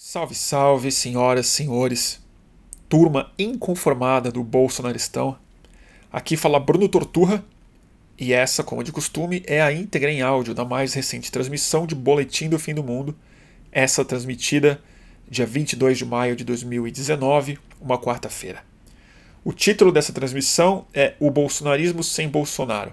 [0.00, 2.20] Salve, salve, senhoras, senhores,
[2.88, 5.36] turma inconformada do Bolsonaristão.
[6.12, 7.44] Aqui fala Bruno Torturra
[8.16, 11.96] e essa, como de costume, é a íntegra em áudio da mais recente transmissão de
[11.96, 13.12] Boletim do Fim do Mundo,
[13.72, 14.80] essa transmitida
[15.28, 18.62] dia 22 de maio de 2019, uma quarta-feira.
[19.42, 22.92] O título dessa transmissão é O Bolsonarismo sem Bolsonaro,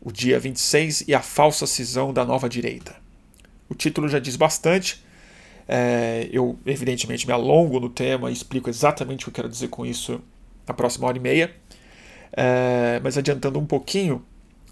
[0.00, 2.96] o dia 26 e a falsa cisão da nova direita.
[3.68, 5.05] O título já diz bastante
[5.68, 9.68] é, eu, evidentemente, me alongo no tema e explico exatamente o que eu quero dizer
[9.68, 10.20] com isso
[10.66, 11.54] na próxima hora e meia.
[12.32, 14.24] É, mas adiantando um pouquinho,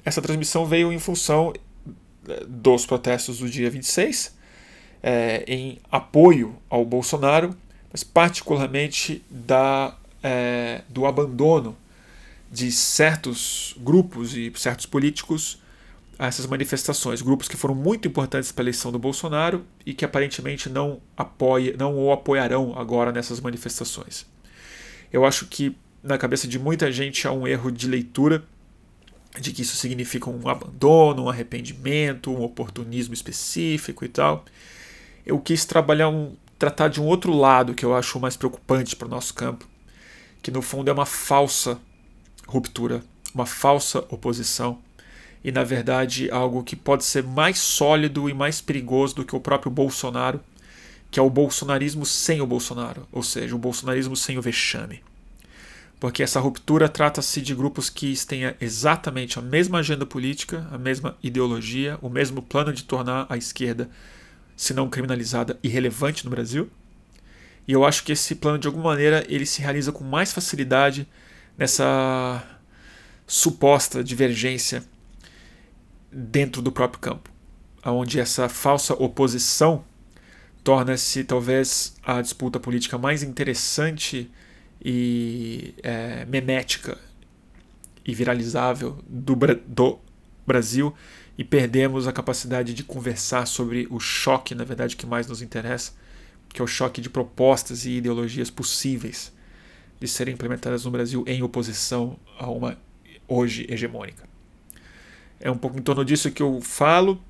[0.05, 1.53] essa transmissão veio em função
[2.29, 4.37] é, dos protestos do dia 26,
[5.03, 7.57] é, em apoio ao Bolsonaro,
[7.91, 11.77] mas particularmente da, é, do abandono
[12.51, 15.59] de certos grupos e certos políticos
[16.19, 20.05] a essas manifestações, grupos que foram muito importantes para a eleição do Bolsonaro e que
[20.05, 24.27] aparentemente não apoia, não o apoiarão agora nessas manifestações.
[25.13, 28.45] Eu acho que na cabeça de muita gente há um erro de leitura
[29.41, 34.45] de que isso significa um abandono, um arrependimento, um oportunismo específico e tal.
[35.27, 39.07] Eu quis trabalhar um tratar de um outro lado que eu acho mais preocupante para
[39.07, 39.69] o nosso campo,
[40.41, 41.79] que no fundo é uma falsa
[42.47, 43.03] ruptura,
[43.35, 44.79] uma falsa oposição
[45.45, 49.41] e, na verdade, algo que pode ser mais sólido e mais perigoso do que o
[49.41, 50.41] próprio Bolsonaro,
[51.11, 55.03] que é o bolsonarismo sem o Bolsonaro, ou seja, o bolsonarismo sem o vexame.
[56.01, 61.17] Porque essa ruptura trata-se de grupos que têm exatamente a mesma agenda política, a mesma
[61.23, 63.91] ideologia, o mesmo plano de tornar a esquerda,
[64.57, 66.71] se não criminalizada, irrelevante no Brasil.
[67.69, 71.07] E eu acho que esse plano, de alguma maneira, ele se realiza com mais facilidade
[71.57, 72.43] nessa
[73.27, 74.83] suposta divergência
[76.15, 77.31] dentro do próprio campo,
[77.85, 79.85] onde essa falsa oposição
[80.63, 84.31] torna-se talvez a disputa política mais interessante
[84.83, 86.97] e é, memética
[88.05, 89.37] e viralizável do,
[89.67, 89.99] do
[90.47, 90.95] Brasil
[91.37, 95.93] e perdemos a capacidade de conversar sobre o choque, na verdade, que mais nos interessa,
[96.49, 99.33] que é o choque de propostas e ideologias possíveis
[99.99, 102.79] de serem implementadas no Brasil em oposição a uma
[103.27, 104.34] hoje hegemônica.
[105.45, 107.23] É um pouco em torno disso que eu falo.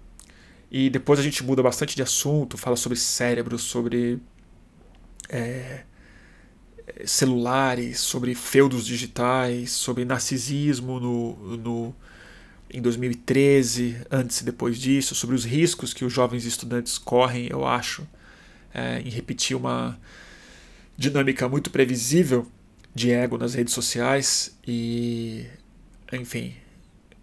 [0.70, 4.20] E depois a gente muda bastante de assunto, fala sobre cérebro, sobre
[5.28, 5.82] é,
[7.04, 11.94] celulares, sobre feudos digitais, sobre narcisismo no, no,
[12.70, 17.66] em 2013, antes e depois disso, sobre os riscos que os jovens estudantes correm, eu
[17.66, 18.06] acho,
[18.72, 19.98] é, em repetir uma
[20.96, 22.46] dinâmica muito previsível
[22.94, 25.46] de ego nas redes sociais e,
[26.12, 26.54] enfim,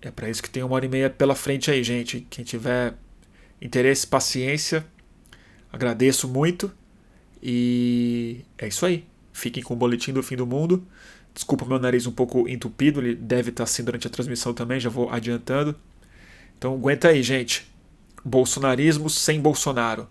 [0.01, 2.25] é para isso que tem uma hora e meia pela frente aí, gente.
[2.29, 2.95] Quem tiver
[3.61, 4.85] interesse, paciência,
[5.71, 6.71] agradeço muito.
[7.41, 9.05] E é isso aí.
[9.31, 10.85] Fiquem com o boletim do fim do mundo.
[11.33, 14.89] Desculpa meu nariz um pouco entupido, ele deve estar assim durante a transmissão também, já
[14.89, 15.75] vou adiantando.
[16.57, 17.71] Então aguenta aí, gente.
[18.23, 20.09] Bolsonarismo sem Bolsonaro.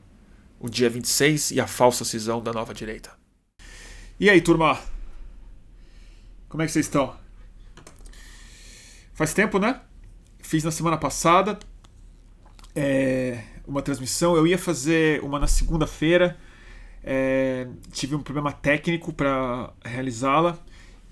[0.59, 3.11] O dia 26 e a falsa cisão da nova direita.
[4.19, 4.78] E aí, turma?
[6.49, 7.17] Como é que vocês estão?
[9.20, 9.78] Faz tempo, né?
[10.38, 11.58] Fiz na semana passada
[12.75, 14.34] é, uma transmissão.
[14.34, 16.38] Eu ia fazer uma na segunda-feira.
[17.04, 20.59] É, tive um problema técnico para realizá-la.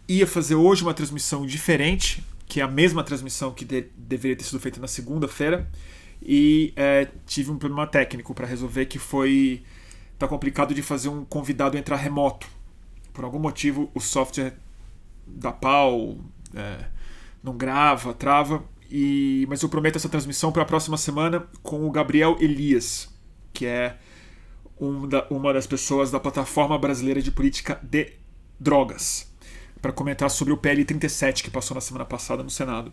[0.08, 4.44] Ia fazer hoje uma transmissão diferente, que é a mesma transmissão que de, deveria ter
[4.44, 5.70] sido feita na segunda-feira.
[6.22, 9.62] E é, tive um problema técnico para resolver que foi.
[10.18, 12.48] Tá complicado de fazer um convidado entrar remoto.
[13.12, 14.54] Por algum motivo, o software
[15.26, 16.16] da pau.
[16.54, 16.97] É,
[17.43, 18.65] não grava, trava.
[18.91, 23.09] E, mas eu prometo essa transmissão para a próxima semana com o Gabriel Elias,
[23.53, 23.99] que é
[24.81, 28.12] um da, uma das pessoas da plataforma brasileira de política de
[28.59, 29.31] drogas,
[29.82, 32.93] para comentar sobre o PL 37 que passou na semana passada no Senado.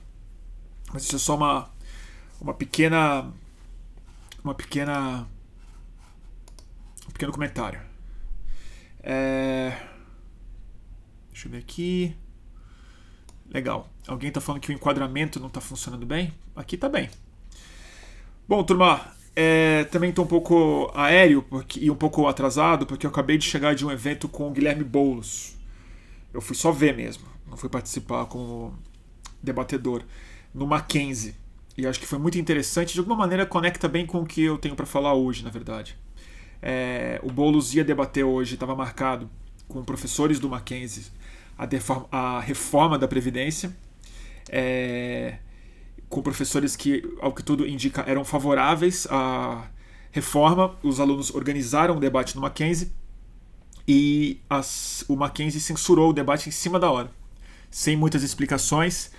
[0.94, 1.70] Mas isso é só uma,
[2.40, 3.32] uma pequena.
[4.44, 5.28] Uma pequena.
[7.08, 7.82] Um pequeno comentário.
[9.02, 9.78] É,
[11.32, 12.16] deixa eu ver aqui.
[13.50, 13.90] Legal.
[14.08, 16.34] Alguém está falando que o enquadramento não está funcionando bem?
[16.56, 17.10] Aqui está bem.
[18.48, 23.10] Bom, turma, é, também estou um pouco aéreo porque, e um pouco atrasado, porque eu
[23.10, 25.56] acabei de chegar de um evento com o Guilherme Boulos.
[26.34, 28.78] Eu fui só ver mesmo, não fui participar como
[29.42, 30.04] debatedor,
[30.54, 31.36] no Mackenzie.
[31.78, 34.58] E acho que foi muito interessante, de alguma maneira conecta bem com o que eu
[34.58, 35.98] tenho para falar hoje, na verdade.
[36.62, 39.30] É, o Boulos ia debater hoje, estava marcado
[39.68, 41.06] com professores do Mackenzie
[41.58, 43.76] a, deforma, a reforma da Previdência,
[44.50, 45.38] é,
[46.10, 49.68] com professores que, ao que tudo indica, eram favoráveis à
[50.12, 52.92] reforma, os alunos organizaram um debate no Mackenzie
[53.88, 57.12] e as, o Mackenzie censurou o debate em cima da hora,
[57.70, 59.12] sem muitas explicações.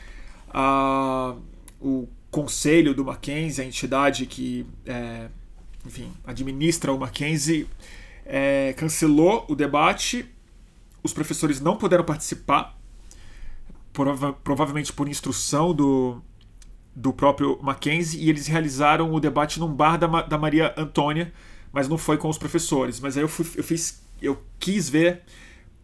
[0.49, 1.37] Ah,
[1.81, 5.29] o conselho do Mackenzie, a entidade que é,
[5.87, 7.67] enfim, administra o Mackenzie,
[8.25, 10.27] é, cancelou o debate.
[11.06, 12.76] Os professores não puderam participar,
[13.93, 16.20] prova provavelmente por instrução do,
[16.94, 21.32] do próprio Mackenzie, e eles realizaram o debate num bar da, da Maria Antônia,
[21.73, 22.99] mas não foi com os professores.
[22.99, 25.23] Mas aí eu, fui, eu fiz, eu quis ver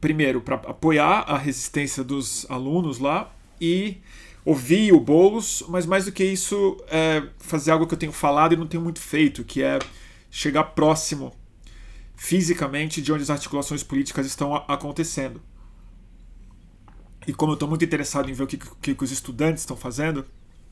[0.00, 3.98] primeiro para apoiar a resistência dos alunos lá e
[4.44, 8.54] ouvir o Boulos, mas mais do que isso, é fazer algo que eu tenho falado
[8.54, 9.78] e não tenho muito feito, que é
[10.28, 11.32] chegar próximo
[12.22, 15.42] fisicamente de onde as articulações políticas estão acontecendo.
[17.26, 19.76] E como eu estou muito interessado em ver o que, que, que, os estudantes estão
[19.76, 20.24] fazendo,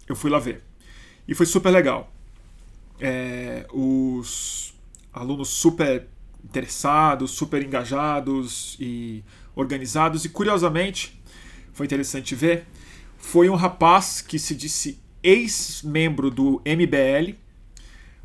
[0.07, 0.63] eu fui lá ver.
[1.27, 2.13] E foi super legal.
[3.01, 4.73] É, os
[5.13, 6.07] alunos super
[6.45, 10.25] interessados, super engajados e organizados.
[10.25, 11.21] E curiosamente,
[11.73, 12.65] foi interessante ver,
[13.19, 17.40] foi um rapaz que se disse ex-membro do MBL,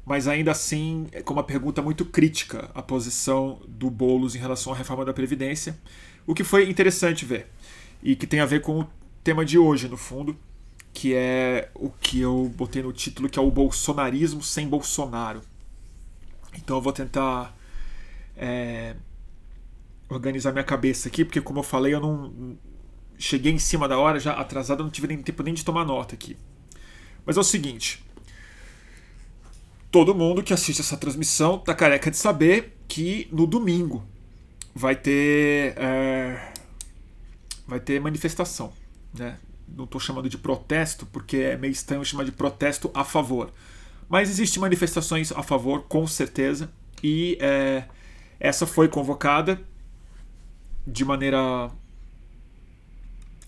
[0.06, 4.76] mas ainda assim com uma pergunta muito crítica à posição do Boulos em relação à
[4.76, 5.78] reforma da Previdência,
[6.28, 7.48] o que foi interessante ver.
[8.04, 8.88] E que tem a ver com o
[9.24, 10.38] tema de hoje, no fundo,
[10.94, 15.42] que é o que eu botei no título, que é o bolsonarismo sem Bolsonaro.
[16.56, 17.58] Então eu vou tentar
[18.38, 18.96] é,
[20.08, 22.56] organizar minha cabeça aqui, porque como eu falei, eu não
[23.18, 26.14] cheguei em cima da hora, já atrasado, não tive nem tempo nem de tomar nota
[26.14, 26.38] aqui.
[27.26, 28.05] Mas é o seguinte,
[29.96, 34.06] todo mundo que assiste essa transmissão tá careca de saber que no domingo
[34.76, 36.52] vai ter é,
[37.66, 38.74] vai ter manifestação,
[39.18, 39.40] né?
[39.66, 43.54] Não estou chamando de protesto porque é meio estranho chamar de protesto a favor,
[44.10, 46.70] mas existem manifestações a favor com certeza
[47.02, 47.86] e é,
[48.38, 49.62] essa foi convocada
[50.86, 51.72] de maneira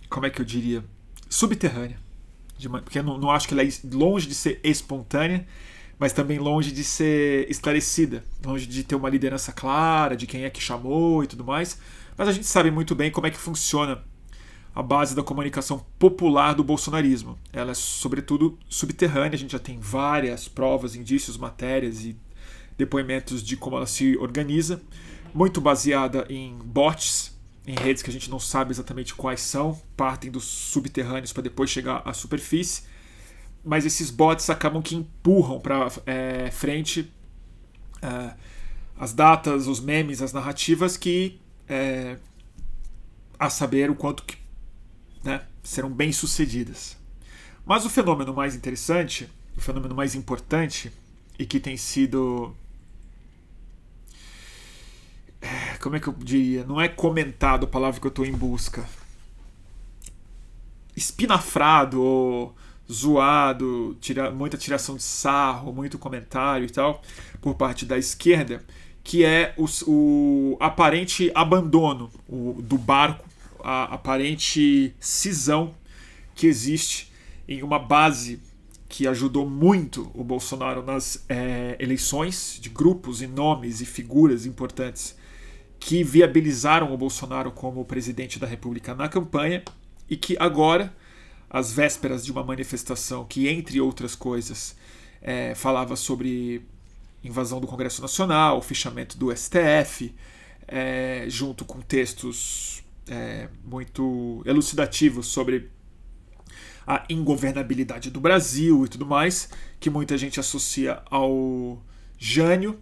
[0.10, 0.82] como é que eu diria?
[1.30, 2.00] Subterrânea,
[2.58, 5.46] de, porque eu não, não acho que ela é longe de ser espontânea
[6.00, 10.50] mas também longe de ser esclarecida, longe de ter uma liderança clara de quem é
[10.50, 11.80] que chamou e tudo mais.
[12.18, 14.04] Mas a gente sabe muito bem como é que funciona
[14.76, 17.38] a base da comunicação popular do bolsonarismo.
[17.52, 22.16] Ela é, sobretudo, subterrânea, a gente já tem várias provas, indícios, matérias e
[22.78, 24.80] depoimentos de como ela se organiza,
[25.34, 27.36] muito baseada em bots,
[27.66, 31.72] em redes que a gente não sabe exatamente quais são, partem dos subterrâneos para depois
[31.72, 32.84] chegar à superfície
[33.68, 37.12] mas esses bots acabam que empurram para é, frente
[38.02, 38.34] é,
[38.98, 42.18] as datas, os memes, as narrativas que é,
[43.38, 44.38] a saber o quanto que
[45.24, 46.98] né, serão bem sucedidas.
[47.66, 50.92] Mas o fenômeno mais interessante, o fenômeno mais importante
[51.38, 52.56] e que tem sido
[55.42, 56.64] é, como é que eu diria?
[56.66, 58.88] Não é comentado a palavra que eu estou em busca.
[60.96, 62.56] Espinafrado ou
[62.92, 67.02] zoado, tira, muita tiração de sarro, muito comentário e tal,
[67.42, 68.64] por parte da esquerda,
[69.04, 73.26] que é o, o aparente abandono o, do barco,
[73.64, 75.74] a aparente cisão
[76.36, 77.12] que existe
[77.48, 78.42] em uma base
[78.90, 85.16] que ajudou muito o Bolsonaro nas é, eleições, de grupos e nomes e figuras importantes
[85.80, 89.64] que viabilizaram o Bolsonaro como presidente da República na campanha
[90.10, 90.94] e que agora
[91.50, 94.76] às vésperas de uma manifestação que, entre outras coisas,
[95.22, 96.66] é, falava sobre
[97.24, 100.14] invasão do Congresso Nacional, fichamento do STF,
[100.68, 105.70] é, junto com textos é, muito elucidativos sobre
[106.86, 109.50] a ingovernabilidade do Brasil e tudo mais,
[109.80, 111.82] que muita gente associa ao
[112.18, 112.80] Jânio,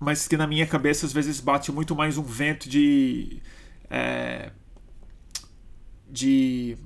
[0.00, 3.40] mas que na minha cabeça às vezes bate muito mais um vento de.
[3.88, 4.50] É,
[6.08, 6.76] de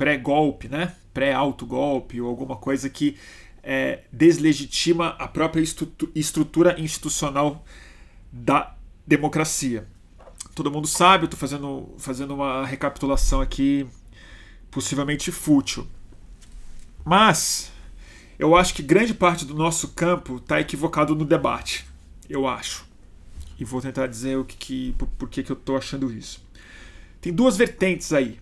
[0.00, 0.96] pré-golpe, né?
[1.12, 3.18] pré-autogolpe ou alguma coisa que
[3.62, 5.62] é, deslegitima a própria
[6.14, 7.62] estrutura institucional
[8.32, 8.74] da
[9.06, 9.86] democracia.
[10.54, 13.86] Todo mundo sabe, eu estou fazendo, fazendo uma recapitulação aqui,
[14.70, 15.86] possivelmente fútil.
[17.04, 17.70] Mas
[18.38, 21.86] eu acho que grande parte do nosso campo está equivocado no debate.
[22.26, 22.86] Eu acho.
[23.58, 26.42] E vou tentar dizer o que, que por, por que, que eu estou achando isso.
[27.20, 28.40] Tem duas vertentes aí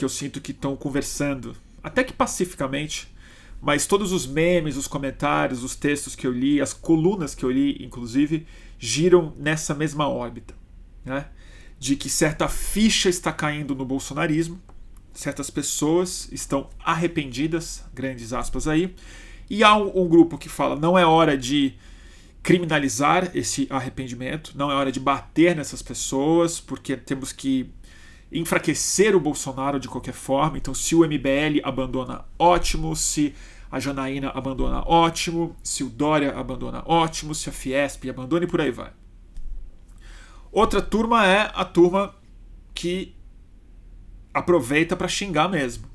[0.00, 3.06] que eu sinto que estão conversando, até que pacificamente,
[3.60, 7.50] mas todos os memes, os comentários, os textos que eu li, as colunas que eu
[7.50, 8.46] li, inclusive,
[8.78, 10.54] giram nessa mesma órbita,
[11.04, 11.26] né?
[11.78, 14.58] De que certa ficha está caindo no bolsonarismo,
[15.12, 18.94] certas pessoas estão arrependidas, grandes aspas aí,
[19.50, 21.74] e há um, um grupo que fala não é hora de
[22.42, 27.70] criminalizar esse arrependimento, não é hora de bater nessas pessoas, porque temos que
[28.32, 30.56] enfraquecer o Bolsonaro de qualquer forma.
[30.56, 32.94] Então, se o MBL abandona, ótimo.
[32.94, 33.34] Se
[33.70, 35.56] a Janaína abandona, ótimo.
[35.62, 37.34] Se o Dória abandona, ótimo.
[37.34, 38.92] Se a Fiesp abandona e por aí vai.
[40.52, 42.14] Outra turma é a turma
[42.74, 43.14] que
[44.34, 45.88] aproveita para xingar mesmo.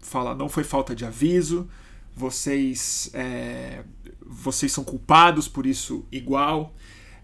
[0.00, 1.68] Fala, não foi falta de aviso,
[2.14, 3.84] vocês, é,
[4.20, 6.74] vocês são culpados por isso igual,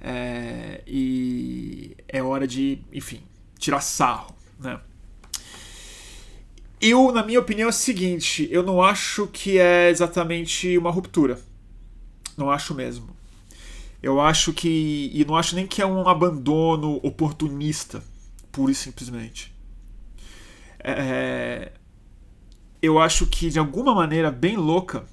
[0.01, 3.23] é, e é hora de, enfim,
[3.59, 4.38] tirar sarro.
[4.59, 4.81] Né?
[6.81, 11.41] Eu, na minha opinião, é o seguinte: eu não acho que é exatamente uma ruptura.
[12.37, 13.17] Não acho mesmo.
[14.03, 15.11] Eu acho que.
[15.13, 18.03] E não acho nem que é um abandono oportunista,
[18.53, 19.53] pura e simplesmente.
[20.79, 21.73] É,
[22.81, 25.05] eu acho que, de alguma maneira bem louca,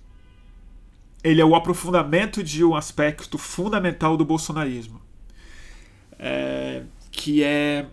[1.23, 5.01] ele é o aprofundamento de um aspecto fundamental do bolsonarismo.
[6.19, 7.87] É, que é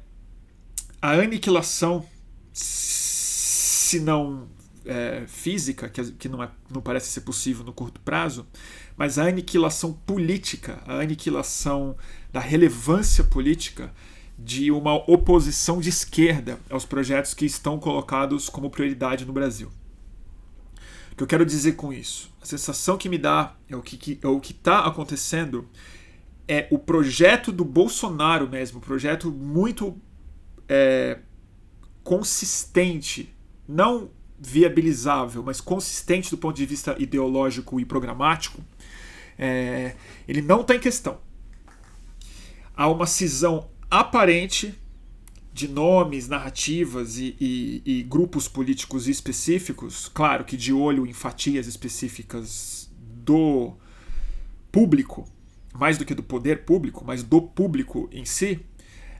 [1.02, 2.06] a aniquilação,
[2.52, 4.48] se não
[4.86, 8.46] é, física, que, que não, é, não parece ser possível no curto prazo,
[8.96, 11.96] mas a aniquilação política, a aniquilação
[12.32, 13.92] da relevância política
[14.38, 19.70] de uma oposição de esquerda aos projetos que estão colocados como prioridade no Brasil.
[21.12, 22.30] O que eu quero dizer com isso?
[22.40, 25.68] A sensação que me dá é o que, é o que está acontecendo
[26.48, 29.96] é o projeto do Bolsonaro mesmo, um projeto muito
[30.68, 31.18] é,
[32.02, 33.34] consistente,
[33.68, 38.60] não viabilizável, mas consistente do ponto de vista ideológico e programático,
[39.38, 39.94] é,
[40.26, 41.18] ele não está em questão.
[42.76, 44.74] Há uma cisão aparente
[45.52, 51.66] de nomes, narrativas e, e, e, grupos políticos específicos, claro que de olho em fatias
[51.66, 53.74] específicas do
[54.72, 55.28] público,
[55.74, 58.60] mais do que do poder público, mas do público em si,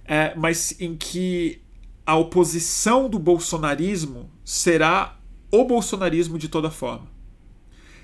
[0.05, 1.63] é, mas em que
[2.05, 5.19] a oposição do bolsonarismo será
[5.51, 7.07] o bolsonarismo de toda forma.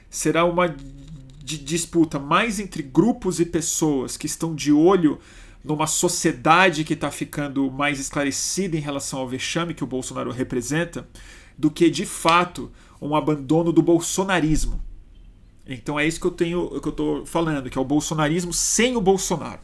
[0.08, 0.74] Será uma
[1.42, 5.18] disputa mais entre grupos e pessoas que estão de olho
[5.64, 11.08] numa sociedade que está ficando mais esclarecida em relação ao vexame que o Bolsonaro representa,
[11.56, 14.80] do que de fato um abandono do bolsonarismo.
[15.66, 18.96] Então é isso que eu tenho, que eu estou falando, que é o bolsonarismo sem
[18.96, 19.60] o Bolsonaro.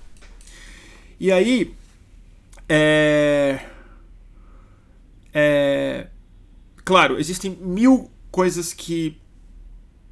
[1.19, 1.75] E aí
[2.76, 3.61] é,
[5.33, 6.09] é,
[6.85, 9.21] claro, existem mil coisas que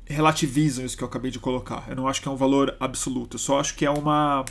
[0.05, 1.87] relativizam isso que eu acabei de colocar.
[1.89, 3.35] Eu não acho que é um valor absoluto.
[3.35, 4.45] Eu só acho que é uma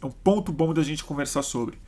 [0.00, 1.78] é um ponto bom da gente conversar sobre,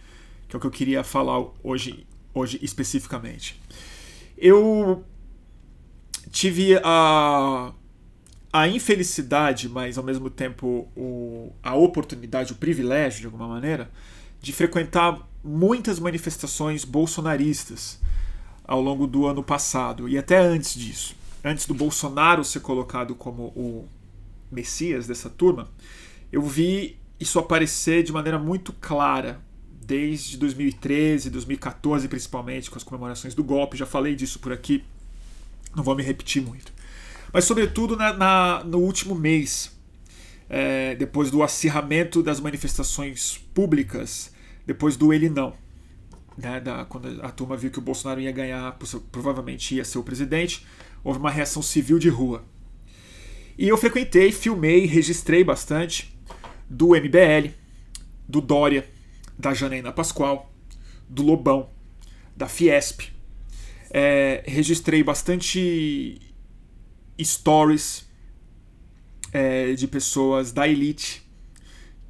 [0.48, 3.60] que é o que eu queria falar hoje, hoje especificamente.
[4.36, 5.04] Eu
[6.30, 7.72] tive a
[8.50, 13.90] a infelicidade, mas ao mesmo tempo o, a oportunidade, o privilégio de alguma maneira,
[14.40, 18.00] de frequentar muitas manifestações bolsonaristas
[18.64, 21.16] ao longo do ano passado e até antes disso.
[21.44, 23.88] Antes do Bolsonaro ser colocado como o
[24.50, 25.68] Messias dessa turma,
[26.30, 29.40] eu vi isso aparecer de maneira muito clara
[29.70, 33.76] desde 2013, 2014 principalmente, com as comemorações do golpe.
[33.76, 34.84] Já falei disso por aqui,
[35.74, 36.72] não vou me repetir muito.
[37.32, 39.76] Mas, sobretudo, na, na no último mês,
[40.48, 44.32] é, depois do acirramento das manifestações públicas
[44.68, 45.54] depois do ele não.
[46.36, 48.78] Né, da, quando a turma viu que o Bolsonaro ia ganhar,
[49.10, 50.66] provavelmente ia ser o presidente,
[51.02, 52.44] houve uma reação civil de rua.
[53.56, 56.14] E eu frequentei, filmei, registrei bastante
[56.68, 57.54] do MBL,
[58.28, 58.86] do Dória,
[59.38, 60.52] da Janaína Pascoal,
[61.08, 61.70] do Lobão,
[62.36, 63.10] da Fiesp.
[63.90, 66.20] É, registrei bastante
[67.18, 68.06] stories
[69.32, 71.26] é, de pessoas da elite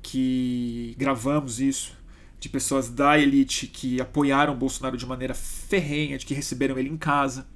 [0.03, 1.98] que gravamos isso
[2.41, 6.97] de pessoas da elite que apoiaram Bolsonaro de maneira ferrenha, de que receberam ele em
[6.97, 7.47] casa,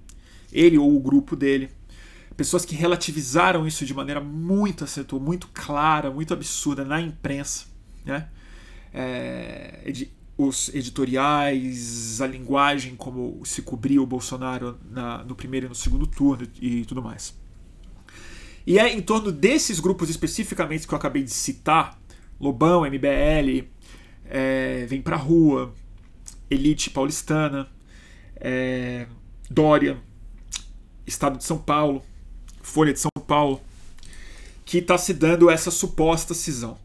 [0.52, 1.70] ele ou o grupo dele.
[2.36, 7.66] Pessoas que relativizaram isso de maneira muito acentuada, muito clara, muito absurda na imprensa.
[8.04, 8.28] Né?
[8.92, 9.92] É,
[10.36, 16.06] os editoriais, a linguagem como se cobria o Bolsonaro na, no primeiro e no segundo
[16.06, 17.34] turno e tudo mais.
[18.66, 22.00] E é em torno desses grupos especificamente que eu acabei de citar,
[22.40, 23.68] Lobão, MBL,
[24.32, 25.74] é, Vem Pra Rua,
[26.50, 27.68] Elite Paulistana,
[28.36, 29.06] é,
[29.50, 29.98] Dória,
[31.06, 32.02] Estado de São Paulo,
[32.62, 33.60] Folha de São Paulo,
[34.64, 36.78] que está se dando essa suposta cisão.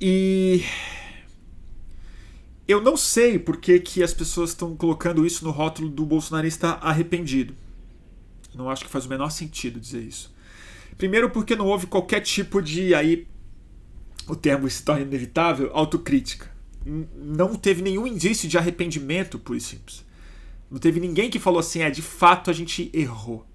[0.00, 0.62] E
[2.68, 6.74] eu não sei por que, que as pessoas estão colocando isso no rótulo do bolsonarista
[6.74, 7.52] arrependido.
[8.54, 10.32] Não acho que faz o menor sentido dizer isso.
[10.96, 13.26] Primeiro porque não houve qualquer tipo de aí
[14.28, 16.50] o termo se torna inevitável, autocrítica.
[17.14, 20.04] Não teve nenhum indício de arrependimento, por simples.
[20.70, 23.46] Não teve ninguém que falou assim, é, de fato a gente errou.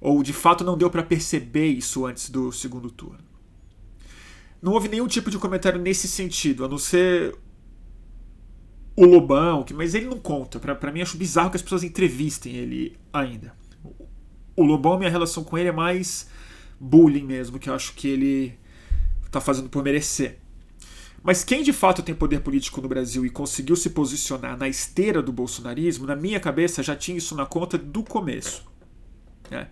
[0.00, 3.24] Ou de fato não deu para perceber isso antes do segundo turno.
[4.60, 7.34] Não houve nenhum tipo de comentário nesse sentido, a não ser
[8.94, 10.58] o Lobão, que, mas ele não conta.
[10.58, 13.54] Para mim, acho bizarro que as pessoas entrevistem ele ainda.
[14.54, 16.28] O Lobão, minha relação com ele é mais
[16.80, 18.58] bullying mesmo, que eu acho que ele
[19.30, 20.38] tá fazendo por merecer.
[21.22, 25.20] Mas quem de fato tem poder político no Brasil e conseguiu se posicionar na esteira
[25.20, 28.64] do bolsonarismo, na minha cabeça já tinha isso na conta do começo.
[29.50, 29.68] Né?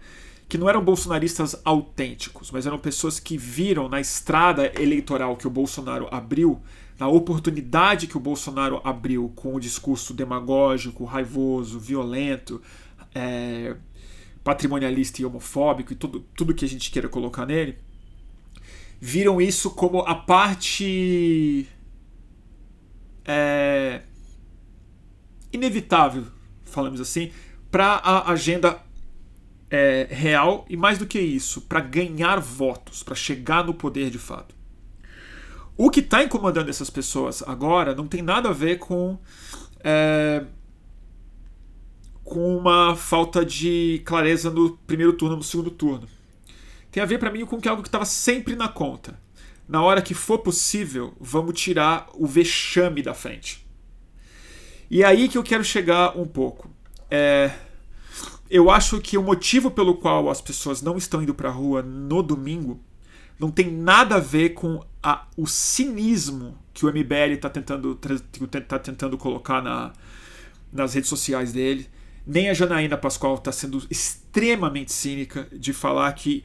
[0.48, 5.50] Que não eram bolsonaristas autênticos, mas eram pessoas que viram na estrada eleitoral que o
[5.50, 6.60] Bolsonaro abriu
[6.98, 12.62] na oportunidade que o Bolsonaro abriu com o discurso demagógico, raivoso, violento,
[13.14, 13.76] é,
[14.42, 17.78] patrimonialista e homofóbico e tudo, tudo que a gente queira colocar nele,
[19.00, 21.68] viram isso como a parte
[23.24, 24.02] é,
[25.52, 26.24] inevitável,
[26.64, 27.30] falamos assim,
[27.70, 28.80] para a agenda
[29.70, 34.18] é, real e mais do que isso, para ganhar votos, para chegar no poder de
[34.18, 34.54] fato.
[35.76, 39.18] O que está incomodando essas pessoas agora não tem nada a ver com.
[39.82, 40.44] É,
[42.22, 46.08] com uma falta de clareza no primeiro turno, no segundo turno.
[46.94, 49.18] Tem a ver para mim com que algo que estava sempre na conta.
[49.68, 53.66] Na hora que for possível, vamos tirar o vexame da frente.
[54.88, 56.70] E é aí que eu quero chegar um pouco.
[57.10, 57.50] É,
[58.48, 61.82] eu acho que o motivo pelo qual as pessoas não estão indo para a rua
[61.82, 62.80] no domingo
[63.40, 67.98] não tem nada a ver com a, o cinismo que o MBL está tentando,
[68.68, 69.92] tá tentando colocar na,
[70.72, 71.88] nas redes sociais dele.
[72.24, 76.44] Nem a Janaína Pascoal está sendo extremamente cínica de falar que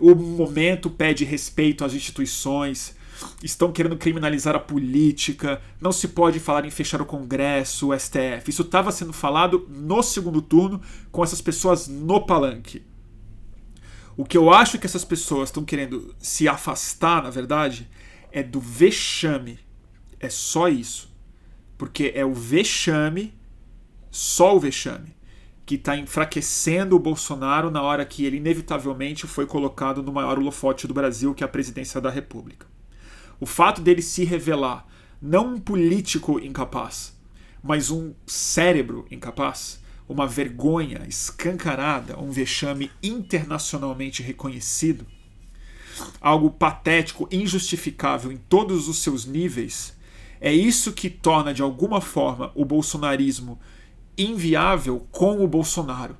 [0.00, 2.96] o momento pede respeito às instituições,
[3.42, 8.48] estão querendo criminalizar a política, não se pode falar em fechar o Congresso, o STF.
[8.48, 12.82] Isso estava sendo falado no segundo turno com essas pessoas no palanque.
[14.16, 17.88] O que eu acho que essas pessoas estão querendo se afastar, na verdade,
[18.32, 19.58] é do vexame.
[20.18, 21.08] É só isso.
[21.76, 23.32] Porque é o vexame,
[24.10, 25.14] só o vexame,
[25.68, 30.86] que está enfraquecendo o Bolsonaro na hora que ele inevitavelmente foi colocado no maior holofote
[30.86, 32.66] do Brasil, que é a presidência da República.
[33.38, 34.86] O fato dele se revelar
[35.20, 37.14] não um político incapaz,
[37.62, 39.78] mas um cérebro incapaz,
[40.08, 45.06] uma vergonha escancarada, um vexame internacionalmente reconhecido,
[46.18, 49.94] algo patético, injustificável em todos os seus níveis,
[50.40, 53.60] é isso que torna de alguma forma o bolsonarismo
[54.18, 56.16] inviável com o Bolsonaro.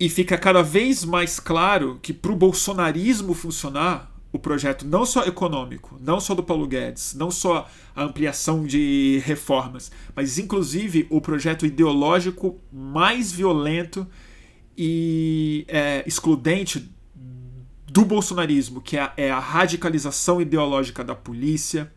[0.00, 5.24] E fica cada vez mais claro que para o bolsonarismo funcionar, o projeto não só
[5.24, 11.20] econômico, não só do Paulo Guedes, não só a ampliação de reformas, mas inclusive o
[11.20, 14.04] projeto ideológico mais violento
[14.76, 16.90] e é, excludente
[17.86, 21.92] do bolsonarismo, que é a, é a radicalização ideológica da polícia,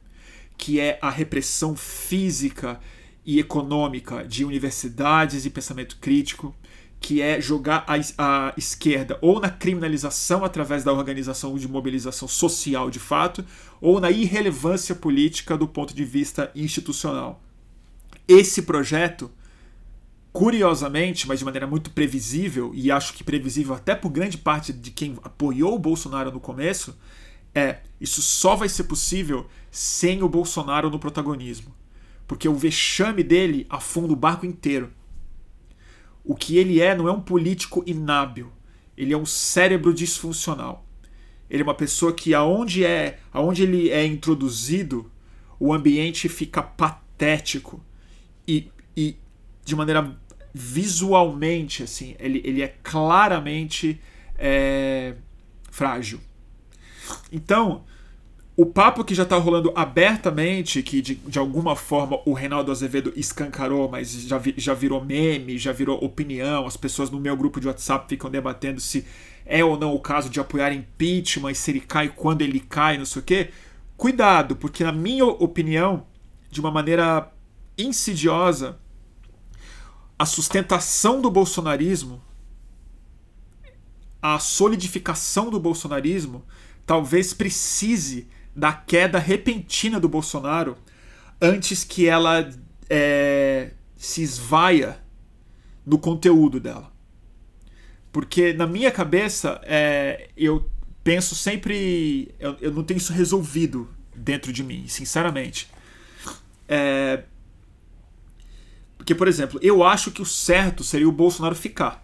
[0.55, 2.79] que é a repressão física
[3.27, 6.55] e econômica de universidades e pensamento crítico,
[6.97, 12.89] que é jogar a, a, esquerda ou na criminalização através da organização de mobilização social
[12.89, 13.43] de fato,
[13.81, 17.43] ou na irrelevância política do ponto de vista institucional.
[18.25, 19.29] Esse projeto,
[20.31, 24.89] curiosamente, mas de maneira muito previsível, e acho que previsível até por grande parte de
[24.89, 26.97] quem apoiou o Bolsonaro no começo,
[27.53, 31.76] é isso só vai ser possível sem o Bolsonaro no protagonismo.
[32.27, 34.91] Porque o vexame dele afunda o barco inteiro
[36.27, 38.51] o que ele é não é um político inábil,
[38.97, 40.85] ele é um cérebro disfuncional.
[41.49, 45.09] Ele é uma pessoa que aonde é, aonde ele é introduzido,
[45.57, 47.81] o ambiente fica patético
[48.45, 49.15] e, e
[49.63, 50.19] de maneira
[50.53, 54.01] visualmente assim, ele, ele é claramente
[54.37, 55.15] é,
[55.71, 56.19] frágil.
[57.31, 57.85] Então,
[58.59, 63.13] o papo que já está rolando abertamente, que de, de alguma forma o Reinaldo Azevedo
[63.15, 67.61] escancarou, mas já, vi, já virou meme, já virou opinião, as pessoas no meu grupo
[67.61, 69.05] de WhatsApp ficam debatendo se
[69.45, 72.97] é ou não o caso de apoiar impeachment e se ele cai quando ele cai,
[72.97, 73.49] não sei o quê.
[73.95, 76.07] Cuidado, porque na minha opinião,
[76.49, 77.31] de uma maneira
[77.77, 78.79] insidiosa,
[80.17, 82.19] a sustentação do bolsonarismo,
[84.19, 86.43] a solidificação do bolsonarismo,
[86.87, 90.75] talvez precise da queda repentina do Bolsonaro
[91.39, 92.49] antes que ela
[92.89, 94.99] é, se esvaia
[95.85, 96.91] no conteúdo dela.
[98.11, 100.67] Porque na minha cabeça, é, eu
[101.03, 102.33] penso sempre.
[102.39, 105.69] Eu, eu não tenho isso resolvido dentro de mim, sinceramente.
[106.67, 107.23] É,
[108.97, 112.03] porque, por exemplo, eu acho que o certo seria o Bolsonaro ficar.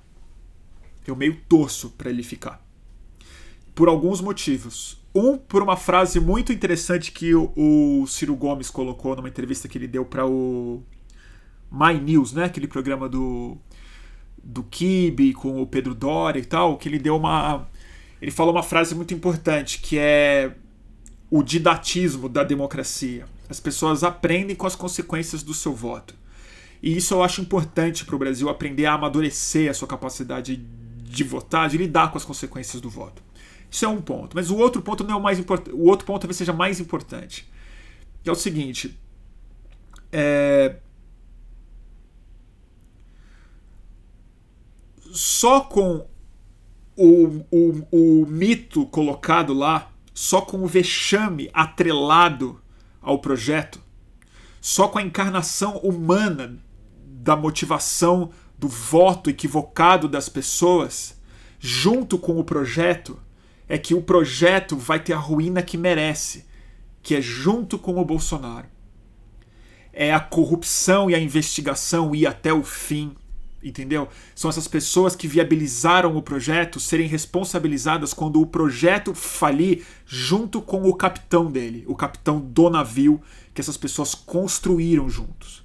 [1.06, 2.64] Eu meio torço para ele ficar.
[3.74, 5.03] Por alguns motivos.
[5.16, 9.78] Um, por uma frase muito interessante que o, o Ciro Gomes colocou numa entrevista que
[9.78, 10.82] ele deu para o
[11.72, 12.46] My News, né?
[12.46, 13.58] Aquele programa do
[14.44, 17.68] do Kibe com o Pedro Doria e tal, que ele deu uma
[18.22, 20.56] ele falou uma frase muito importante que é
[21.30, 23.26] o didatismo da democracia.
[23.50, 26.16] As pessoas aprendem com as consequências do seu voto.
[26.82, 31.24] E isso eu acho importante para o Brasil aprender a amadurecer a sua capacidade de
[31.24, 33.22] votar, de lidar com as consequências do voto.
[33.74, 34.36] Isso é um ponto.
[34.36, 35.76] Mas o outro ponto não é o mais importante.
[35.76, 37.50] O outro ponto talvez seja mais importante.
[38.22, 38.96] Que é o seguinte.
[40.12, 40.76] É...
[45.12, 46.06] Só com
[46.96, 52.62] o, o, o mito colocado lá, só com o vexame atrelado
[53.02, 53.82] ao projeto,
[54.62, 56.60] só com a encarnação humana
[57.04, 61.20] da motivação do voto equivocado das pessoas,
[61.60, 63.20] junto com o projeto,
[63.68, 66.46] é que o projeto vai ter a ruína que merece,
[67.02, 68.68] que é junto com o Bolsonaro.
[69.92, 73.16] É a corrupção e a investigação ir até o fim,
[73.64, 74.08] entendeu?
[74.36, 80.84] São essas pessoas que viabilizaram o projeto serem responsabilizadas quando o projeto falir junto com
[80.84, 83.22] o capitão dele, o capitão do navio
[83.54, 85.64] que essas pessoas construíram juntos.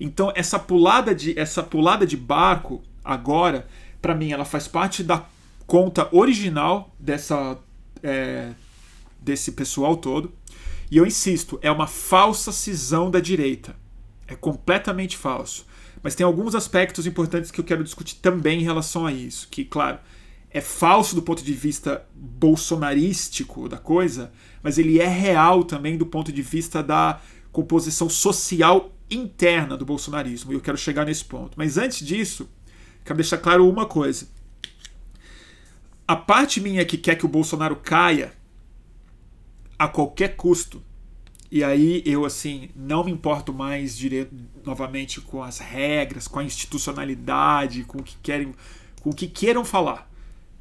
[0.00, 3.66] Então essa pulada de essa pulada de barco agora,
[4.02, 5.24] para mim, ela faz parte da
[5.68, 7.58] conta original dessa
[8.02, 8.52] é,
[9.20, 10.32] desse pessoal todo.
[10.90, 13.76] E eu insisto, é uma falsa cisão da direita.
[14.26, 15.66] É completamente falso.
[16.02, 19.46] Mas tem alguns aspectos importantes que eu quero discutir também em relação a isso.
[19.50, 19.98] Que, claro,
[20.50, 26.06] é falso do ponto de vista bolsonarístico da coisa, mas ele é real também do
[26.06, 27.20] ponto de vista da
[27.52, 31.52] composição social interna do bolsonarismo, e eu quero chegar nesse ponto.
[31.56, 32.48] Mas antes disso,
[33.04, 34.28] quero deixar claro uma coisa.
[36.08, 38.32] A parte minha que quer que o Bolsonaro caia
[39.78, 40.82] a qualquer custo,
[41.50, 46.44] e aí eu assim não me importo mais direto, novamente com as regras, com a
[46.44, 48.54] institucionalidade, com o que querem,
[49.02, 50.10] com o que queiram falar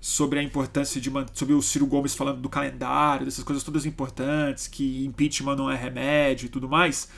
[0.01, 4.67] sobre a importância de sobre o Ciro Gomes falando do calendário, dessas coisas todas importantes,
[4.67, 7.09] que impeachment não é remédio e tudo mais.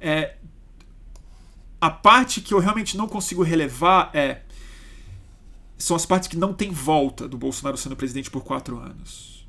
[0.00, 0.36] É,
[1.80, 4.42] a parte que eu realmente não consigo relevar é
[5.82, 9.44] são as partes que não tem volta do Bolsonaro sendo presidente por quatro anos.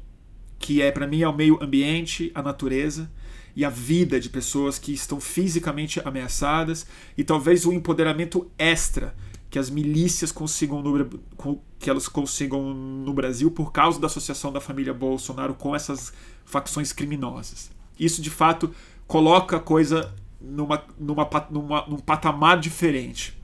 [0.58, 3.10] Que é, para mim, é o meio ambiente, a natureza
[3.56, 9.14] e a vida de pessoas que estão fisicamente ameaçadas e talvez o empoderamento extra
[9.48, 11.08] que as milícias consigam no,
[11.78, 16.12] que elas consigam no Brasil por causa da associação da família Bolsonaro com essas
[16.46, 17.70] facções criminosas.
[18.00, 18.74] Isso de fato
[19.06, 23.38] coloca a coisa numa, numa, numa, num patamar diferente.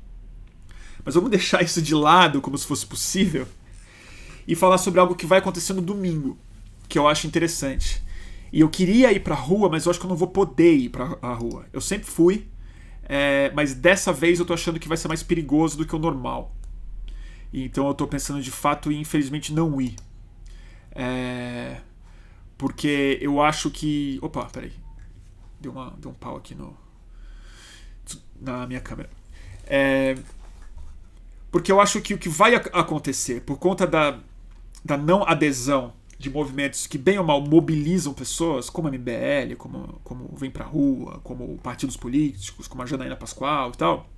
[1.09, 3.47] Mas vamos deixar isso de lado como se fosse possível
[4.47, 6.37] e falar sobre algo que vai acontecer no domingo,
[6.87, 7.99] que eu acho interessante.
[8.53, 10.89] E eu queria ir pra rua, mas eu acho que eu não vou poder ir
[10.89, 11.65] pra rua.
[11.73, 12.47] Eu sempre fui,
[13.01, 15.97] é, mas dessa vez eu tô achando que vai ser mais perigoso do que o
[15.97, 16.55] normal.
[17.51, 19.95] Então eu tô pensando de fato em infelizmente não ir.
[20.91, 21.77] É,
[22.55, 24.19] porque eu acho que.
[24.21, 24.73] Opa, peraí.
[25.59, 26.77] Deu, uma, deu um pau aqui no,
[28.39, 29.09] na minha câmera.
[29.65, 30.15] É,
[31.51, 34.19] porque eu acho que o que vai acontecer, por conta da,
[34.83, 39.99] da não adesão de movimentos que, bem ou mal, mobilizam pessoas, como a MBL, como,
[40.03, 44.09] como Vem Pra Rua, como partidos políticos, como a Janaína Pascoal e tal,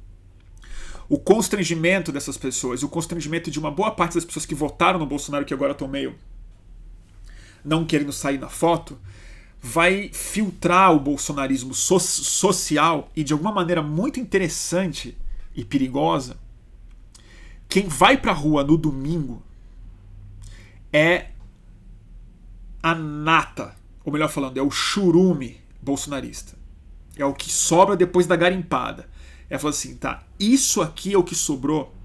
[1.07, 5.05] o constrangimento dessas pessoas, o constrangimento de uma boa parte das pessoas que votaram no
[5.05, 6.15] Bolsonaro, que agora estão meio
[7.63, 8.97] não querendo sair na foto,
[9.61, 15.15] vai filtrar o bolsonarismo so social e de alguma maneira muito interessante
[15.55, 16.37] e perigosa.
[17.71, 19.41] Quem vai pra rua no domingo
[20.91, 21.29] é
[22.83, 26.57] a nata, ou melhor falando, é o churume bolsonarista.
[27.15, 29.09] É o que sobra depois da garimpada.
[29.49, 31.95] É falar assim, tá, isso aqui é o que sobrou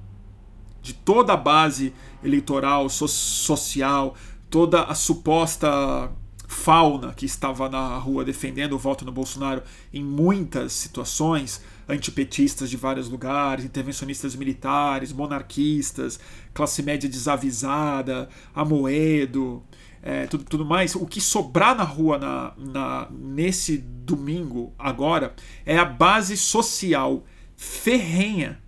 [0.80, 4.14] de toda a base eleitoral, so social,
[4.48, 6.12] toda a suposta
[6.46, 12.76] fauna que estava na rua defendendo o voto no Bolsonaro em muitas situações, antipetistas de
[12.76, 16.18] vários lugares, intervencionistas militares, monarquistas,
[16.52, 19.62] classe média desavisada, amoedo,
[20.02, 20.94] é, tudo, tudo mais.
[20.94, 27.24] O que sobrar na rua na, na, nesse domingo agora é a base social
[27.56, 28.60] ferrenha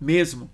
[0.00, 0.50] mesmo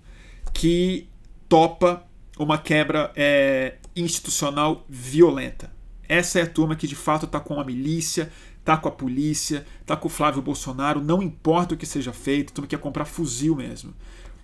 [0.53, 1.07] que
[1.47, 2.05] topa
[2.37, 5.71] uma quebra é, institucional violenta.
[6.07, 8.31] Essa é a turma que de fato está com a milícia,
[8.65, 12.51] está com a polícia, está com o Flávio Bolsonaro, não importa o que seja feito,
[12.51, 13.93] turma quer comprar fuzil mesmo.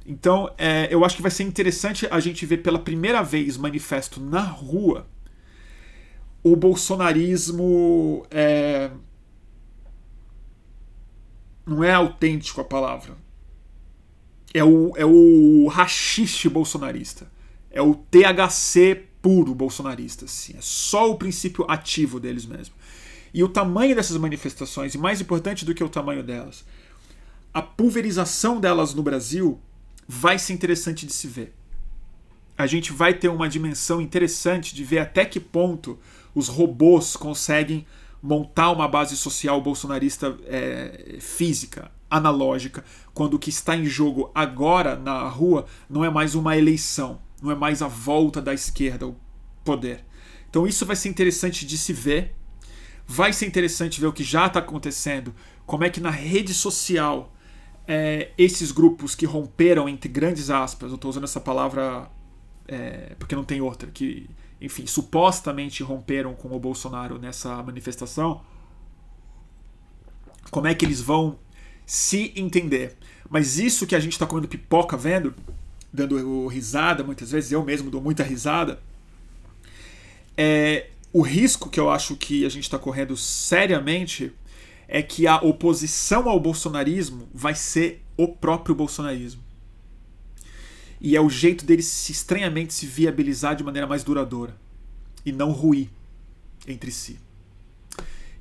[0.06, 4.22] Então, é, eu acho que vai ser interessante a gente ver pela primeira vez manifesto
[4.22, 5.08] na rua
[6.44, 8.26] o bolsonarismo.
[8.30, 8.92] É,
[11.66, 13.16] não é autêntico a palavra.
[14.54, 17.32] É o, é o rachixe bolsonarista.
[17.72, 20.26] É o THC puro bolsonarista.
[20.26, 20.56] Assim.
[20.58, 22.76] É só o princípio ativo deles mesmo.
[23.34, 26.66] E o tamanho dessas manifestações, e mais importante do que o tamanho delas,
[27.54, 29.60] a pulverização delas no Brasil
[30.08, 31.54] vai ser interessante de se ver.
[32.58, 35.98] A gente vai ter uma dimensão interessante de ver até que ponto
[36.36, 37.86] os robôs conseguem
[38.22, 44.96] montar uma base social bolsonarista é, física, analógica, quando o que está em jogo agora
[44.96, 49.16] na rua não é mais uma eleição, não é mais a volta da esquerda ao
[49.64, 50.04] poder.
[50.50, 52.36] Então isso vai ser interessante de se ver.
[53.14, 57.36] Vai ser interessante ver o que já está acontecendo, como é que na rede social
[57.86, 62.10] é, esses grupos que romperam, entre grandes aspas, eu estou usando essa palavra
[62.66, 64.30] é, porque não tem outra, que,
[64.62, 68.44] enfim, supostamente romperam com o Bolsonaro nessa manifestação,
[70.50, 71.38] como é que eles vão
[71.86, 72.96] se entender.
[73.30, 75.36] Mas isso que a gente está comendo pipoca vendo,
[75.92, 78.82] dando risada muitas vezes, eu mesmo dou muita risada,
[80.38, 84.32] é o risco que eu acho que a gente está correndo seriamente
[84.88, 89.42] é que a oposição ao bolsonarismo vai ser o próprio bolsonarismo.
[91.00, 94.56] E é o jeito dele se estranhamente se viabilizar de maneira mais duradoura
[95.26, 95.90] e não ruir
[96.68, 97.20] entre si.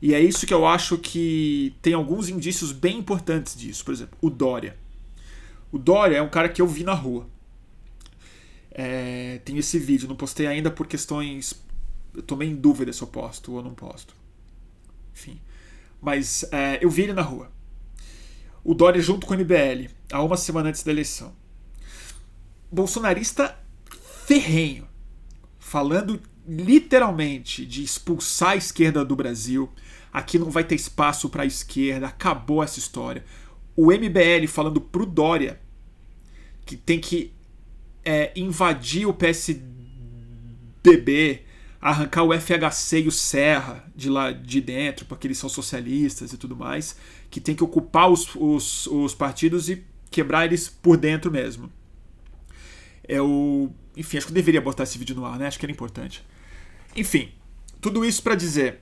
[0.02, 3.84] E é isso que eu acho que tem alguns indícios bem importantes disso.
[3.84, 4.76] Por exemplo, o Dória.
[5.70, 7.26] O Dória é um cara que eu vi na rua.
[8.70, 11.54] É, tem esse vídeo, não postei ainda por questões.
[12.14, 14.14] Eu tomei em dúvida se eu posto ou não posto.
[15.12, 15.40] Enfim.
[16.00, 17.50] Mas é, eu vi ele na rua.
[18.62, 21.34] O Dória junto com o MBL, há uma semana antes da eleição.
[22.70, 23.58] Bolsonarista
[24.26, 24.86] ferrenho,
[25.58, 29.70] falando literalmente de expulsar a esquerda do Brasil.
[30.12, 33.24] Aqui não vai ter espaço para a esquerda, acabou essa história.
[33.76, 35.60] O MBL falando pro Dória
[36.64, 37.32] que tem que
[38.04, 39.64] é, invadir o PSDB,
[41.80, 46.36] arrancar o FHC e o Serra de lá de dentro, porque eles são socialistas e
[46.36, 46.96] tudo mais,
[47.30, 51.70] que tem que ocupar os, os, os partidos e quebrar eles por dentro mesmo.
[53.22, 53.70] O.
[53.96, 55.46] Enfim, acho que eu deveria botar esse vídeo no ar, né?
[55.46, 56.24] Acho que era importante.
[56.94, 57.30] Enfim,
[57.80, 58.80] tudo isso para dizer.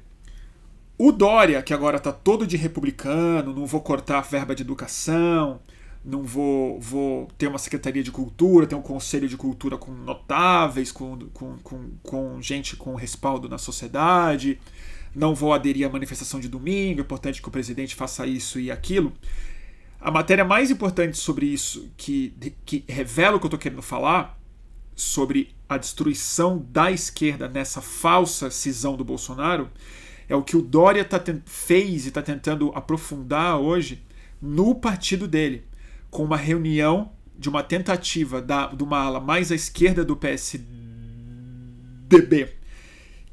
[0.98, 5.60] O Dória, que agora tá todo de republicano, não vou cortar a verba de educação,
[6.04, 10.92] não vou, vou ter uma secretaria de cultura, ter um conselho de cultura com notáveis,
[10.92, 14.58] com, com, com, com gente com respaldo na sociedade,
[15.14, 18.70] não vou aderir à manifestação de domingo, é importante que o presidente faça isso e
[18.70, 19.12] aquilo.
[20.00, 22.32] A matéria mais importante sobre isso, que,
[22.64, 24.38] que revela o que eu estou querendo falar,
[24.94, 29.70] sobre a destruição da esquerda nessa falsa cisão do Bolsonaro,
[30.28, 34.02] é o que o Dória tá, fez e está tentando aprofundar hoje
[34.40, 35.67] no partido dele
[36.10, 40.66] com uma reunião de uma tentativa da, de uma ala mais à esquerda do PSDB,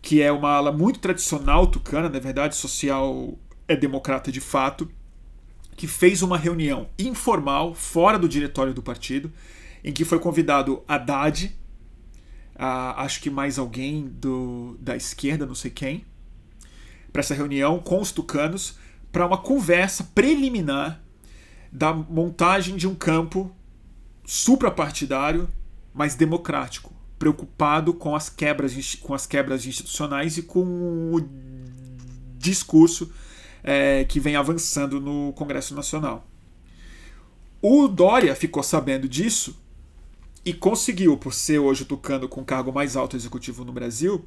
[0.02, 4.88] que é uma ala muito tradicional tucana, na verdade, social é democrata de fato,
[5.76, 9.32] que fez uma reunião informal fora do diretório do partido,
[9.84, 11.56] em que foi convidado Haddad,
[12.56, 16.06] a, acho que mais alguém do, da esquerda, não sei quem,
[17.12, 18.78] para essa reunião com os tucanos,
[19.12, 21.02] para uma conversa preliminar
[21.76, 23.54] da montagem de um campo
[24.26, 25.50] suprapartidário,
[25.94, 31.30] mas democrático, preocupado com as quebras, com as quebras institucionais e com o
[32.38, 33.12] discurso
[33.62, 36.26] é, que vem avançando no Congresso Nacional.
[37.62, 39.60] O Dória ficou sabendo disso
[40.46, 44.26] e conseguiu, por ser hoje o Tucano com o cargo mais alto executivo no Brasil,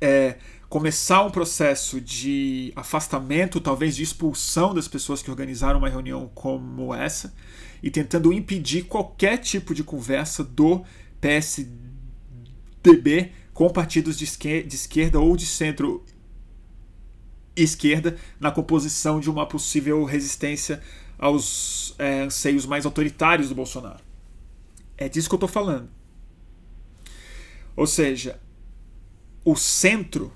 [0.00, 0.36] é,
[0.68, 6.94] começar um processo de afastamento, talvez de expulsão das pessoas que organizaram uma reunião como
[6.94, 7.34] essa,
[7.82, 10.84] e tentando impedir qualquer tipo de conversa do
[11.20, 11.80] PSDB
[13.52, 16.04] com partidos de esquerda ou de centro
[17.54, 20.80] esquerda na composição de uma possível resistência
[21.18, 24.00] aos é, anseios mais autoritários do Bolsonaro.
[24.96, 25.90] É disso que eu estou falando.
[27.76, 28.39] Ou seja,
[29.44, 30.32] o centro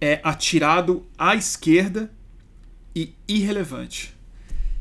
[0.00, 2.10] é atirado à esquerda
[2.94, 4.16] e irrelevante.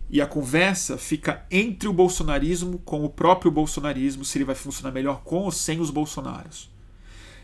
[0.10, 4.92] E a conversa fica entre o bolsonarismo com o próprio bolsonarismo, se ele vai funcionar
[4.92, 6.70] melhor com ou sem os bolsonaros.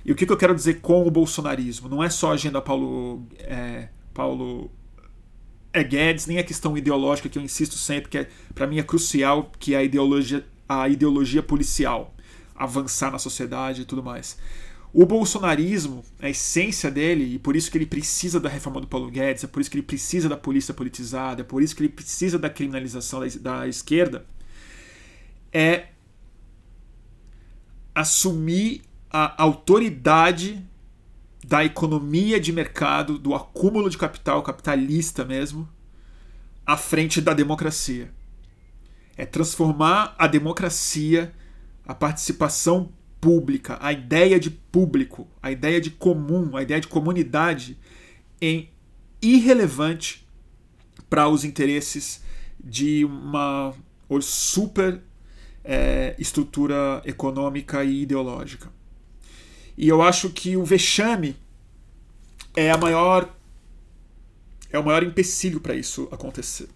[0.03, 1.89] E o que, que eu quero dizer com o bolsonarismo?
[1.89, 4.71] Não é só a agenda Paulo, é, Paulo
[5.73, 8.83] é Guedes, nem a questão ideológica que eu insisto sempre, que é, para mim é
[8.83, 12.15] crucial, que é a ideologia, a ideologia policial,
[12.55, 14.37] avançar na sociedade e tudo mais.
[14.97, 19.11] O bolsonarismo, a essência dele, e por isso que ele precisa da reforma do Paulo
[19.11, 21.89] Guedes, é por isso que ele precisa da polícia politizada, é por isso que ele
[21.89, 24.25] precisa da criminalização da, da esquerda,
[25.51, 25.87] é
[27.93, 30.65] assumir a autoridade
[31.45, 35.67] da economia de mercado, do acúmulo de capital capitalista mesmo,
[36.65, 38.13] à frente da democracia.
[39.17, 41.35] É transformar a democracia,
[41.85, 47.77] a participação pública, a ideia de público, a ideia de comum, a ideia de comunidade
[48.41, 48.69] em
[49.21, 50.27] irrelevante
[51.09, 52.23] para os interesses
[52.63, 53.73] de uma
[54.21, 55.01] super
[55.63, 58.71] é, estrutura econômica e ideológica.
[59.77, 61.35] E eu acho que o vexame
[62.55, 63.33] é a maior
[64.71, 66.67] é o maior empecilho para isso acontecer.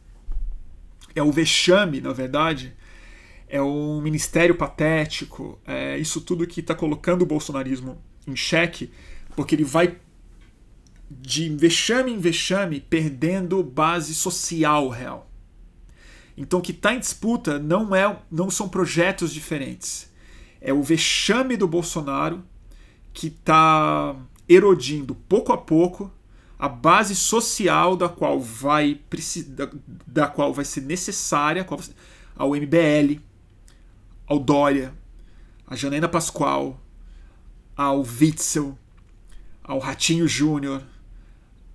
[1.13, 2.73] É o vexame, na verdade,
[3.49, 8.91] é um ministério patético, é isso tudo que está colocando o bolsonarismo em xeque,
[9.35, 9.97] porque ele vai
[11.09, 15.29] de vexame em vexame perdendo base social real.
[16.37, 20.09] Então o que está em disputa não é, não são projetos diferentes.
[20.61, 22.43] É o vexame do Bolsonaro
[23.11, 24.15] que está
[24.47, 26.11] erodindo pouco a pouco
[26.57, 28.99] a base social da qual vai
[29.47, 29.69] da,
[30.05, 31.65] da qual vai ser necessária
[32.35, 33.19] ao MBL,
[34.29, 34.93] ao Dória,
[35.65, 36.79] a Janaína Pascoal,
[37.75, 38.77] ao Witzel,
[39.63, 40.83] ao Ratinho Júnior,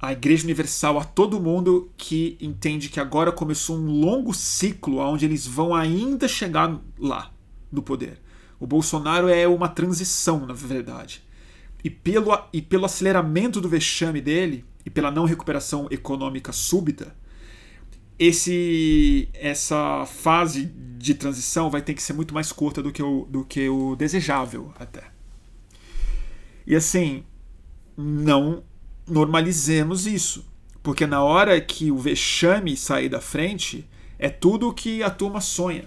[0.01, 5.25] à Igreja Universal, a todo mundo que entende que agora começou um longo ciclo onde
[5.25, 7.33] eles vão ainda chegar lá
[7.73, 8.21] no poder.
[8.61, 11.25] O Bolsonaro é uma transição, na verdade.
[11.83, 17.17] E pelo, e pelo aceleramento do vexame dele, e pela não recuperação econômica súbita,
[18.19, 20.67] esse essa fase
[20.99, 23.95] de transição vai ter que ser muito mais curta do que o, do que o
[23.97, 25.05] desejável até.
[26.67, 27.25] E assim,
[27.97, 28.63] não
[29.07, 30.47] normalizemos isso,
[30.83, 33.87] porque na hora que o vexame sair da frente,
[34.19, 35.85] é tudo o que a turma sonha.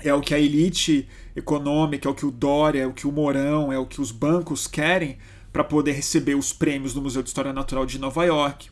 [0.00, 3.10] É o que a elite econômica, é o que o Dória, é o que o
[3.10, 5.18] Mourão, é o que os bancos querem
[5.52, 8.70] para poder receber os prêmios do Museu de História Natural de Nova York,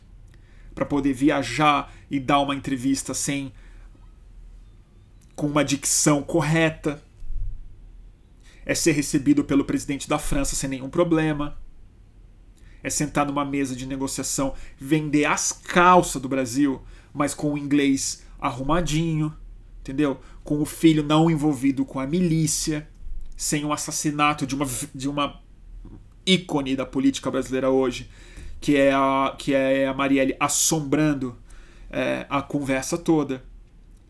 [0.77, 3.51] para poder viajar e dar uma entrevista sem
[5.35, 7.03] com uma dicção correta.
[8.63, 11.57] É ser recebido pelo presidente da França sem nenhum problema.
[12.83, 16.79] É sentar numa mesa de negociação, vender as calças do Brasil,
[17.11, 19.35] mas com o inglês arrumadinho,
[19.79, 20.19] entendeu?
[20.43, 22.87] Com o filho não envolvido com a milícia,
[23.35, 25.41] sem o assassinato de uma, de uma
[26.23, 28.07] ícone da política brasileira hoje,
[28.59, 31.37] que é a, que é a Marielle assombrando
[31.89, 33.43] é, a conversa toda.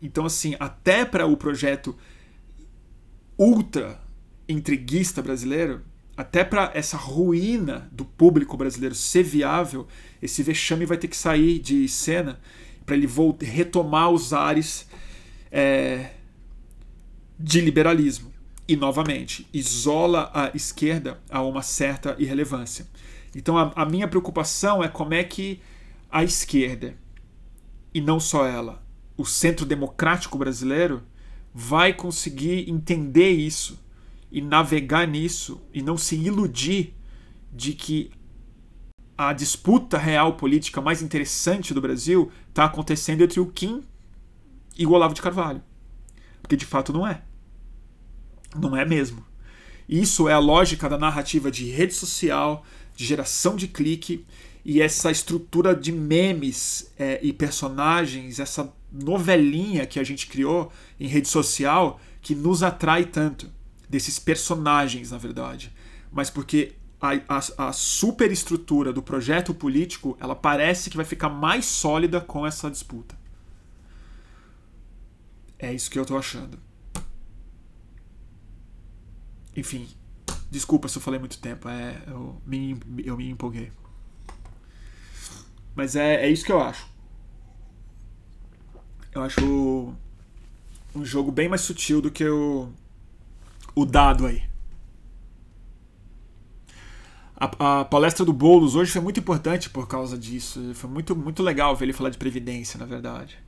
[0.00, 1.96] Então, assim, até para o projeto
[3.36, 4.00] ultra
[4.48, 5.82] intriguista brasileiro,
[6.16, 9.86] até para essa ruína do público brasileiro ser viável,
[10.20, 12.40] esse vexame vai ter que sair de cena
[12.84, 14.88] para ele voltar, retomar os ares
[15.52, 16.10] é,
[17.38, 18.32] de liberalismo.
[18.66, 22.86] E, novamente, isola a esquerda a uma certa irrelevância.
[23.34, 25.60] Então a, a minha preocupação é como é que
[26.10, 26.96] a esquerda,
[27.92, 28.82] e não só ela,
[29.16, 31.02] o centro democrático brasileiro,
[31.52, 33.78] vai conseguir entender isso
[34.30, 36.94] e navegar nisso e não se iludir
[37.52, 38.10] de que
[39.16, 43.82] a disputa real política mais interessante do Brasil está acontecendo entre o Kim
[44.76, 45.60] e o Olavo de Carvalho.
[46.40, 47.22] Porque de fato não é.
[48.54, 49.26] Não é mesmo.
[49.88, 52.64] Isso é a lógica da narrativa de rede social,
[52.98, 54.26] de geração de clique
[54.64, 61.06] e essa estrutura de memes é, e personagens, essa novelinha que a gente criou em
[61.06, 63.48] rede social que nos atrai tanto
[63.88, 65.72] desses personagens, na verdade,
[66.10, 71.66] mas porque a, a, a superestrutura do projeto político ela parece que vai ficar mais
[71.66, 73.16] sólida com essa disputa.
[75.56, 76.58] É isso que eu tô achando.
[79.56, 79.86] Enfim,
[80.50, 83.70] Desculpa se eu falei muito tempo, é, eu, me, eu me empolguei.
[85.74, 86.86] Mas é, é isso que eu acho.
[89.12, 89.94] Eu acho
[90.94, 92.68] um jogo bem mais sutil do que o,
[93.74, 94.42] o dado aí.
[97.36, 100.72] A, a, palestra do Boulos hoje foi muito importante por causa disso.
[100.74, 103.38] Foi muito, muito legal ver ele falar de previdência, na verdade.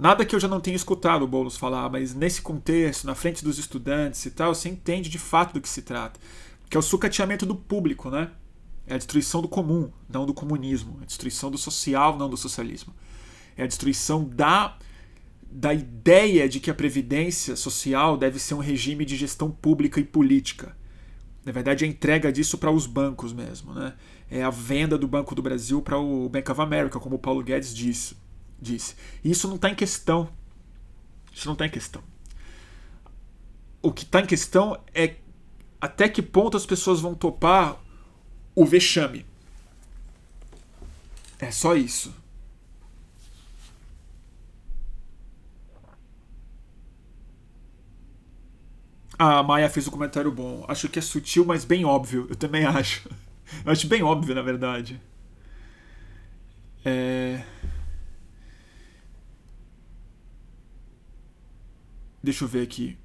[0.00, 3.44] Nada que eu já não tenha escutado o Boulos falar, mas nesse contexto, na frente
[3.44, 6.18] dos estudantes e tal, você entende de fato do que se trata.
[6.70, 8.30] Que é o sucateamento do público, né?
[8.86, 10.96] É a destruição do comum, não do comunismo.
[11.00, 12.94] É a destruição do social, não do socialismo.
[13.54, 14.78] É a destruição da,
[15.52, 20.04] da ideia de que a previdência social deve ser um regime de gestão pública e
[20.04, 20.74] política.
[21.44, 23.74] Na verdade, é a entrega disso para os bancos mesmo.
[23.74, 23.92] Né?
[24.30, 27.42] É a venda do Banco do Brasil para o Bank of America, como o Paulo
[27.42, 28.16] Guedes disse
[28.60, 28.94] disse.
[29.24, 30.28] E isso não está em questão.
[31.32, 32.02] Isso não está em questão.
[33.82, 35.16] O que está em questão é
[35.80, 37.80] até que ponto as pessoas vão topar
[38.54, 39.24] o vexame.
[41.38, 42.14] É só isso.
[49.18, 50.64] A Maia fez um comentário bom.
[50.66, 52.26] Acho que é sutil, mas bem óbvio.
[52.30, 53.08] Eu também acho.
[53.64, 55.00] Eu acho bem óbvio, na verdade.
[56.84, 57.42] É.
[62.22, 62.98] Deixa eu ver aqui.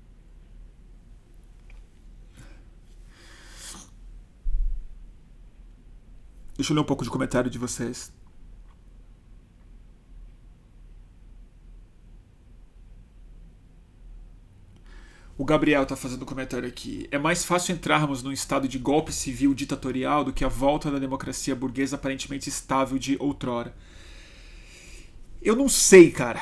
[6.55, 8.13] Deixa eu ler um pouco de comentário de vocês.
[15.37, 17.09] O Gabriel está fazendo um comentário aqui.
[17.11, 20.97] É mais fácil entrarmos num estado de golpe civil ditatorial do que a volta da
[20.97, 23.75] democracia burguesa aparentemente estável de outrora.
[25.41, 26.41] Eu não sei, cara.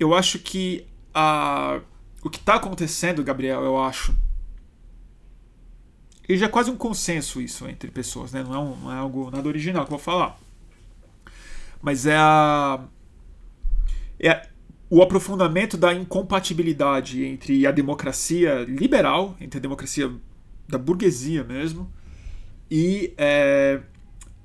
[0.00, 0.86] Eu acho que
[1.18, 1.80] a,
[2.22, 4.14] o que está acontecendo, Gabriel, eu acho.
[6.28, 8.42] E já é quase um consenso isso entre pessoas, né?
[8.42, 10.38] Não é, um, não é algo nada original que eu vou falar.
[11.80, 12.84] Mas é a.
[14.20, 14.46] É
[14.88, 20.12] o aprofundamento da incompatibilidade entre a democracia liberal, entre a democracia
[20.68, 21.90] da burguesia mesmo,
[22.70, 23.80] e é,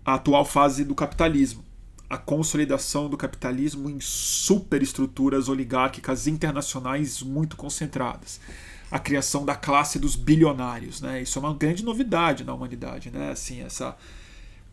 [0.05, 1.63] a atual fase do capitalismo
[2.11, 8.41] a consolidação do capitalismo em superestruturas oligárquicas internacionais muito concentradas.
[8.91, 10.99] A criação da classe dos bilionários.
[10.99, 11.21] Né?
[11.21, 13.09] Isso é uma grande novidade na humanidade.
[13.09, 13.31] Né?
[13.31, 13.95] Assim, essa,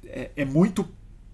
[0.05, 0.89] é, é muito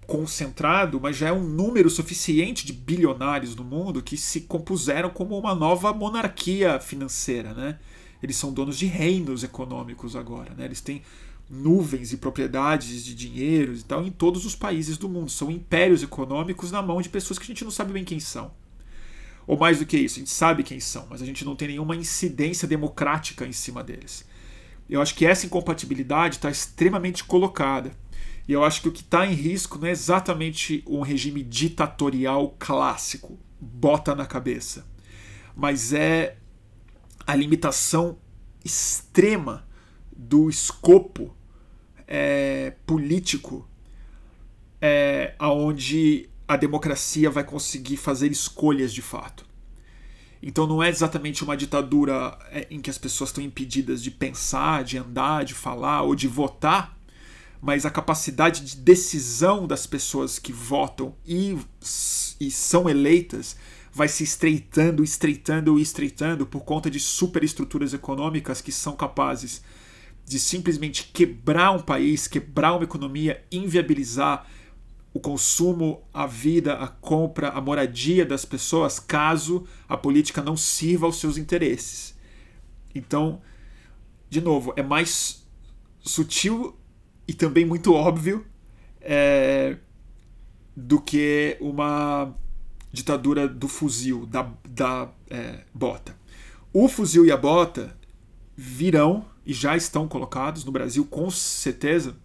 [0.05, 5.35] concentrado, mas já é um número suficiente de bilionários no mundo que se compuseram como
[5.35, 7.51] uma nova monarquia financeira.
[7.55, 7.79] Né?
[8.21, 10.53] Eles são donos de reinos econômicos agora.
[10.53, 10.65] Né?
[10.65, 11.01] Eles têm
[11.49, 15.29] nuvens e propriedades de dinheiro e tal em todos os países do mundo.
[15.29, 18.51] São impérios econômicos na mão de pessoas que a gente não sabe bem quem são.
[19.47, 21.67] Ou mais do que isso, a gente sabe quem são, mas a gente não tem
[21.67, 24.25] nenhuma incidência democrática em cima deles.
[24.89, 27.91] Eu acho que essa incompatibilidade está extremamente colocada.
[28.47, 32.55] E eu acho que o que está em risco não é exatamente um regime ditatorial
[32.59, 34.85] clássico, bota na cabeça,
[35.55, 36.37] mas é
[37.25, 38.17] a limitação
[38.63, 39.64] extrema
[40.15, 41.35] do escopo
[42.07, 43.67] é, político
[44.81, 49.45] é, aonde a democracia vai conseguir fazer escolhas de fato.
[50.41, 54.83] Então não é exatamente uma ditadura é, em que as pessoas estão impedidas de pensar,
[54.83, 56.95] de andar, de falar ou de votar,
[57.59, 61.57] mas a capacidade de decisão das pessoas que votam e,
[62.39, 63.57] e são eleitas
[63.91, 69.63] vai se estreitando, estreitando e estreitando por conta de superestruturas econômicas que são capazes
[70.25, 74.47] de simplesmente quebrar um país, quebrar uma economia, inviabilizar
[75.13, 81.05] o consumo, a vida, a compra, a moradia das pessoas, caso a política não sirva
[81.05, 82.17] aos seus interesses.
[82.93, 83.41] Então,
[84.29, 85.47] de novo, é mais
[86.01, 86.75] sutil
[87.27, 88.45] e também muito óbvio
[88.99, 89.77] é,
[90.75, 92.35] do que uma
[92.91, 96.17] ditadura do fuzil, da, da é, bota.
[96.73, 97.95] O fuzil e a bota
[98.55, 102.17] virão e já estão colocados no Brasil, com certeza,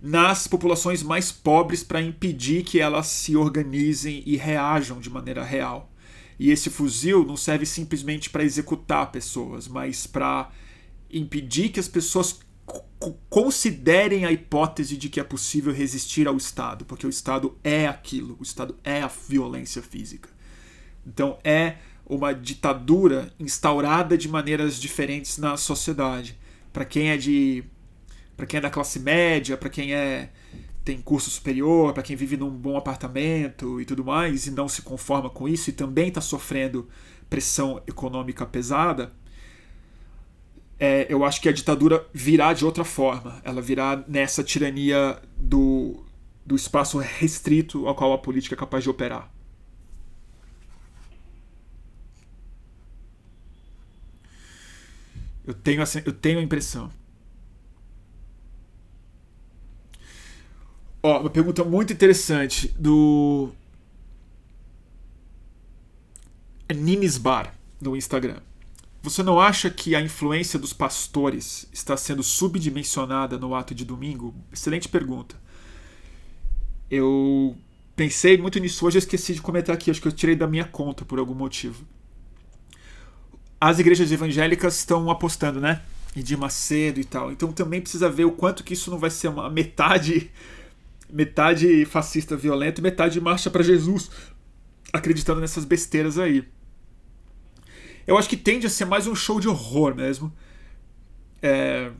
[0.00, 5.92] nas populações mais pobres para impedir que elas se organizem e reajam de maneira real.
[6.38, 10.50] E esse fuzil não serve simplesmente para executar pessoas, mas para
[11.12, 12.40] impedir que as pessoas
[13.28, 18.36] considerem a hipótese de que é possível resistir ao Estado, porque o Estado é aquilo,
[18.40, 20.28] o Estado é a violência física.
[21.06, 21.76] Então é
[22.14, 26.38] uma ditadura instaurada de maneiras diferentes na sociedade.
[26.72, 27.64] Para quem é de
[28.36, 30.30] para quem é da classe média, para quem é
[30.84, 34.82] tem curso superior, para quem vive num bom apartamento e tudo mais e não se
[34.82, 36.88] conforma com isso e também está sofrendo
[37.30, 39.12] pressão econômica pesada,
[40.78, 43.40] é, eu acho que a ditadura virá de outra forma.
[43.44, 46.04] Ela virá nessa tirania do,
[46.44, 49.30] do espaço restrito ao qual a política é capaz de operar.
[55.44, 56.90] Eu tenho, eu tenho a impressão.
[61.02, 63.50] Ó, uma pergunta muito interessante do.
[66.72, 68.40] Nimes Bar no Instagram.
[69.02, 74.32] Você não acha que a influência dos pastores está sendo subdimensionada no ato de domingo?
[74.52, 75.34] Excelente pergunta.
[76.88, 77.56] Eu
[77.96, 80.64] pensei muito nisso hoje, eu esqueci de comentar aqui, acho que eu tirei da minha
[80.64, 81.84] conta por algum motivo.
[83.64, 85.82] As igrejas evangélicas estão apostando, né?
[86.16, 87.30] E de Macedo e tal.
[87.30, 90.32] Então também precisa ver o quanto que isso não vai ser uma metade
[91.08, 94.10] metade fascista violento e metade marcha para Jesus,
[94.92, 96.44] acreditando nessas besteiras aí.
[98.04, 100.32] Eu acho que tende a ser mais um show de horror mesmo.
[101.40, 101.92] É,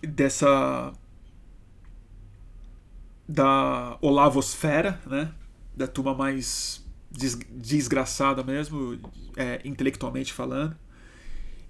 [0.00, 0.92] dessa
[3.28, 5.32] da Olavosfera, né?
[5.76, 6.79] Da turma mais
[7.10, 8.98] desgraçada mesmo,
[9.36, 10.76] é, intelectualmente falando.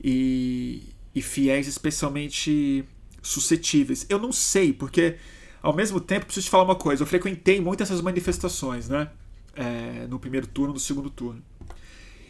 [0.03, 0.82] E,
[1.14, 2.84] e fiéis especialmente
[3.22, 4.07] suscetíveis.
[4.09, 5.16] Eu não sei, porque
[5.62, 7.03] ao mesmo tempo preciso te falar uma coisa.
[7.03, 9.11] Eu frequentei muito essas manifestações, né?
[9.55, 11.43] É, no primeiro turno, no segundo turno.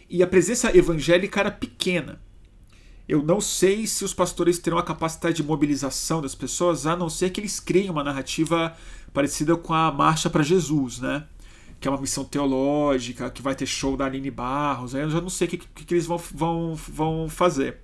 [0.09, 2.21] E a presença evangélica era pequena.
[3.09, 7.09] Eu não sei se os pastores terão a capacidade de mobilização das pessoas, a não
[7.09, 8.77] ser que eles criem uma narrativa
[9.13, 11.27] parecida com a Marcha para Jesus, né?
[11.81, 14.95] Que é uma missão teológica, que vai ter show da Aline Barros.
[14.95, 17.79] Aí eu já não sei o que, que, que eles vão, vão, vão fazer.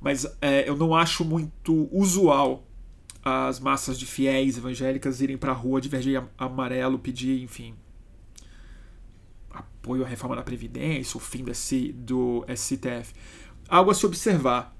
[0.00, 2.66] Mas é, eu não acho muito usual
[3.22, 7.74] as massas de fiéis evangélicas irem para a rua de verde amarelo pedir, enfim,
[9.50, 13.12] apoio à reforma da Previdência, o fim desse, do STF.
[13.68, 14.76] Algo a se observar.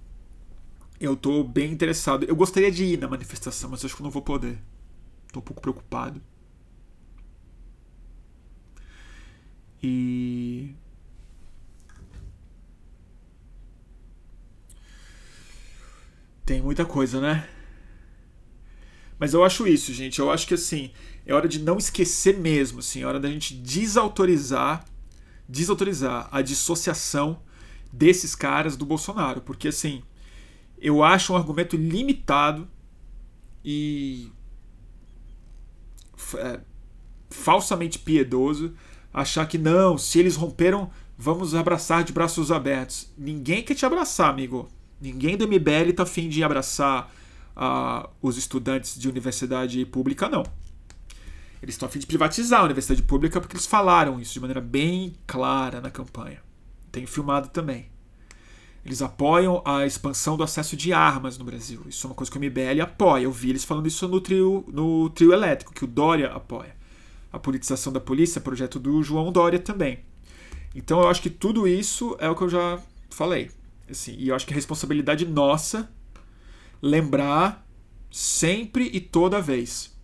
[1.00, 2.24] Eu estou bem interessado.
[2.24, 4.58] Eu gostaria de ir na manifestação, mas acho que não vou poder.
[5.26, 6.22] Estou um pouco preocupado.
[9.82, 10.74] E.
[16.44, 17.48] Tem muita coisa, né?
[19.18, 20.18] Mas eu acho isso, gente.
[20.18, 20.92] Eu acho que assim,
[21.24, 24.84] é hora de não esquecer mesmo, assim, é hora da gente desautorizar
[25.48, 27.40] desautorizar a dissociação
[27.92, 30.02] desses caras do Bolsonaro, porque assim,
[30.78, 32.68] eu acho um argumento limitado
[33.64, 34.30] e
[36.34, 36.60] é,
[37.30, 38.74] falsamente piedoso
[39.16, 43.10] achar que não, se eles romperam, vamos abraçar de braços abertos.
[43.16, 44.68] Ninguém quer te abraçar, amigo.
[45.00, 47.10] Ninguém do MBL tá afim de abraçar
[47.56, 50.42] uh, os estudantes de universidade pública, não.
[51.62, 54.60] Eles estão a fim de privatizar a universidade pública porque eles falaram isso de maneira
[54.60, 56.42] bem clara na campanha.
[56.92, 57.86] Tenho filmado também.
[58.84, 61.80] Eles apoiam a expansão do acesso de armas no Brasil.
[61.88, 63.24] Isso é uma coisa que o MBL apoia.
[63.24, 66.76] Eu vi eles falando isso no trio, no trio elétrico, que o Dória apoia.
[67.36, 70.00] A politização da polícia, projeto do João Dória também.
[70.74, 72.80] Então eu acho que tudo isso é o que eu já
[73.10, 73.50] falei.
[73.90, 75.90] Assim, e eu acho que é responsabilidade nossa
[76.80, 77.66] lembrar
[78.10, 79.94] sempre e toda vez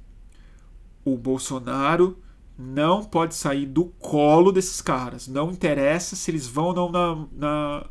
[1.05, 2.19] o Bolsonaro
[2.59, 5.27] não pode sair do colo desses caras.
[5.27, 7.87] Não interessa se eles vão ou não na, na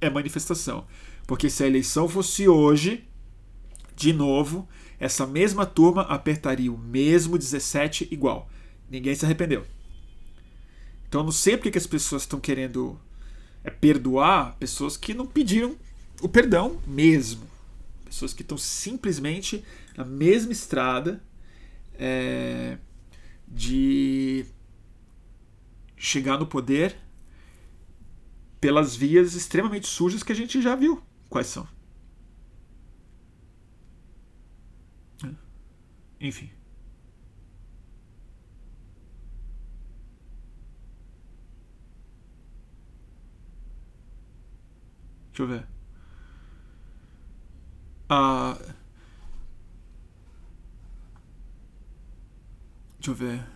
[0.00, 0.86] é, manifestação.
[1.26, 3.08] Porque se a eleição fosse hoje,
[3.96, 4.68] de novo,
[5.00, 8.48] essa mesma turma apertaria o mesmo 17 igual.
[8.92, 9.66] Ninguém se arrependeu.
[11.08, 13.00] Então eu não sei porque que as pessoas estão querendo
[13.64, 15.74] é, perdoar pessoas que não pediram
[16.20, 17.48] o perdão mesmo.
[18.04, 19.64] Pessoas que estão simplesmente
[19.96, 21.24] na mesma estrada
[21.94, 22.76] é,
[23.48, 24.44] de
[25.96, 26.94] chegar no poder
[28.60, 31.66] pelas vias extremamente sujas que a gente já viu quais são.
[36.20, 36.50] Enfim.
[45.32, 45.66] Deixa eu ver.
[48.08, 48.58] Ah.
[52.98, 53.46] Deixa eu ver.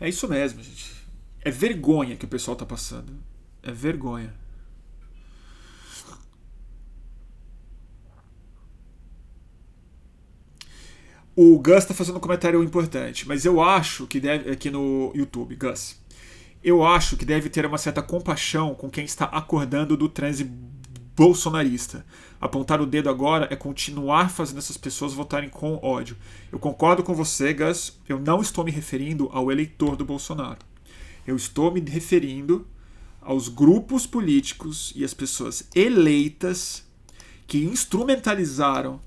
[0.00, 0.92] É isso mesmo, gente.
[1.40, 3.16] É vergonha que o pessoal tá passando.
[3.62, 4.34] É vergonha.
[11.36, 14.50] O Gus tá fazendo um comentário importante, mas eu acho que deve.
[14.50, 15.96] Aqui no YouTube, Gus.
[16.64, 20.50] Eu acho que deve ter uma certa compaixão com quem está acordando do transe
[21.14, 22.06] bolsonarista.
[22.40, 26.16] Apontar o dedo agora é continuar fazendo essas pessoas votarem com ódio.
[26.50, 28.00] Eu concordo com você, Gus.
[28.08, 30.60] Eu não estou me referindo ao eleitor do Bolsonaro.
[31.26, 32.66] Eu estou me referindo
[33.20, 36.82] aos grupos políticos e às pessoas eleitas
[37.46, 39.02] que instrumentalizaram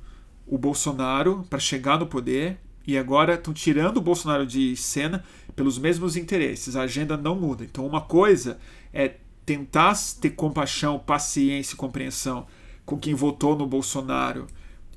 [0.45, 5.23] o Bolsonaro para chegar no poder e agora estão tirando o Bolsonaro de cena
[5.57, 6.75] pelos mesmos interesses.
[6.75, 7.65] A agenda não muda.
[7.65, 8.59] Então, uma coisa
[8.93, 12.45] é tentar ter compaixão, paciência e compreensão
[12.85, 14.45] com quem votou no Bolsonaro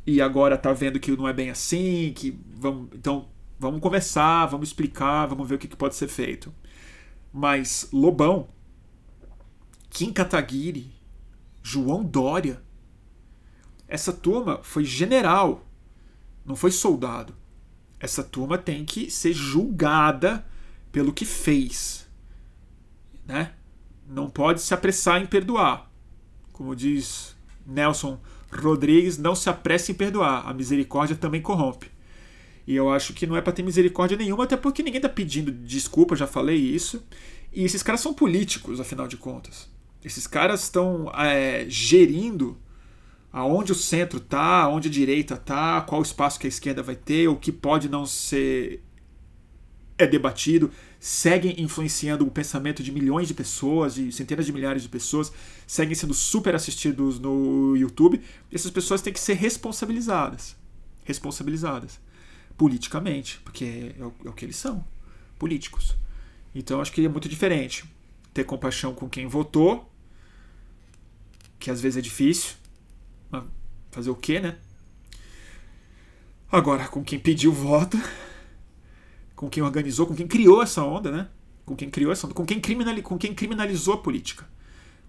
[0.06, 4.68] e agora tá vendo que não é bem assim, que vamos, então vamos conversar, vamos
[4.68, 6.52] explicar, vamos ver o que, que pode ser feito.
[7.32, 8.48] Mas Lobão,
[9.88, 10.92] Kim Kataguiri,
[11.62, 12.62] João Dória,
[13.88, 15.66] essa turma foi general,
[16.44, 17.39] não foi soldado.
[18.00, 20.44] Essa turma tem que ser julgada
[20.90, 22.08] pelo que fez.
[23.26, 23.52] Né?
[24.08, 25.88] Não pode se apressar em perdoar.
[26.52, 27.36] Como diz
[27.66, 28.18] Nelson
[28.50, 30.48] Rodrigues, não se apresse em perdoar.
[30.48, 31.90] A misericórdia também corrompe.
[32.66, 35.52] E eu acho que não é para ter misericórdia nenhuma, até porque ninguém tá pedindo
[35.52, 37.02] desculpa, já falei isso.
[37.52, 39.68] E esses caras são políticos, afinal de contas.
[40.04, 42.56] Esses caras estão é, gerindo
[43.32, 47.28] aonde o centro tá, aonde a direita tá, qual espaço que a esquerda vai ter,
[47.28, 48.82] o que pode não ser
[49.96, 54.88] é debatido, seguem influenciando o pensamento de milhões de pessoas, de centenas de milhares de
[54.88, 55.30] pessoas,
[55.66, 58.20] seguem sendo super assistidos no YouTube.
[58.50, 60.56] Essas pessoas têm que ser responsabilizadas.
[61.04, 62.00] Responsabilizadas.
[62.56, 64.84] Politicamente, porque é o, é o que eles são
[65.38, 65.96] políticos.
[66.54, 67.84] Então acho que é muito diferente
[68.32, 69.90] ter compaixão com quem votou,
[71.58, 72.54] que às vezes é difícil,
[73.30, 73.44] mas
[73.90, 74.56] fazer o quê, né?
[76.50, 77.96] Agora, com quem pediu voto,
[79.36, 81.28] com quem organizou, com quem criou essa onda, né?
[81.64, 84.48] Com quem criou essa onda, com quem, criminali com quem criminalizou a política.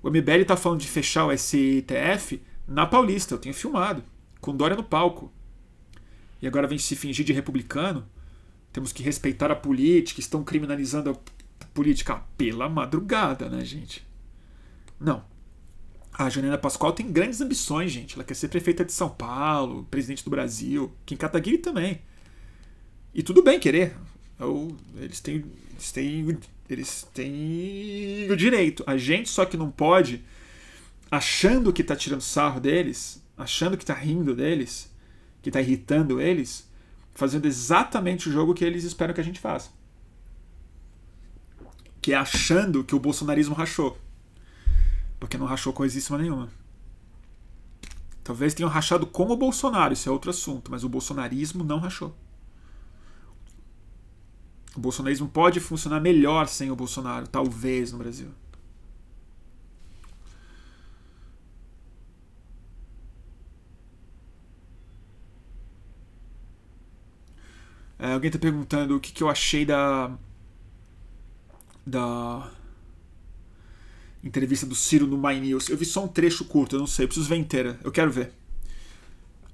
[0.03, 4.03] O MBL tá falando de fechar o STF na Paulista, eu tenho filmado,
[4.39, 5.31] com Dória no palco.
[6.41, 8.07] E agora vem se fingir de republicano.
[8.71, 14.07] Temos que respeitar a política, estão criminalizando a política pela madrugada, né, gente?
[14.99, 15.30] Não.
[16.21, 18.13] A Janina Pascoal tem grandes ambições, gente.
[18.13, 20.93] Ela quer ser prefeita de São Paulo, presidente do Brasil.
[21.03, 21.99] Kim Kataguiri também.
[23.11, 23.95] E tudo bem querer.
[24.39, 25.43] Eu, eles, têm,
[25.73, 26.37] eles, têm,
[26.69, 28.83] eles têm o direito.
[28.85, 30.23] A gente só que não pode,
[31.09, 34.91] achando que tá tirando sarro deles, achando que tá rindo deles,
[35.41, 36.69] que tá irritando eles,
[37.15, 39.71] fazendo exatamente o jogo que eles esperam que a gente faça.
[41.99, 43.97] Que é achando que o bolsonarismo rachou.
[45.21, 46.49] Porque não rachou coisíssima nenhuma.
[48.23, 52.15] Talvez tenham rachado com o Bolsonaro, isso é outro assunto, mas o bolsonarismo não rachou.
[54.75, 58.29] O bolsonarismo pode funcionar melhor sem o Bolsonaro, talvez, no Brasil.
[67.99, 70.11] É, alguém está perguntando o que, que eu achei da.
[71.85, 72.51] da.
[74.23, 75.69] Entrevista do Ciro no My News.
[75.69, 77.79] Eu vi só um trecho curto, eu não sei, eu preciso ver inteira.
[77.83, 78.31] Eu quero ver.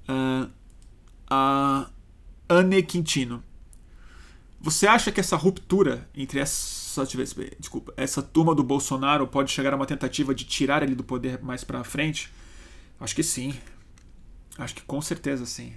[0.08, 0.50] Uh,
[1.28, 1.90] a
[2.48, 3.42] Anne Quintino.
[4.60, 7.06] Você acha que essa ruptura entre essa,
[7.58, 11.40] desculpa, essa turma do Bolsonaro pode chegar a uma tentativa de tirar ele do poder
[11.42, 12.32] mais para frente?
[12.98, 13.54] Acho que sim.
[14.56, 15.72] Acho que com certeza sim.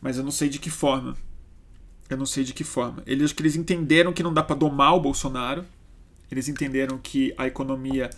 [0.00, 1.16] Mas eu não sei de que forma.
[2.10, 3.02] Eu não sei de que forma.
[3.06, 5.64] Eles que eles entenderam que não dá para domar o Bolsonaro.
[6.30, 8.10] Eles entenderam que a economia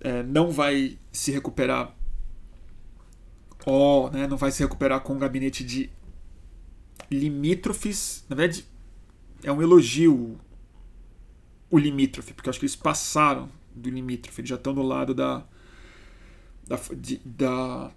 [0.00, 1.94] é, não vai se recuperar.
[3.66, 5.90] Ó, né, não vai se recuperar com um gabinete de
[7.10, 8.24] limítrofes.
[8.28, 8.64] Na verdade,
[9.42, 10.38] é um elogio
[11.70, 15.14] o limítrofe, porque eu acho que eles passaram do limítrofe, eles já estão do lado
[15.14, 15.44] da.
[16.66, 16.76] da.
[16.96, 17.90] de, da,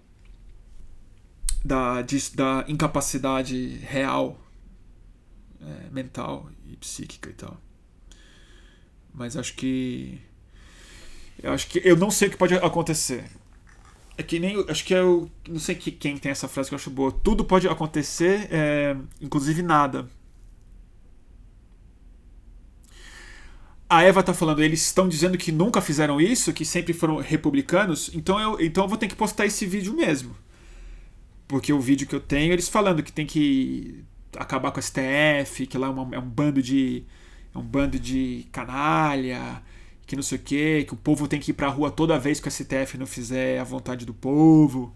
[1.64, 4.38] da, de, da incapacidade real
[5.60, 7.60] é, mental e psíquica e tal.
[9.12, 10.20] Mas acho que.
[11.42, 11.80] Eu acho que.
[11.84, 13.24] Eu não sei o que pode acontecer.
[14.16, 14.64] É que nem.
[14.68, 15.28] Acho que é o.
[15.48, 17.12] Não sei que, quem tem essa frase que eu acho boa.
[17.12, 20.08] Tudo pode acontecer, é, inclusive nada.
[23.92, 28.10] A Eva tá falando, eles estão dizendo que nunca fizeram isso, que sempre foram republicanos,
[28.14, 30.34] então eu, então eu vou ter que postar esse vídeo mesmo.
[31.46, 34.02] Porque o vídeo que eu tenho, eles falando que tem que
[34.34, 37.04] acabar com a STF, que lá é, uma, é um bando de.
[37.54, 39.62] É um bando de canalha,
[40.06, 42.40] que não sei o quê, que o povo tem que ir pra rua toda vez
[42.40, 44.94] que o STF não fizer a vontade do povo.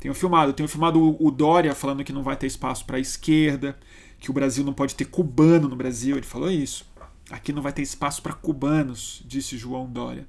[0.00, 3.78] Tenho filmado, tenho filmado o Dória falando que não vai ter espaço para a esquerda,
[4.18, 6.86] que o Brasil não pode ter cubano no Brasil, ele falou isso.
[7.30, 10.26] Aqui não vai ter espaço para cubanos, disse João Dória.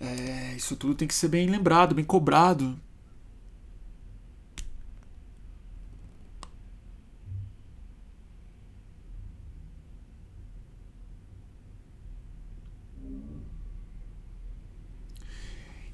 [0.00, 2.78] É, isso tudo tem que ser bem lembrado, bem cobrado.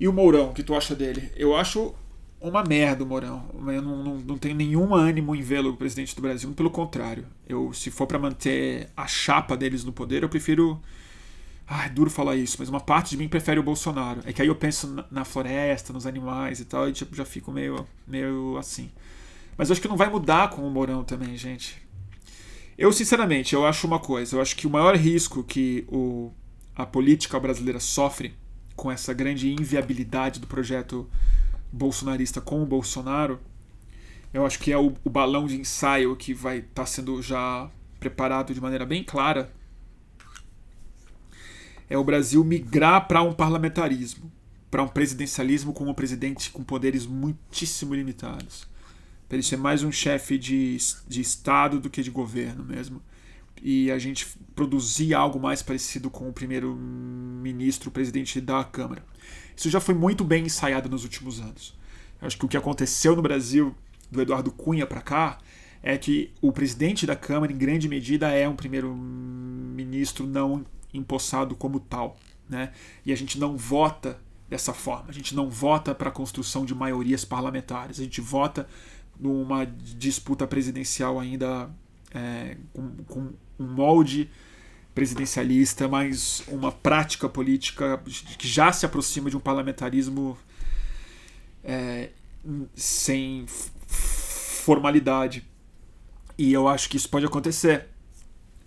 [0.01, 1.31] E o Mourão, o que tu acha dele?
[1.37, 1.95] Eu acho
[2.41, 3.51] uma merda o Mourão.
[3.67, 6.51] Eu não, não, não tenho nenhum ânimo em vê-lo presidente do Brasil.
[6.53, 7.27] Pelo contrário.
[7.49, 10.81] Eu, se for para manter a chapa deles no poder, eu prefiro.
[11.67, 14.23] Ah, é duro falar isso, mas uma parte de mim prefere o Bolsonaro.
[14.25, 17.53] É que aí eu penso na, floresta, nos animais e tal, e tipo, já fico
[17.53, 18.91] meio, meio assim.
[19.55, 21.77] Mas eu acho que não vai mudar com o Mourão também, gente.
[22.79, 24.37] Eu, sinceramente, eu acho uma coisa.
[24.37, 26.33] Eu acho que o maior risco que o,
[26.75, 28.35] a política brasileira sofre
[28.79, 31.07] com essa grande inviabilidade do projeto
[31.73, 33.41] bolsonarista com o Bolsonaro,
[34.33, 37.69] eu acho que é o, o balão de ensaio que vai estar tá sendo já
[37.99, 39.53] preparado de maneira bem clara.
[41.91, 44.31] É o Brasil migrar para um parlamentarismo,
[44.71, 48.69] para um presidencialismo com um presidente com poderes muitíssimo limitados
[49.29, 53.03] para ele ser mais um chefe de, de Estado do que de governo mesmo.
[53.63, 59.05] E a gente produzir algo mais parecido com o primeiro-ministro, presidente da Câmara.
[59.57, 61.77] Isso já foi muito bem ensaiado nos últimos anos.
[62.21, 63.75] Eu acho que o que aconteceu no Brasil,
[64.11, 65.39] do Eduardo Cunha para cá,
[65.83, 71.81] é que o presidente da Câmara, em grande medida, é um primeiro-ministro não empossado como
[71.81, 72.17] tal.
[72.49, 72.73] Né?
[73.05, 75.07] E a gente não vota dessa forma.
[75.09, 78.01] A gente não vota para a construção de maiorias parlamentares.
[78.01, 78.67] A gente vota
[79.19, 81.71] numa disputa presidencial ainda
[82.15, 84.31] é, com, com, um molde
[84.95, 88.03] presidencialista, mas uma prática política
[88.37, 90.37] que já se aproxima de um parlamentarismo
[91.63, 92.11] é,
[92.75, 93.47] sem
[93.87, 95.47] formalidade.
[96.37, 97.89] E eu acho que isso pode acontecer.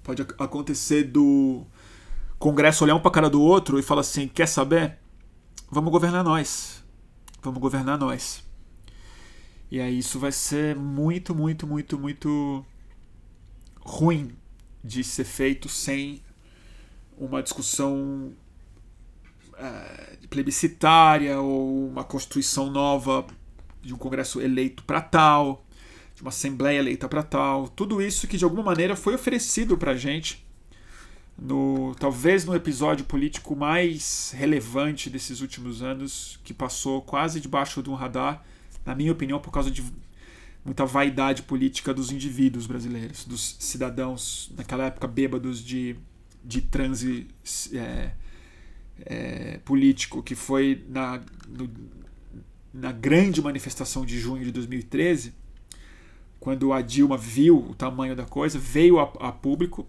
[0.03, 1.65] Pode acontecer do
[2.39, 4.97] Congresso olhar um para cara do outro e falar assim: quer saber?
[5.69, 6.83] Vamos governar nós.
[7.41, 8.43] Vamos governar nós.
[9.69, 12.65] E aí isso vai ser muito, muito, muito, muito
[13.79, 14.35] ruim
[14.83, 16.21] de ser feito sem
[17.17, 18.33] uma discussão
[19.57, 23.25] é, plebiscitária ou uma constituição nova
[23.81, 25.63] de um Congresso eleito para tal,
[26.15, 27.67] de uma Assembleia eleita para tal.
[27.67, 30.45] Tudo isso que de alguma maneira foi oferecido para a gente
[31.37, 37.89] no talvez no episódio político mais relevante desses últimos anos, que passou quase debaixo de
[37.89, 38.43] um radar
[38.85, 39.83] na minha opinião, por causa de
[40.63, 45.95] muita vaidade política dos indivíduos brasileiros, dos cidadãos, naquela época bêbados de,
[46.43, 47.27] de transe
[47.73, 48.11] é,
[49.05, 51.69] é, político, que foi na, no,
[52.73, 55.33] na grande manifestação de junho de 2013,
[56.39, 59.87] quando a Dilma viu o tamanho da coisa, veio a, a público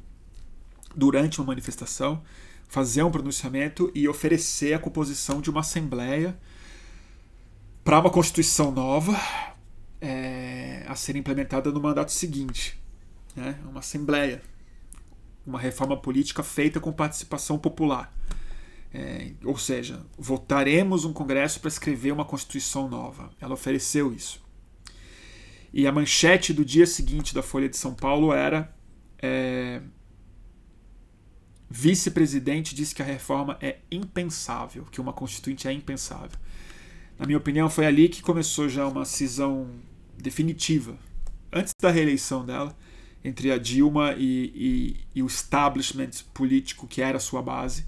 [0.94, 2.22] durante uma manifestação
[2.68, 6.38] fazer um pronunciamento e oferecer a composição de uma assembleia
[7.84, 9.14] para uma Constituição nova
[10.02, 12.76] é, a ser implementada no mandato seguinte.
[13.36, 13.56] Né?
[13.70, 14.42] Uma Assembleia.
[15.46, 18.12] Uma reforma política feita com participação popular.
[18.92, 23.30] É, ou seja, votaremos um Congresso para escrever uma Constituição nova.
[23.40, 24.42] Ela ofereceu isso.
[25.72, 28.74] E a manchete do dia seguinte da Folha de São Paulo era:
[29.18, 29.80] é,
[31.70, 36.38] Vice-presidente diz que a reforma é impensável, que uma Constituinte é impensável
[37.22, 39.68] na minha opinião, foi ali que começou já uma cisão
[40.22, 40.96] definitiva,
[41.52, 42.74] antes da reeleição dela,
[43.24, 47.86] entre a Dilma e, e, e o establishment político que era sua base.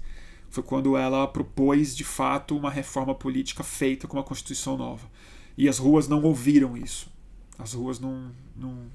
[0.49, 5.09] Foi quando ela propôs, de fato, uma reforma política feita com uma Constituição nova.
[5.57, 7.09] E as ruas não ouviram isso.
[7.57, 8.85] As ruas não, não,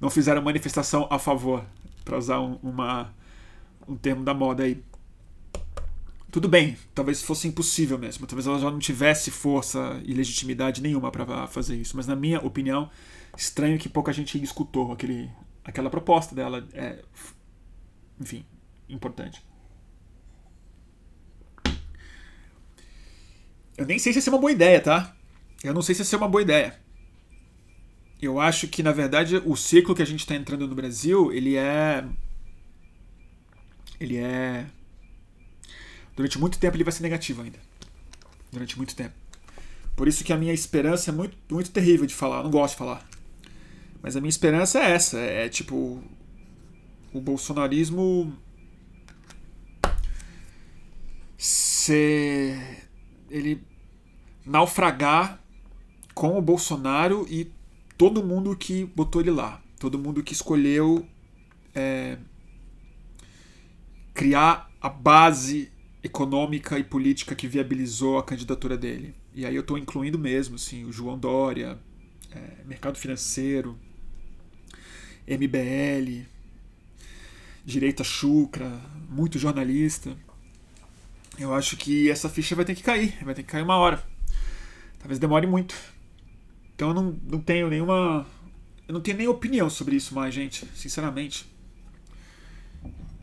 [0.00, 1.64] não fizeram manifestação a favor,
[2.04, 3.12] para usar um, uma,
[3.88, 4.82] um termo da moda aí.
[6.32, 11.12] Tudo bem, talvez fosse impossível mesmo, talvez ela já não tivesse força e legitimidade nenhuma
[11.12, 12.90] para fazer isso, mas na minha opinião,
[13.36, 15.30] estranho que pouca gente escutou aquele,
[15.62, 17.04] aquela proposta dela, é,
[18.18, 18.46] enfim,
[18.88, 19.44] importante.
[23.76, 25.14] Eu nem sei se isso é uma boa ideia, tá?
[25.62, 26.80] Eu não sei se isso é uma boa ideia.
[28.22, 31.56] Eu acho que, na verdade, o ciclo que a gente está entrando no Brasil, ele
[31.56, 32.06] é.
[34.00, 34.66] Ele é
[36.16, 37.58] durante muito tempo ele vai ser negativo ainda.
[38.50, 39.14] Durante muito tempo.
[39.96, 42.38] Por isso que a minha esperança é muito, muito terrível de falar.
[42.38, 43.06] Eu não gosto de falar.
[44.02, 45.18] Mas a minha esperança é essa.
[45.18, 46.02] É, é tipo.
[47.12, 48.36] O bolsonarismo.
[51.36, 52.88] Ser.
[53.30, 53.62] Ele
[54.44, 55.40] naufragar
[56.14, 57.50] com o Bolsonaro e
[57.96, 59.60] todo mundo que botou ele lá.
[59.78, 61.06] Todo mundo que escolheu
[61.74, 62.18] é,
[64.14, 65.71] criar a base
[66.02, 69.14] econômica e política que viabilizou a candidatura dele.
[69.34, 71.78] E aí eu estou incluindo mesmo assim, o João Dória,
[72.30, 73.78] é, mercado financeiro,
[75.26, 76.26] MBL,
[77.64, 78.68] direita chucra,
[79.08, 80.16] muito jornalista.
[81.38, 84.02] Eu acho que essa ficha vai ter que cair, vai ter que cair uma hora.
[84.98, 85.74] Talvez demore muito.
[86.74, 88.26] Então eu não, não tenho nenhuma.
[88.86, 91.46] Eu não tenho nem opinião sobre isso mais, gente, sinceramente.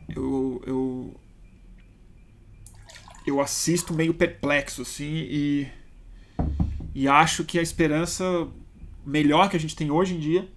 [0.07, 1.19] Eu, eu,
[3.25, 5.67] eu assisto meio perplexo, assim, e,
[6.95, 8.47] e acho que a esperança
[9.05, 10.47] melhor que a gente tem hoje em dia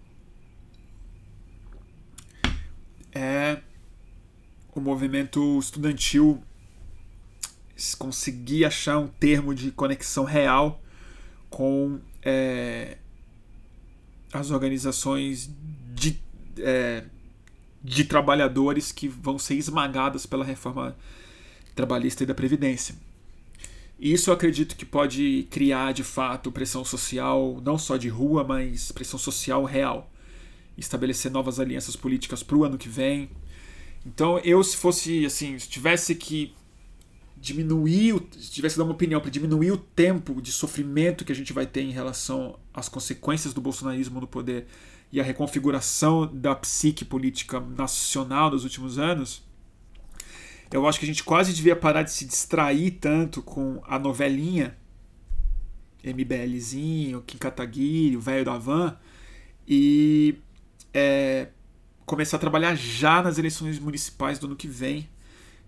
[4.75, 6.43] o movimento estudantil
[7.99, 10.81] conseguir achar um termo de conexão real
[11.51, 12.97] com é,
[14.33, 15.51] as organizações
[15.93, 16.23] de,
[16.59, 17.05] é,
[17.83, 20.97] de trabalhadores que vão ser esmagadas pela reforma
[21.75, 22.95] trabalhista e da Previdência.
[23.99, 28.91] Isso eu acredito que pode criar de fato pressão social, não só de rua, mas
[28.91, 30.11] pressão social real.
[30.77, 33.31] Estabelecer novas alianças políticas para o ano que vem.
[34.05, 36.53] Então eu, se fosse assim, se tivesse que
[37.37, 41.53] diminuir, se tivesse dar uma opinião para diminuir o tempo de sofrimento que a gente
[41.53, 44.67] vai ter em relação às consequências do bolsonarismo no poder
[45.13, 49.43] e a reconfiguração da psique política nacional nos últimos anos,
[50.73, 54.77] eu acho que a gente quase devia parar de se distrair tanto com a novelinha
[56.03, 58.97] MBLzinho, Kim Kataguiri, o velho da van,
[59.67, 60.37] e
[60.93, 61.49] é,
[62.05, 65.09] começar a trabalhar já nas eleições municipais do ano que vem.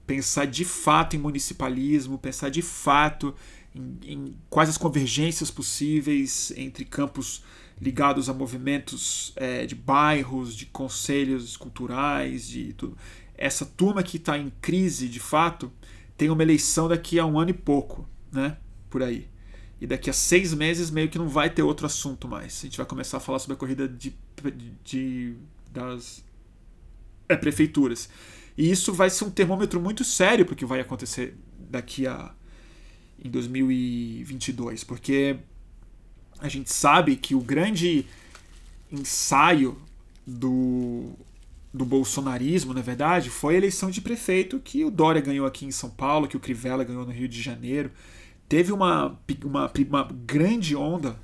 [0.06, 3.34] Pensar de fato em municipalismo, pensar de fato
[3.74, 7.42] em, em quais as convergências possíveis entre campos
[7.80, 12.96] ligados a movimentos é, de bairros, de conselhos culturais, de tudo
[13.44, 15.70] essa turma que está em crise de fato
[16.16, 18.56] tem uma eleição daqui a um ano e pouco, né?
[18.88, 19.28] Por aí.
[19.78, 22.60] E daqui a seis meses meio que não vai ter outro assunto mais.
[22.60, 24.16] A gente vai começar a falar sobre a corrida de,
[24.82, 25.34] de
[25.70, 26.24] das
[27.28, 28.08] é, prefeituras.
[28.56, 32.32] E isso vai ser um termômetro muito sério para o que vai acontecer daqui a
[33.22, 35.36] em 2022, porque
[36.38, 38.06] a gente sabe que o grande
[38.90, 39.78] ensaio
[40.26, 41.14] do
[41.74, 45.72] do bolsonarismo, na verdade, foi a eleição de prefeito que o Dória ganhou aqui em
[45.72, 47.90] São Paulo, que o Crivella ganhou no Rio de Janeiro.
[48.48, 51.18] Teve uma, uma, uma grande onda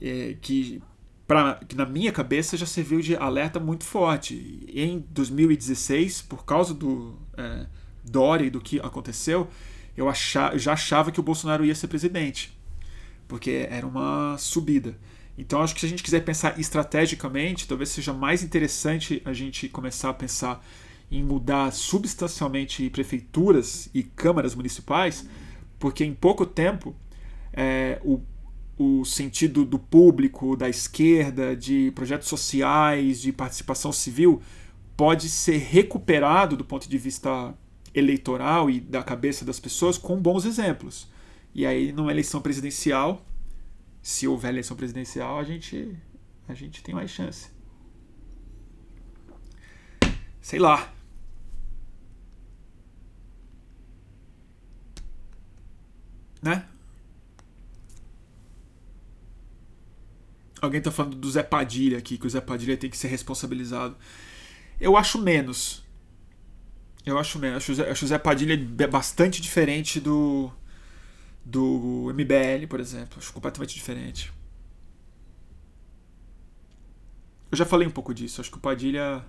[0.00, 0.80] é, que,
[1.26, 4.64] pra, que, na minha cabeça, já serviu de alerta muito forte.
[4.72, 7.66] Em 2016, por causa do é,
[8.04, 9.48] Dória e do que aconteceu,
[9.96, 12.56] eu, já achava que o Bolsonaro ia ser presidente,
[13.26, 14.96] porque era uma subida.
[15.36, 19.68] Então acho que se a gente quiser pensar estrategicamente, talvez seja mais interessante a gente
[19.68, 20.64] começar a pensar
[21.10, 25.26] em mudar substancialmente prefeituras e câmaras municipais,
[25.78, 26.94] porque em pouco tempo
[27.52, 28.20] é, o,
[28.78, 34.40] o sentido do público, da esquerda, de projetos sociais, de participação civil,
[34.96, 37.54] pode ser recuperado do ponto de vista
[37.94, 41.10] eleitoral e da cabeça das pessoas com bons exemplos.
[41.54, 43.22] E aí, numa eleição presidencial,
[44.02, 45.96] se houver eleição presidencial, a gente,
[46.48, 47.48] a gente tem mais chance.
[50.40, 50.92] Sei lá.
[56.42, 56.66] Né?
[60.60, 63.96] Alguém tá falando do Zé Padilha aqui, que o Zé Padilha tem que ser responsabilizado.
[64.80, 65.84] Eu acho menos.
[67.06, 67.58] Eu acho menos.
[67.58, 68.56] Acho, acho o Zé Padilha
[68.88, 70.52] bastante diferente do,
[71.44, 73.18] do MBL, por exemplo.
[73.18, 74.32] Acho completamente diferente.
[77.50, 78.40] Eu já falei um pouco disso.
[78.40, 79.24] Acho que o Padilha.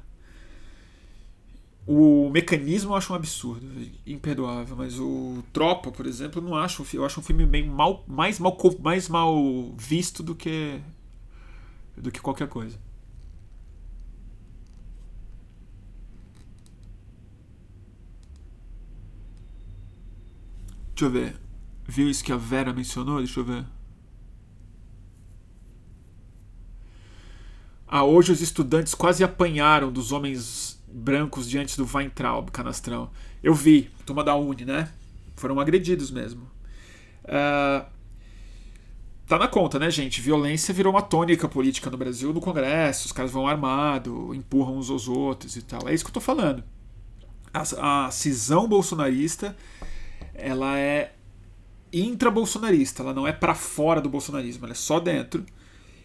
[1.86, 3.68] O mecanismo eu acho um absurdo,
[4.08, 6.86] imperdoável, mas o Tropa, por exemplo, eu não acho.
[6.94, 9.36] Eu acho um filme bem mal, mais mal, mais mal
[9.78, 10.80] visto do que
[11.98, 12.80] do que qualquer coisa.
[20.96, 21.43] Deixa eu ver.
[21.88, 23.18] Viu isso que a Vera mencionou?
[23.18, 23.66] Deixa eu ver.
[27.88, 33.12] Ah, hoje os estudantes quase apanharam dos homens brancos diante do Weintraub, canastrão.
[33.44, 34.92] Eu vi, turma da Uni, né?
[35.36, 36.44] Foram agredidos mesmo.
[37.26, 37.86] Uh,
[39.28, 40.22] tá na conta, né, gente?
[40.22, 43.06] Violência virou uma tônica política no Brasil, no Congresso.
[43.08, 45.88] Os caras vão armado, empurram uns aos outros e tal.
[45.88, 46.64] É isso que eu tô falando.
[47.54, 49.56] A, a cisão bolsonarista,
[50.34, 51.14] ela é
[51.94, 55.46] intra-bolsonarista, ela não é para fora do bolsonarismo, ela é só dentro.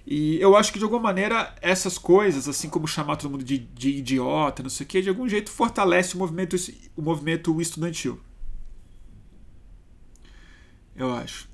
[0.06, 3.58] E eu acho que de alguma maneira essas coisas, assim como chamar todo mundo de,
[3.58, 6.56] de idiota, não sei o que, de algum jeito fortalece o movimento,
[6.96, 8.20] o movimento estudantil.
[10.96, 11.48] Eu acho.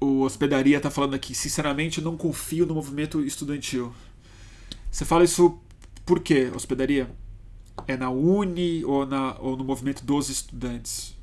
[0.00, 3.92] O Hospedaria tá falando aqui, sinceramente não confio no movimento estudantil.
[4.90, 5.60] Você fala isso
[6.04, 7.08] por quê, Hospedaria?
[7.86, 11.16] É na Uni ou, na, ou no movimento dos estudantes?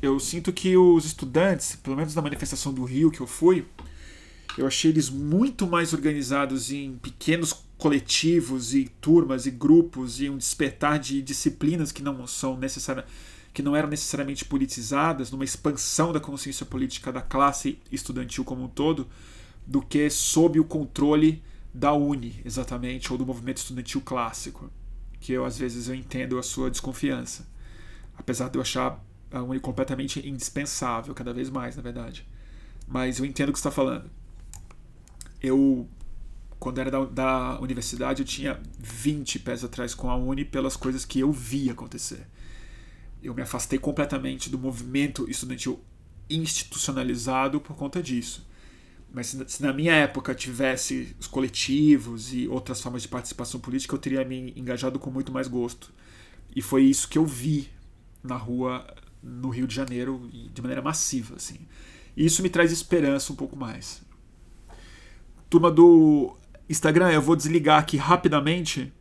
[0.00, 3.64] Eu sinto que os estudantes, pelo menos na manifestação do Rio que eu fui,
[4.58, 10.36] eu achei eles muito mais organizados em pequenos coletivos e turmas e grupos e um
[10.36, 13.04] despertar de disciplinas que não são necessárias
[13.52, 18.68] que não eram necessariamente politizadas, numa expansão da consciência política da classe estudantil como um
[18.68, 19.06] todo,
[19.66, 24.70] do que sob o controle da Uni, exatamente, ou do movimento estudantil clássico,
[25.22, 27.46] que eu às vezes eu entendo a sua desconfiança,
[28.18, 32.26] apesar de eu achar a Uni completamente indispensável, cada vez mais, na verdade.
[32.86, 34.10] Mas eu entendo o que você está falando.
[35.40, 35.88] Eu,
[36.58, 41.04] quando era da, da universidade, eu tinha 20 pés atrás com a Uni pelas coisas
[41.04, 42.26] que eu vi acontecer.
[43.22, 45.80] Eu me afastei completamente do movimento estudantil
[46.28, 48.46] institucionalizado por conta disso.
[49.12, 53.94] Mas se, se, na minha época tivesse os coletivos e outras formas de participação política,
[53.94, 55.92] eu teria me engajado com muito mais gosto.
[56.56, 57.68] E foi isso que eu vi
[58.22, 58.86] na rua
[59.22, 61.58] no Rio de Janeiro de maneira massiva, assim.
[62.16, 64.02] E isso me traz esperança um pouco mais.
[65.50, 66.34] Turma do
[66.68, 68.92] Instagram, eu vou desligar aqui rapidamente.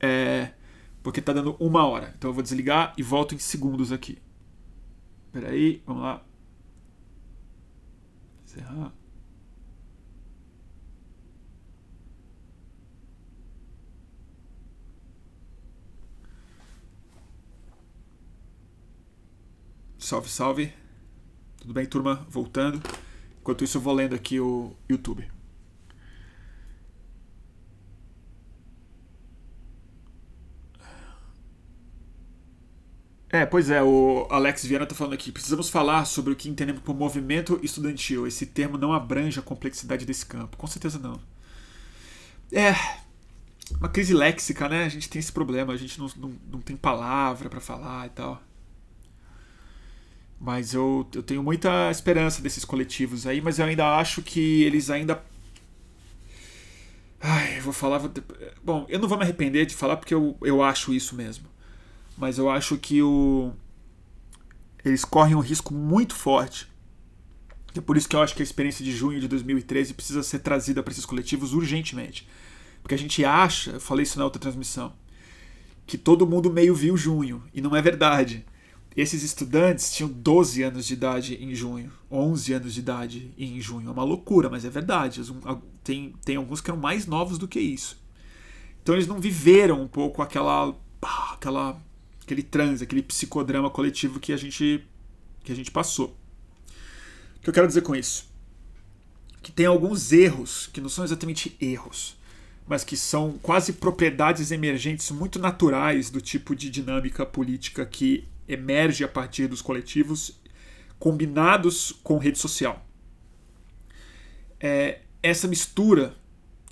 [0.00, 0.50] É,
[1.02, 2.12] porque tá dando uma hora.
[2.18, 4.18] Então eu vou desligar e volto em segundos aqui.
[5.32, 6.24] Peraí, vamos lá.
[8.50, 8.92] Encerrar.
[19.98, 20.72] Salve, salve.
[21.58, 22.26] Tudo bem, turma?
[22.28, 22.82] Voltando.
[23.40, 25.30] Enquanto isso, eu vou lendo aqui o YouTube.
[33.32, 35.30] É, pois é, o Alex Viana está falando aqui.
[35.30, 38.26] Precisamos falar sobre o que entendemos por movimento estudantil.
[38.26, 40.56] Esse termo não abrange a complexidade desse campo.
[40.56, 41.20] Com certeza não.
[42.50, 42.74] É.
[43.78, 44.84] Uma crise léxica, né?
[44.84, 45.72] A gente tem esse problema.
[45.72, 48.42] A gente não, não, não tem palavra para falar e tal.
[50.40, 54.90] Mas eu, eu tenho muita esperança desses coletivos aí, mas eu ainda acho que eles
[54.90, 55.22] ainda.
[57.20, 57.98] Ai, vou falar.
[57.98, 58.10] Vou...
[58.64, 61.49] Bom, eu não vou me arrepender de falar porque eu, eu acho isso mesmo
[62.20, 63.52] mas eu acho que o
[64.84, 66.68] eles correm um risco muito forte.
[67.74, 70.40] É por isso que eu acho que a experiência de junho de 2013 precisa ser
[70.40, 72.28] trazida para esses coletivos urgentemente.
[72.82, 74.92] Porque a gente acha, eu falei isso na outra transmissão,
[75.86, 78.44] que todo mundo meio viu junho, e não é verdade.
[78.96, 83.88] Esses estudantes tinham 12 anos de idade em junho, 11 anos de idade em junho.
[83.88, 85.22] É uma loucura, mas é verdade.
[85.84, 88.02] Tem, tem alguns que eram mais novos do que isso.
[88.82, 90.74] Então eles não viveram um pouco aquela,
[91.32, 91.80] aquela
[92.30, 94.86] aquele transe, aquele psicodrama coletivo que a gente
[95.42, 96.16] que a gente passou.
[97.36, 98.30] O que eu quero dizer com isso?
[99.42, 102.16] Que tem alguns erros que não são exatamente erros,
[102.68, 109.02] mas que são quase propriedades emergentes muito naturais do tipo de dinâmica política que emerge
[109.02, 110.38] a partir dos coletivos
[110.98, 112.86] combinados com rede social.
[114.60, 116.14] É, essa mistura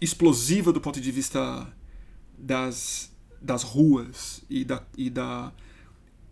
[0.01, 1.67] explosiva do ponto de vista
[2.37, 3.11] das
[3.41, 5.53] das ruas e da, e da,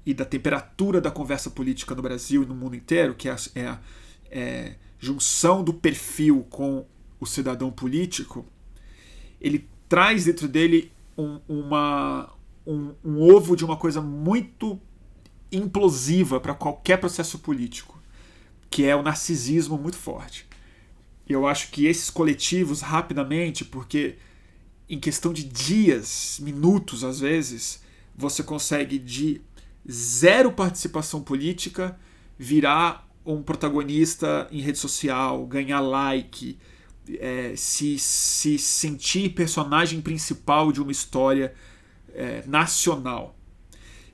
[0.05, 3.37] e da temperatura da conversa política no Brasil e no mundo inteiro, que é a,
[3.55, 3.81] é a
[4.31, 6.87] é, junção do perfil com
[7.21, 8.47] o cidadão político,
[9.41, 12.31] ele traz dentro dele um, uma,
[12.67, 14.81] um, um ovo de uma coisa muito
[15.51, 18.01] implosiva para qualquer processo político,
[18.69, 20.47] que é o narcisismo muito forte.
[21.29, 24.17] Eu acho que esses coletivos, rapidamente, porque
[24.89, 27.83] em questão de dias, minutos às vezes,
[28.17, 29.41] você consegue de
[29.91, 31.99] zero participação política
[32.39, 36.57] virar um protagonista em rede social, ganhar like,
[37.19, 41.53] é, se, se sentir personagem principal de uma história
[42.15, 43.37] é, nacional.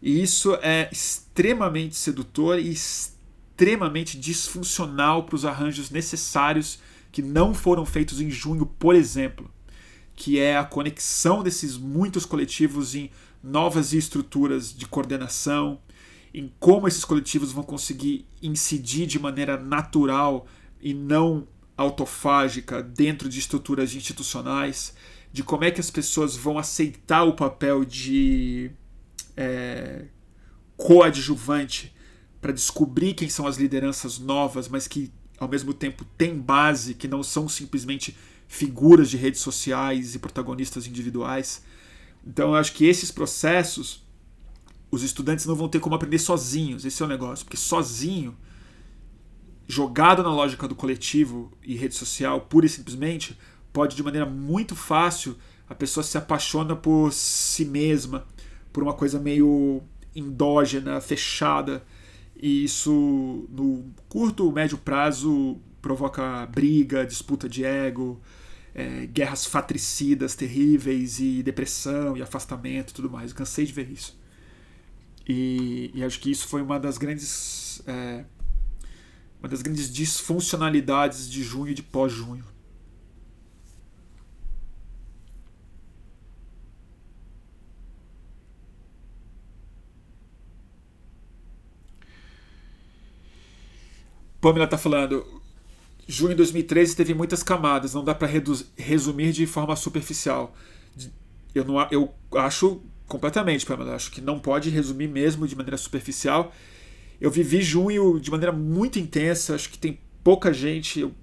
[0.00, 6.80] E isso é extremamente sedutor e extremamente disfuncional para os arranjos necessários
[7.12, 9.50] que não foram feitos em junho, por exemplo
[10.14, 13.10] que é a conexão desses muitos coletivos em
[13.42, 15.80] novas estruturas de coordenação,
[16.32, 20.46] em como esses coletivos vão conseguir incidir de maneira natural
[20.80, 21.46] e não
[21.76, 24.94] autofágica dentro de estruturas institucionais,
[25.32, 28.70] de como é que as pessoas vão aceitar o papel de
[29.36, 30.06] é,
[30.76, 31.94] coadjuvante
[32.40, 37.08] para descobrir quem são as lideranças novas, mas que ao mesmo tempo têm base, que
[37.08, 38.16] não são simplesmente
[38.52, 41.64] figuras de redes sociais e protagonistas individuais.
[42.24, 44.04] Então eu acho que esses processos
[44.90, 46.84] os estudantes não vão ter como aprender sozinhos.
[46.84, 48.36] Esse é o negócio, porque sozinho,
[49.66, 53.38] jogado na lógica do coletivo e rede social, pura e simplesmente,
[53.72, 55.34] pode de maneira muito fácil
[55.66, 58.26] a pessoa se apaixona por si mesma,
[58.70, 59.82] por uma coisa meio
[60.14, 61.82] endógena, fechada,
[62.36, 68.20] e isso no curto, médio prazo provoca briga, disputa de ego,
[68.74, 73.30] é, guerras fratricidas terríveis e depressão e afastamento e tudo mais.
[73.30, 74.18] Eu cansei de ver isso.
[75.28, 77.82] E, e acho que isso foi uma das grandes.
[77.86, 78.24] É,
[79.40, 82.44] uma das grandes disfuncionalidades de junho e de pós-junho.
[94.40, 95.41] Pamela tá falando,
[96.12, 98.28] Junho de 2013 teve muitas camadas, não dá para
[98.76, 100.54] resumir de forma superficial.
[101.54, 106.52] Eu, não, eu acho completamente, Pamela, acho que não pode resumir mesmo de maneira superficial.
[107.18, 111.14] Eu vivi junho de maneira muito intensa, acho que tem pouca gente, eu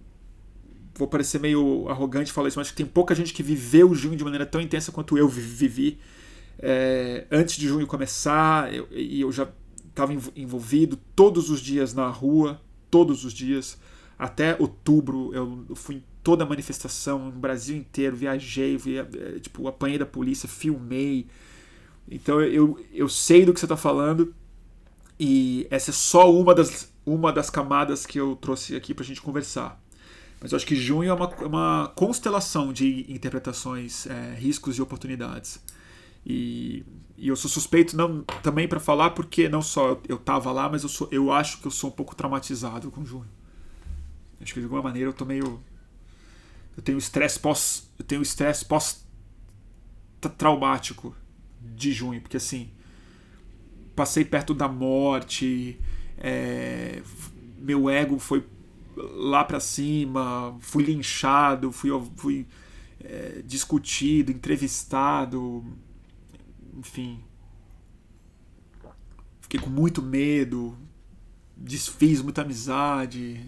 [0.95, 4.17] vou parecer meio arrogante falar isso, mas acho que tem pouca gente que viveu junho
[4.17, 5.99] de maneira tão intensa quanto eu vivi.
[6.57, 9.47] É, antes de junho começar, eu, eu já
[9.87, 12.59] estava envolvido todos os dias na rua,
[12.89, 13.77] todos os dias.
[14.20, 19.65] Até outubro eu fui em toda a manifestação, no Brasil inteiro, viajei, via, é, tipo,
[19.65, 21.26] apanhei da polícia, filmei.
[22.11, 24.36] Então eu, eu sei do que você está falando
[25.17, 29.07] e essa é só uma das, uma das camadas que eu trouxe aqui para a
[29.07, 29.82] gente conversar.
[30.41, 35.61] Mas eu acho que junho é uma, uma constelação de interpretações, é, riscos e oportunidades.
[36.26, 36.86] E,
[37.17, 40.84] e, eu sou suspeito não, também para falar porque não só eu estava lá, mas
[40.84, 43.38] eu, sou, eu acho que eu sou um pouco traumatizado com junho.
[44.41, 45.61] Acho que de alguma maneira eu tô meio.
[46.75, 47.89] Eu tenho estresse pós.
[47.97, 49.05] Eu tenho estresse pós
[50.37, 51.15] traumático
[51.61, 52.71] de junho, porque assim.
[53.95, 55.77] Passei perto da morte,
[56.17, 57.01] é,
[57.57, 58.45] meu ego foi
[58.95, 62.47] lá para cima, fui linchado, fui, fui
[63.03, 65.65] é, discutido, entrevistado,
[66.77, 67.19] enfim.
[69.41, 70.77] Fiquei com muito medo,
[71.55, 73.41] desfiz muita amizade,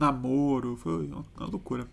[0.00, 1.86] namoro, foi uma, loucura.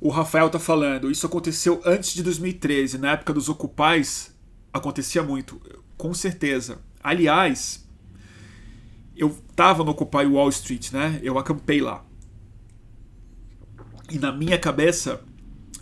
[0.00, 4.34] O Rafael tá falando, isso aconteceu antes de 2013, na época dos Ocupais,
[4.72, 5.60] acontecia muito,
[5.96, 6.80] com certeza.
[7.02, 7.88] Aliás,
[9.16, 11.18] eu tava no Occupy Wall Street, né?
[11.22, 12.04] Eu acampei lá.
[14.10, 15.24] E na minha cabeça,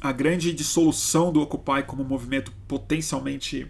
[0.05, 3.67] a grande dissolução do Occupy como movimento potencialmente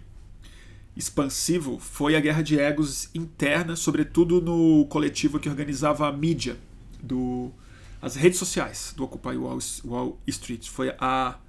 [0.93, 6.57] expansivo foi a guerra de egos interna, sobretudo no coletivo que organizava a mídia
[7.01, 7.53] do
[8.01, 11.39] as redes sociais do Occupy Wall, Wall Street foi a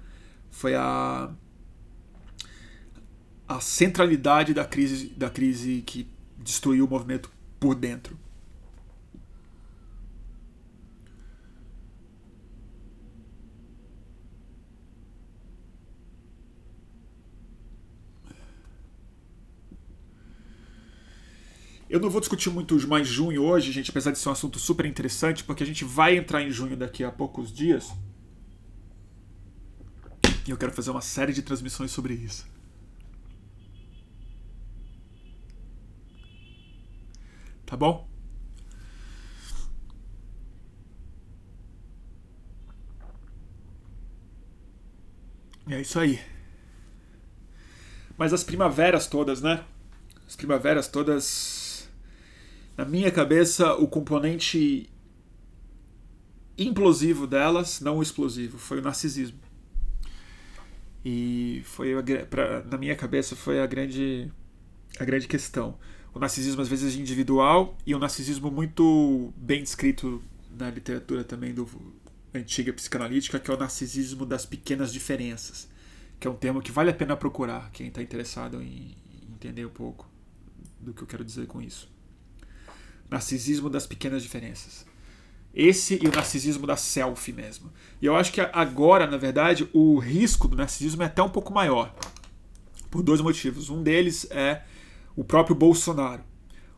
[0.49, 1.31] foi a
[3.45, 6.07] a centralidade da crise da crise que
[6.37, 7.29] destruiu o movimento
[7.59, 8.17] por dentro.
[21.89, 24.85] Eu não vou discutir muito mais junho hoje, gente, apesar de ser um assunto super
[24.85, 27.93] interessante, porque a gente vai entrar em junho daqui a poucos dias.
[30.45, 32.45] E eu quero fazer uma série de transmissões sobre isso.
[37.65, 38.07] Tá bom?
[45.67, 46.19] E é isso aí.
[48.17, 49.63] Mas as primaveras todas, né?
[50.25, 51.66] As primaveras todas
[52.77, 54.87] na minha cabeça, o componente
[56.55, 59.39] implosivo delas, não o explosivo, foi o narcisismo.
[61.03, 61.95] E foi
[62.29, 64.31] pra, na minha cabeça foi a grande
[64.99, 65.77] a grande questão.
[66.13, 70.21] O narcisismo às vezes individual e o narcisismo muito bem descrito
[70.57, 71.67] na literatura também do
[72.33, 75.67] antiga psicanalítica, que é o narcisismo das pequenas diferenças,
[76.19, 78.95] que é um termo que vale a pena procurar quem está interessado em
[79.31, 80.09] entender um pouco
[80.79, 81.96] do que eu quero dizer com isso.
[83.09, 84.85] Narcisismo das pequenas diferenças.
[85.53, 87.71] Esse e o narcisismo da selfie mesmo.
[88.01, 91.53] E eu acho que agora, na verdade, o risco do narcisismo é até um pouco
[91.53, 91.95] maior.
[92.91, 93.69] Por dois motivos.
[93.69, 94.63] Um deles é
[95.15, 96.23] o próprio Bolsonaro.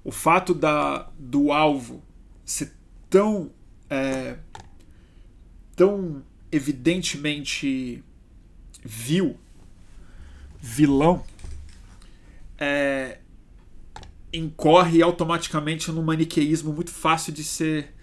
[0.03, 2.03] O fato da, do alvo
[2.45, 2.73] ser
[3.09, 3.51] tão.
[3.89, 4.37] É,
[5.75, 8.03] tão evidentemente
[8.83, 9.37] vil,
[10.59, 11.23] vilão,
[12.57, 13.19] é,
[14.31, 17.93] incorre automaticamente num maniqueísmo muito fácil de ser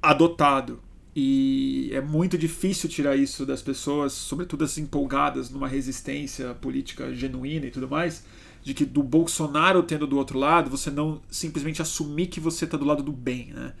[0.00, 0.80] adotado.
[1.14, 7.66] E é muito difícil tirar isso das pessoas, sobretudo as empolgadas numa resistência política genuína
[7.66, 8.24] e tudo mais,
[8.62, 12.76] de que do Bolsonaro tendo do outro lado, você não simplesmente assumir que você está
[12.76, 13.72] do lado do bem, né?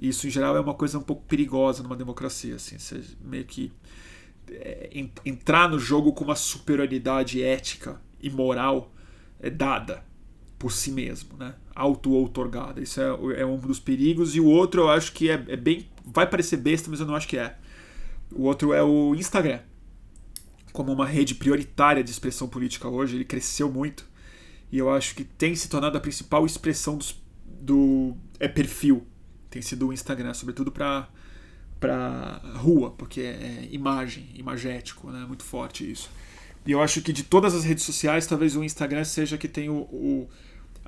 [0.00, 3.70] Isso em geral é uma coisa um pouco perigosa numa democracia, assim, você meio que
[4.50, 4.90] é,
[5.24, 8.92] entrar no jogo com uma superioridade ética e moral
[9.38, 10.09] é dada
[10.60, 11.54] por si mesmo, né?
[11.74, 12.82] Auto-outorgada.
[12.82, 14.36] Isso é, é, um dos perigos.
[14.36, 15.88] E o outro eu acho que é, é, bem.
[16.04, 17.56] Vai parecer besta, mas eu não acho que é.
[18.30, 19.60] O outro é o Instagram.
[20.70, 24.04] Como uma rede prioritária de expressão política hoje, ele cresceu muito.
[24.70, 29.06] E eu acho que tem se tornado a principal expressão dos, do é perfil.
[29.48, 31.08] Tem sido o Instagram, sobretudo para
[31.80, 35.24] para rua, porque é imagem, imagético, né?
[35.26, 36.10] Muito forte isso.
[36.66, 39.70] E eu acho que de todas as redes sociais, talvez o Instagram seja que tem
[39.70, 40.28] o, o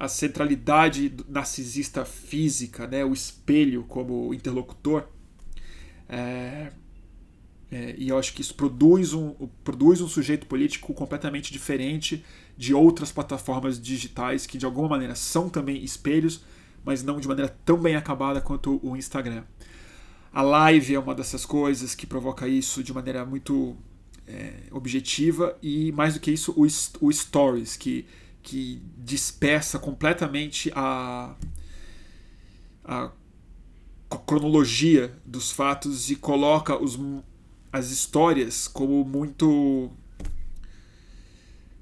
[0.03, 3.05] a centralidade narcisista física, né?
[3.05, 5.05] o espelho como interlocutor.
[6.09, 6.73] É,
[7.71, 9.31] é, e eu acho que isso produz um,
[9.63, 12.25] produz um sujeito político completamente diferente
[12.57, 16.45] de outras plataformas digitais que de alguma maneira são também espelhos,
[16.85, 19.45] mas não de maneira tão bem acabada quanto o Instagram.
[20.33, 23.77] A live é uma dessas coisas que provoca isso de maneira muito
[24.27, 26.67] é, objetiva e mais do que isso o,
[27.07, 28.05] o stories que,
[28.43, 31.35] que dispersa completamente a,
[32.85, 33.11] a
[34.27, 36.99] cronologia dos fatos e coloca os,
[37.73, 39.91] as histórias como muito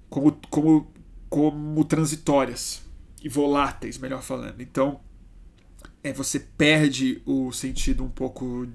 [0.08, 0.92] como, como,
[1.28, 2.82] como transitórias
[3.22, 4.60] e voláteis, melhor falando.
[4.60, 5.00] Então,
[6.02, 8.66] é, você perde o sentido um pouco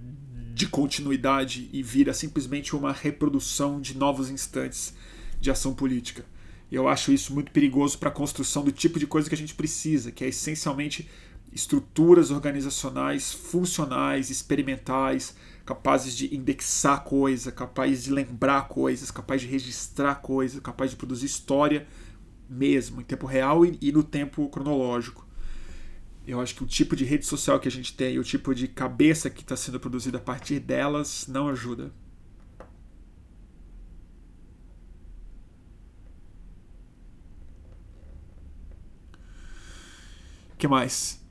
[0.53, 4.93] de continuidade e vira simplesmente uma reprodução de novos instantes
[5.41, 6.25] de ação política.
[6.71, 9.37] E eu acho isso muito perigoso para a construção do tipo de coisa que a
[9.37, 11.07] gente precisa, que é essencialmente
[11.53, 15.35] estruturas organizacionais funcionais, experimentais,
[15.65, 21.27] capazes de indexar coisa, capazes de lembrar coisas, capazes de registrar coisas, capazes de produzir
[21.27, 21.87] história
[22.49, 25.25] mesmo, em tempo real e, e no tempo cronológico.
[26.27, 28.67] Eu acho que o tipo de rede social que a gente tem, o tipo de
[28.67, 31.91] cabeça que está sendo produzida a partir delas, não ajuda.
[40.65, 41.23] Que mais?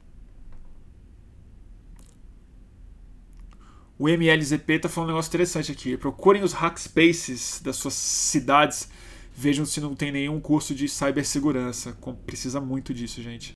[3.98, 5.97] O MLZP está falando um negócio interessante aqui.
[5.97, 8.89] Procurem os hackspaces das suas cidades.
[9.36, 11.97] Vejam se não tem nenhum curso de cibersegurança.
[12.27, 13.52] Precisa muito disso, gente.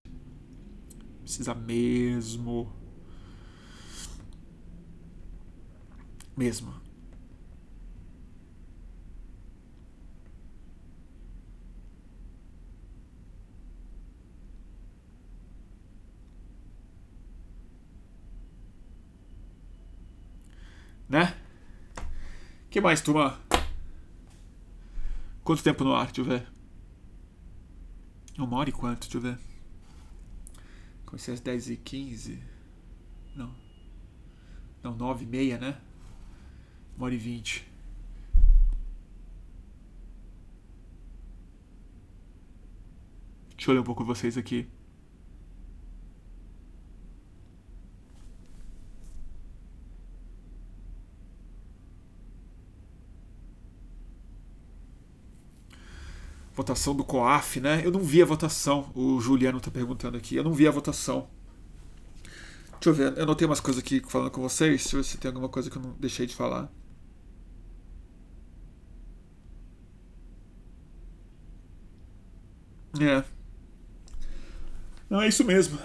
[1.23, 2.73] Precisa mesmo.
[6.37, 6.88] Mesmo.
[21.09, 21.35] Né?
[22.71, 23.41] que mais, turma?
[25.43, 26.07] Quanto tempo no ar?
[26.07, 26.47] Deixa eu ver.
[28.37, 29.09] Uma hora e quanto?
[29.09, 29.39] Deixa eu ver.
[31.07, 32.43] Comecei às 10 e 15
[33.35, 33.55] Não.
[34.83, 35.81] Não, 9 e meia, né?
[36.95, 37.67] Uma hora e 20.
[43.57, 44.69] Deixa eu ler um pouco vocês aqui.
[56.59, 57.83] Votação do COAF, né?
[57.85, 58.91] Eu não vi a votação.
[58.93, 60.35] O Juliano está perguntando aqui.
[60.35, 61.29] Eu não vi a votação.
[62.73, 63.17] Deixa eu ver.
[63.17, 64.83] Eu notei umas coisas aqui falando com vocês.
[64.83, 66.69] Deixa eu ver se tem alguma coisa que eu não deixei de falar.
[73.01, 73.23] É.
[75.09, 75.79] Não, é isso mesmo.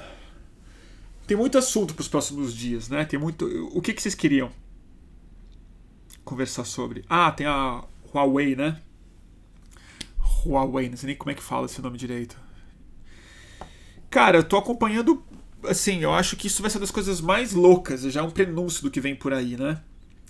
[1.27, 3.05] Tem muito assunto para os próximos dias, né?
[3.05, 3.45] Tem muito.
[3.73, 4.51] O que, que vocês queriam
[6.25, 7.05] conversar sobre?
[7.07, 8.81] Ah, tem a Huawei, né?
[10.45, 12.37] Huawei, não sei nem como é que fala esse nome direito.
[14.09, 15.23] Cara, eu tô acompanhando.
[15.63, 18.83] Assim, eu acho que isso vai ser das coisas mais loucas, já é um prenúncio
[18.83, 19.81] do que vem por aí, né?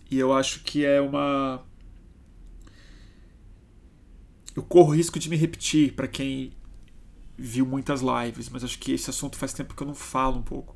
[0.09, 1.65] E eu acho que é uma.
[4.55, 6.53] Eu corro risco de me repetir para quem
[7.35, 10.43] viu muitas lives, mas acho que esse assunto faz tempo que eu não falo um
[10.43, 10.75] pouco.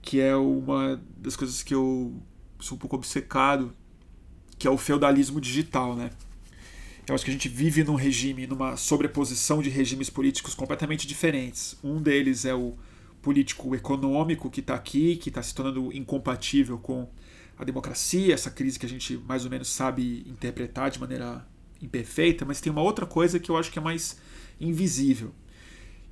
[0.00, 2.20] Que é uma das coisas que eu
[2.58, 3.74] sou um pouco obcecado,
[4.58, 6.10] que é o feudalismo digital, né?
[7.08, 11.76] Eu acho que a gente vive num regime, numa sobreposição de regimes políticos completamente diferentes.
[11.82, 12.74] Um deles é o
[13.22, 17.08] político econômico que está aqui, que está se tornando incompatível com
[17.56, 21.46] a democracia, essa crise que a gente mais ou menos sabe interpretar de maneira
[21.80, 24.18] imperfeita, mas tem uma outra coisa que eu acho que é mais
[24.60, 25.32] invisível,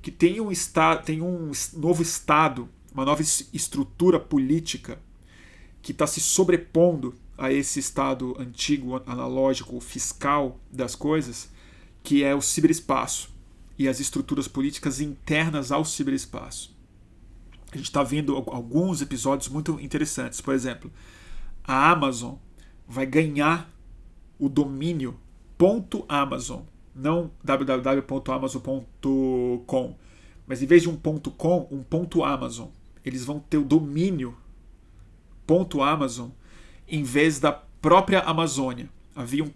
[0.01, 4.97] que tem um estado, tem um novo estado, uma nova estrutura política
[5.81, 11.49] que está se sobrepondo a esse estado antigo, analógico, fiscal das coisas,
[12.03, 13.33] que é o ciberespaço
[13.77, 16.75] e as estruturas políticas internas ao ciberespaço.
[17.71, 20.39] A gente está vendo alguns episódios muito interessantes.
[20.39, 20.91] Por exemplo,
[21.63, 22.35] a Amazon
[22.87, 23.69] vai ganhar
[24.39, 25.19] o domínio
[26.07, 26.61] .amazon,
[26.93, 29.95] não www.amazon.com,
[30.47, 31.83] mas em vez de um .com, um
[32.23, 32.69] .amazon.
[33.03, 34.37] Eles vão ter o domínio
[35.81, 36.29] .amazon
[36.87, 38.89] em vez da própria Amazônia.
[39.15, 39.51] Havia um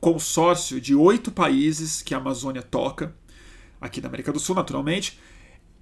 [0.00, 3.14] consórcio de oito países que a Amazônia toca,
[3.80, 5.18] aqui na América do Sul, naturalmente,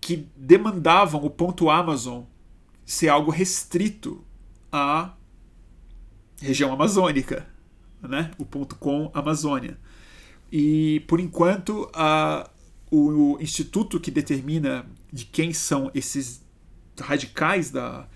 [0.01, 2.25] que demandavam o ponto Amazon
[2.85, 4.23] ser algo restrito
[4.71, 5.15] à
[6.41, 7.47] região amazônica.
[8.03, 8.31] né?
[8.39, 9.79] O ponto .com Amazônia.
[10.53, 12.51] E, por enquanto, a,
[12.91, 16.45] o, o instituto que determina de quem são esses
[17.01, 18.07] radicais da,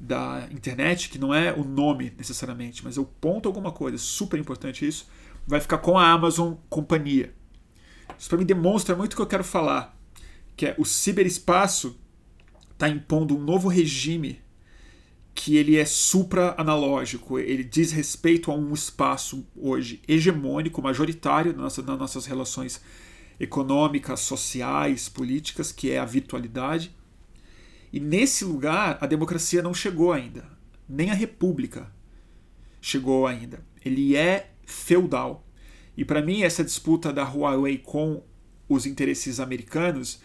[0.00, 4.86] da internet, que não é o nome necessariamente, mas o ponto alguma coisa, super importante
[4.86, 5.06] isso,
[5.46, 7.34] vai ficar com a Amazon Companhia.
[8.18, 9.96] Isso para mim demonstra muito o que eu quero falar,
[10.56, 12.00] que é o ciberespaço
[12.72, 14.40] está impondo um novo regime
[15.34, 22.26] que ele é supra-analógico, ele diz respeito a um espaço hoje hegemônico, majoritário nas nossas
[22.26, 22.80] relações
[23.38, 26.94] econômicas, sociais, políticas, que é a virtualidade.
[27.92, 30.44] E nesse lugar a democracia não chegou ainda,
[30.88, 31.90] nem a república
[32.80, 33.64] chegou ainda.
[33.84, 35.46] Ele é feudal.
[35.96, 38.22] E para mim essa disputa da Huawei com
[38.68, 40.20] os interesses americanos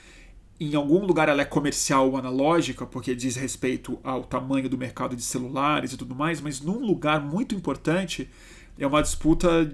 [0.60, 5.16] em algum lugar ela é comercial ou analógica, porque diz respeito ao tamanho do mercado
[5.16, 8.30] de celulares e tudo mais, mas num lugar muito importante
[8.78, 9.70] é uma disputa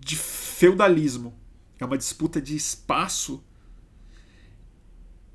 [0.00, 1.34] de feudalismo,
[1.78, 3.42] é uma disputa de espaço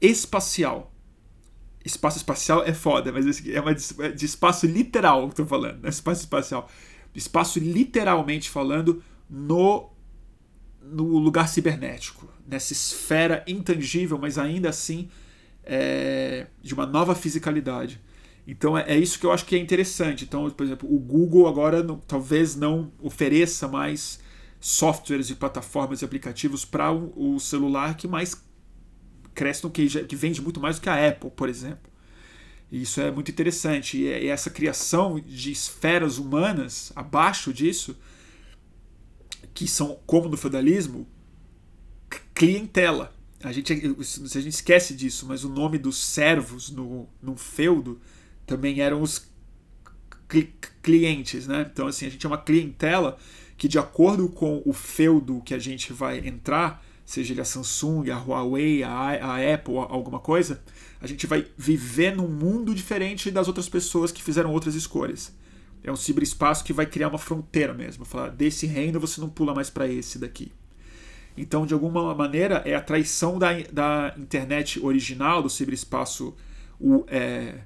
[0.01, 0.90] espacial.
[1.83, 5.87] Espaço espacial é foda, mas é uma é de espaço literal que estou falando, não
[5.87, 6.69] é espaço espacial.
[7.13, 9.89] Espaço literalmente falando no,
[10.81, 15.09] no lugar cibernético nessa esfera intangível, mas ainda assim
[15.63, 18.01] é, de uma nova fisicalidade.
[18.45, 20.25] Então é, é, isso que eu acho que é interessante.
[20.25, 24.19] Então, por exemplo, o Google agora não, talvez não ofereça mais
[24.59, 28.39] softwares e plataformas e aplicativos para o, o, celular que mais
[29.33, 31.91] cresce que, que vende muito mais do que a Apple, por exemplo.
[32.71, 33.97] E isso é muito interessante.
[33.97, 37.97] E, e essa criação de esferas humanas abaixo disso,
[39.53, 41.07] que são como no feudalismo,
[42.33, 43.13] clientela.
[43.43, 47.99] A gente, a gente esquece disso, mas o nome dos servos no, no feudo
[48.45, 49.29] também eram os
[50.27, 51.67] cli clientes, né?
[51.71, 53.17] Então, assim, a gente é uma clientela
[53.57, 58.09] que, de acordo com o feudo que a gente vai entrar, seja ele a Samsung,
[58.09, 60.61] a Huawei, a, a Apple, alguma coisa,
[60.99, 65.33] a gente vai viver num mundo diferente das outras pessoas que fizeram outras escolhas.
[65.83, 68.05] É um ciberespaço que vai criar uma fronteira mesmo.
[68.05, 70.51] Falar, desse reino você não pula mais para esse daqui.
[71.35, 76.35] Então, de alguma maneira, é a traição da, da internet original, do ciberespaço
[76.79, 77.59] o, é,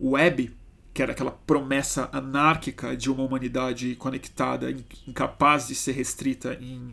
[0.00, 0.54] web,
[0.94, 4.74] que era aquela promessa anárquica de uma humanidade conectada,
[5.06, 6.92] incapaz de ser restrita em,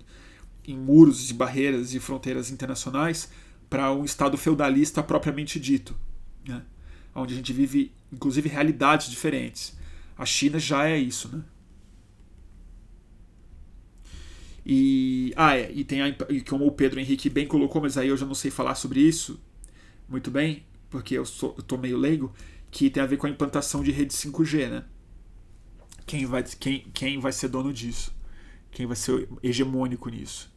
[0.68, 3.30] em muros e barreiras e fronteiras internacionais,
[3.70, 5.96] para um Estado feudalista propriamente dito,
[6.48, 6.64] né?
[7.14, 9.78] onde a gente vive, inclusive, realidades diferentes.
[10.18, 11.44] A China já é isso, né?
[14.66, 18.08] E, ah, é, e tem a, e como o Pedro Henrique bem colocou, mas aí
[18.08, 19.40] eu já não sei falar sobre isso
[20.08, 22.34] muito bem, porque eu, sou, eu tô meio leigo,
[22.72, 24.84] que tem a ver com a implantação de rede 5G, né?
[26.06, 28.14] Quem vai, quem, quem vai ser dono disso?
[28.72, 30.54] Quem vai ser hegemônico nisso?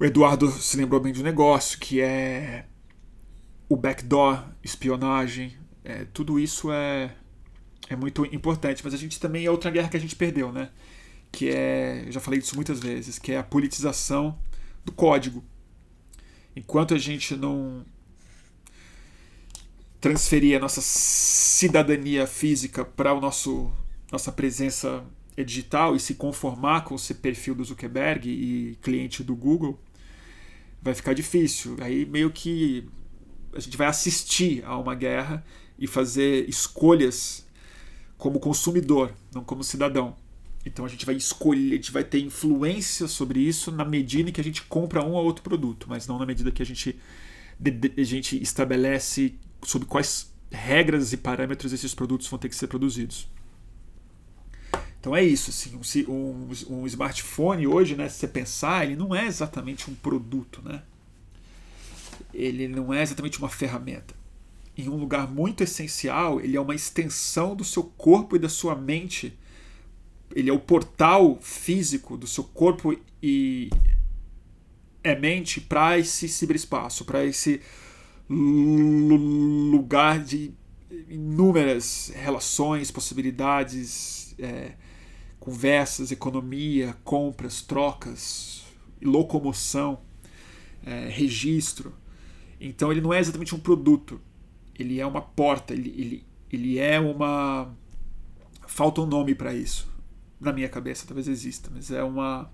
[0.00, 2.64] O Eduardo se lembrou bem de um negócio que é
[3.68, 5.54] o backdoor, espionagem,
[5.84, 7.14] é, tudo isso é,
[7.86, 10.70] é muito importante, mas a gente também é outra guerra que a gente perdeu, né?
[11.30, 14.38] que é, já falei disso muitas vezes, que é a politização
[14.84, 15.44] do código.
[16.56, 17.84] Enquanto a gente não
[20.00, 23.70] transferir a nossa cidadania física para o nosso
[24.10, 25.04] nossa presença
[25.36, 29.78] digital e se conformar com esse perfil do Zuckerberg e cliente do Google,
[30.82, 31.76] vai ficar difícil.
[31.80, 32.88] Aí meio que
[33.54, 35.44] a gente vai assistir a uma guerra
[35.78, 37.46] e fazer escolhas
[38.16, 40.16] como consumidor, não como cidadão.
[40.64, 44.32] Então a gente vai escolher, a gente vai ter influência sobre isso na medida em
[44.32, 46.98] que a gente compra um ou outro produto, mas não na medida que a gente,
[47.96, 53.26] a gente estabelece sobre quais regras e parâmetros esses produtos vão ter que ser produzidos.
[55.00, 55.50] Então é isso,
[56.06, 60.60] um, um, um smartphone hoje, né, se você pensar, ele não é exatamente um produto,
[60.62, 60.82] né?
[62.34, 64.14] Ele não é exatamente uma ferramenta.
[64.76, 68.74] Em um lugar muito essencial, ele é uma extensão do seu corpo e da sua
[68.74, 69.36] mente
[70.34, 73.70] ele é o portal físico do seu corpo e
[75.02, 77.60] é mente para esse ciberespaço, para esse
[78.28, 80.52] lugar de
[81.08, 84.72] inúmeras relações, possibilidades, é,
[85.40, 88.62] conversas, economia, compras, trocas,
[89.02, 90.00] locomoção,
[90.84, 91.94] é, registro.
[92.60, 94.20] Então ele não é exatamente um produto,
[94.78, 97.74] ele é uma porta, ele, ele, ele é uma.
[98.66, 99.90] Falta um nome para isso
[100.40, 102.50] na minha cabeça, talvez exista, mas é uma.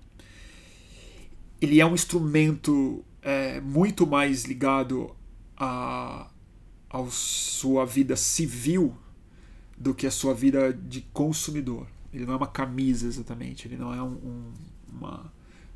[1.59, 5.15] Ele é um instrumento é, muito mais ligado
[5.55, 6.29] a,
[6.89, 8.95] a sua vida civil
[9.77, 11.87] do que a sua vida de consumidor.
[12.13, 14.53] Ele não é uma camisa exatamente, ele não é um, um,
[14.91, 15.31] uma,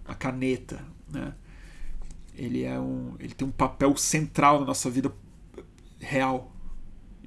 [0.05, 1.33] uma caneta, né?
[2.35, 5.13] Ele é um, ele tem um papel central na nossa vida
[5.99, 6.55] real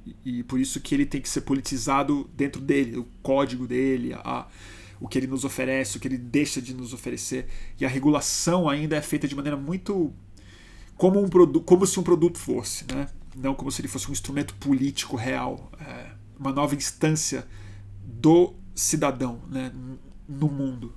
[0.05, 4.13] e, e por isso que ele tem que ser politizado dentro dele, o código dele,
[4.13, 4.47] a,
[4.99, 7.47] o que ele nos oferece, o que ele deixa de nos oferecer
[7.79, 10.13] e a regulação ainda é feita de maneira muito
[10.97, 13.07] como um produto, como se um produto fosse, né?
[13.35, 17.45] Não como se ele fosse um instrumento político real, é, uma nova instância
[18.01, 19.71] do cidadão, né?
[20.27, 20.93] No mundo.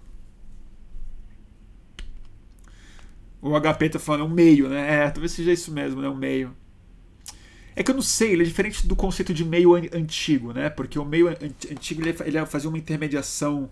[3.40, 5.04] O HP tá falando é um meio, né?
[5.04, 6.08] É, talvez seja isso mesmo, né?
[6.08, 6.54] Um meio.
[7.76, 10.68] É que eu não sei, ele é diferente do conceito de meio antigo, né?
[10.68, 13.70] Porque o meio antigo ele, ele fazia uma intermediação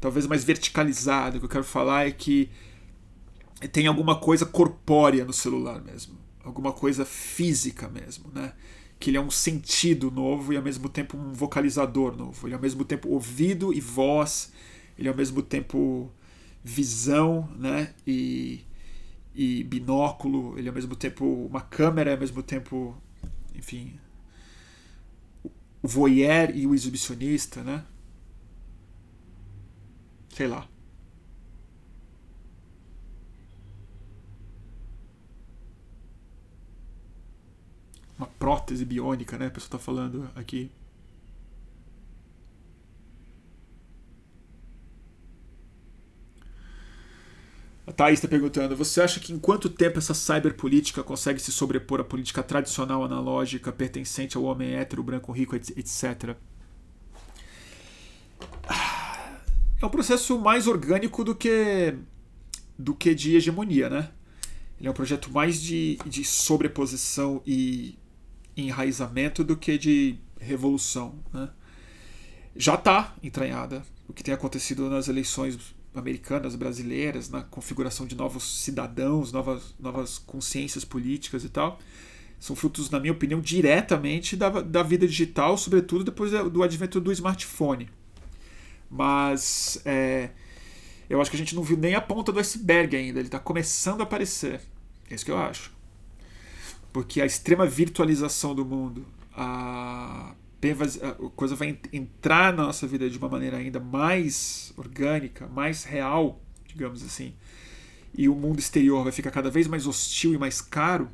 [0.00, 1.36] talvez mais verticalizada.
[1.36, 2.50] O que eu quero falar é que
[3.70, 8.52] tem alguma coisa corpórea no celular mesmo, alguma coisa física mesmo, né?
[8.98, 12.46] Que ele é um sentido novo e ao mesmo tempo um vocalizador novo.
[12.46, 14.52] Ele é ao mesmo tempo ouvido e voz,
[14.98, 16.10] ele é ao mesmo tempo
[16.62, 17.92] visão, né?
[18.06, 18.60] E,
[19.34, 22.96] e binóculo, ele é ao mesmo tempo uma câmera, ao mesmo tempo,
[23.54, 23.98] enfim,
[25.82, 27.84] o voyeur e o exibicionista, né?
[30.30, 30.66] Sei lá.
[38.18, 39.46] Uma prótese biônica, né?
[39.46, 40.70] A pessoa está falando aqui.
[47.86, 52.00] A Thaís está perguntando: você acha que em quanto tempo essa cyberpolítica consegue se sobrepor
[52.00, 56.36] à política tradicional analógica pertencente ao homem hétero, branco, rico, etc?
[59.80, 61.94] É um processo mais orgânico do que
[62.78, 64.10] do que de hegemonia, né?
[64.78, 67.98] Ele é um projeto mais de, de sobreposição e
[68.56, 71.18] enraizamento do que de revolução.
[71.32, 71.48] Né?
[72.56, 78.62] Já está entranhada o que tem acontecido nas eleições americanas, brasileiras, na configuração de novos
[78.62, 81.78] cidadãos, novas, novas consciências políticas e tal.
[82.38, 87.12] São frutos, na minha opinião, diretamente da, da vida digital, sobretudo depois do advento do
[87.12, 87.88] smartphone.
[88.90, 90.30] Mas é,
[91.08, 93.38] eu acho que a gente não viu nem a ponta do iceberg ainda, ele está
[93.38, 94.60] começando a aparecer.
[95.08, 95.73] É isso que eu acho
[96.94, 99.04] porque a extrema virtualização do mundo,
[99.36, 105.82] a, a coisa vai entrar na nossa vida de uma maneira ainda mais orgânica, mais
[105.82, 107.34] real, digamos assim,
[108.16, 111.08] e o mundo exterior vai ficar cada vez mais hostil e mais caro,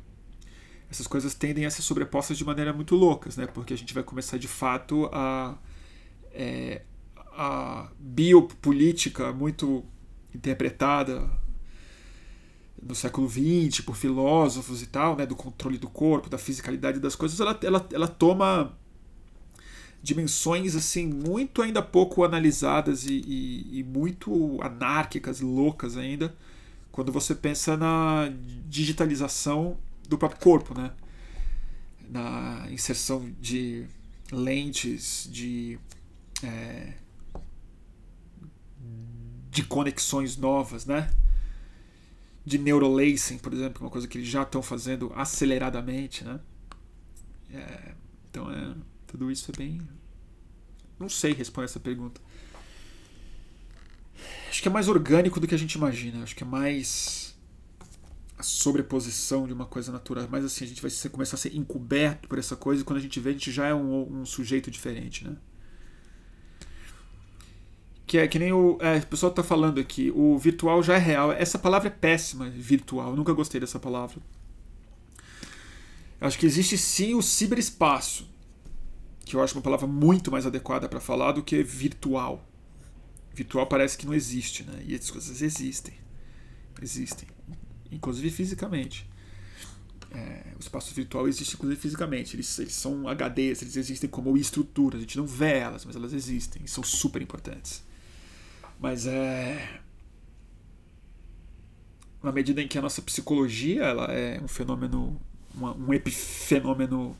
[0.87, 3.47] essas coisas tendem a ser sobrepostas de maneira muito loucas, né?
[3.47, 5.57] Porque a gente vai começar de fato a,
[6.31, 6.83] é,
[7.31, 9.83] a biopolítica muito
[10.31, 11.27] interpretada
[12.81, 17.15] no século XX por filósofos e tal, né, do controle do corpo, da fisicalidade das
[17.15, 18.75] coisas, ela, ela, ela toma
[20.01, 26.35] dimensões assim muito ainda pouco analisadas e, e, e muito anárquicas, loucas ainda,
[26.91, 28.31] quando você pensa na
[28.67, 29.77] digitalização
[30.09, 30.91] do próprio corpo, né?
[32.11, 33.85] na inserção de
[34.31, 35.79] lentes, de
[36.43, 36.93] é,
[39.49, 41.09] de conexões novas, né?
[42.45, 46.39] De neurolacing, por exemplo, é uma coisa que eles já estão fazendo aceleradamente, né?
[47.53, 47.93] É,
[48.29, 48.75] então, é,
[49.07, 49.81] tudo isso é bem.
[50.99, 52.21] Não sei responder essa pergunta.
[54.49, 56.23] Acho que é mais orgânico do que a gente imagina.
[56.23, 57.35] Acho que é mais
[58.37, 60.27] a sobreposição de uma coisa natural.
[60.29, 63.01] Mas assim, a gente vai começar a ser encoberto por essa coisa e quando a
[63.01, 65.37] gente vê, a gente já é um, um sujeito diferente, né?
[68.11, 70.97] Que é que nem o, é, o pessoal está falando aqui, o virtual já é
[70.97, 71.31] real.
[71.31, 73.11] Essa palavra é péssima, virtual.
[73.11, 74.17] Eu nunca gostei dessa palavra.
[76.19, 78.29] Eu acho que existe sim o ciberespaço,
[79.23, 82.45] que eu acho uma palavra muito mais adequada para falar do que virtual.
[83.33, 84.83] Virtual parece que não existe, né?
[84.85, 85.93] E as coisas existem.
[86.81, 87.29] Existem.
[87.89, 89.09] Inclusive fisicamente.
[90.13, 92.35] É, o espaço virtual existe inclusive fisicamente.
[92.35, 94.97] Eles, eles são HDs, eles existem como estruturas.
[94.97, 96.61] A gente não vê elas, mas elas existem.
[96.65, 97.89] E são super importantes.
[98.81, 99.79] Mas é.
[102.23, 105.21] Na medida em que a nossa psicologia ela é um fenômeno,
[105.53, 107.15] uma, um epifenômeno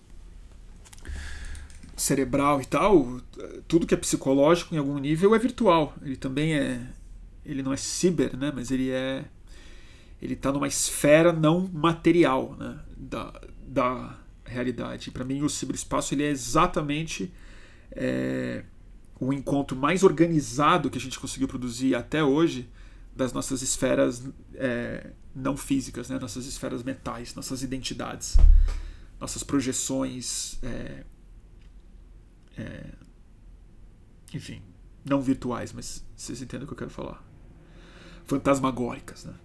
[1.95, 3.21] cerebral e tal,
[3.67, 5.93] tudo que é psicológico em algum nível é virtual.
[6.01, 6.81] Ele também é.
[7.45, 8.51] Ele não é ciber, né?
[8.53, 9.25] Mas ele é.
[10.19, 12.79] Ele está numa esfera não material né?
[12.97, 15.11] da, da realidade.
[15.11, 17.31] Para mim, o ciberespaço ele é exatamente.
[17.91, 18.63] É,
[19.21, 22.67] o encontro mais organizado que a gente conseguiu produzir até hoje
[23.15, 24.23] das nossas esferas
[24.55, 26.17] é, não físicas, né?
[26.17, 28.35] nossas esferas mentais, nossas identidades,
[29.19, 31.03] nossas projeções, é,
[32.57, 32.85] é,
[34.33, 34.59] enfim,
[35.05, 37.23] Não virtuais, mas vocês entendem o que eu quero falar.
[38.25, 39.35] Fantasmagóricas, né?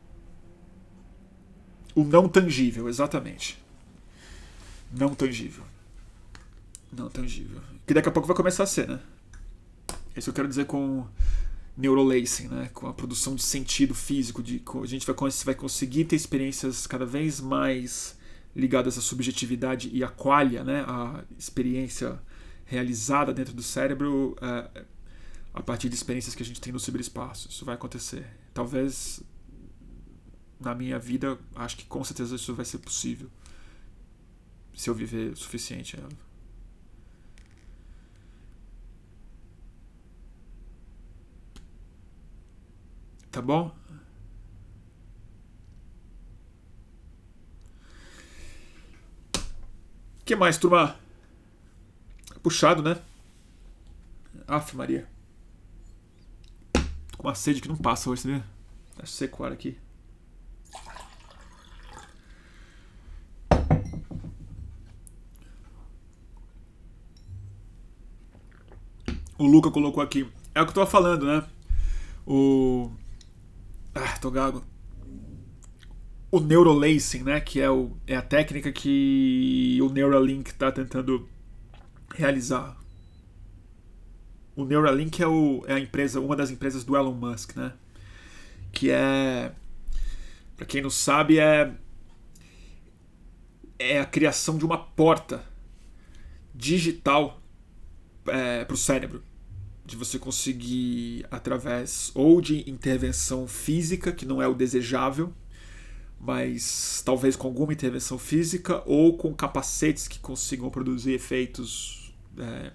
[1.94, 3.62] O não tangível, exatamente.
[4.90, 5.64] Não tangível.
[6.90, 7.60] Não tangível.
[7.86, 9.00] Que daqui a pouco vai começar a ser, né?
[10.16, 11.06] Isso eu quero dizer com
[11.76, 12.70] neurolacing, né?
[12.72, 14.42] com a produção de sentido físico.
[14.42, 15.14] De, a gente vai,
[15.44, 18.18] vai conseguir ter experiências cada vez mais
[18.54, 20.84] ligadas à subjetividade e à qualia, né?
[20.88, 22.18] a experiência
[22.64, 24.84] realizada dentro do cérebro é,
[25.52, 27.48] a partir de experiências que a gente tem no ciberespaço.
[27.50, 28.26] Isso vai acontecer.
[28.54, 29.22] Talvez
[30.58, 33.30] na minha vida, acho que com certeza isso vai ser possível.
[34.74, 35.98] Se eu viver o suficiente.
[35.98, 36.08] Né?
[43.36, 43.70] Tá bom?
[50.24, 50.96] Que mais, turma?
[52.42, 52.96] Puxado, né?
[54.48, 55.06] Aff, Maria.
[56.72, 58.42] Tô com uma sede que não passa hoje, né?
[58.96, 59.78] Tá seco ar aqui.
[69.36, 70.26] O Luca colocou aqui.
[70.54, 71.46] É o que eu tava falando, né?
[72.26, 72.90] O
[73.96, 74.62] ah, tô gago.
[76.30, 77.40] O neurolacing, né?
[77.40, 81.26] Que é, o, é a técnica que o Neuralink está tentando
[82.14, 82.76] realizar.
[84.54, 87.72] O Neuralink é, o, é a empresa, uma das empresas do Elon Musk, né?
[88.70, 89.52] Que é,
[90.56, 91.72] para quem não sabe, é
[93.78, 95.44] é a criação de uma porta
[96.54, 97.40] digital
[98.26, 99.22] é, para o cérebro
[99.86, 105.32] de você conseguir através ou de intervenção física, que não é o desejável,
[106.20, 112.72] mas talvez com alguma intervenção física ou com capacetes que consigam produzir efeitos é,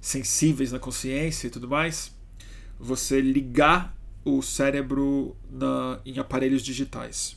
[0.00, 2.12] sensíveis na consciência e tudo mais,
[2.80, 7.36] você ligar o cérebro na, em aparelhos digitais.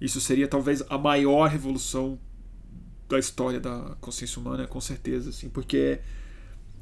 [0.00, 2.18] Isso seria talvez a maior revolução
[3.08, 6.00] da história da consciência humana, com certeza, assim, porque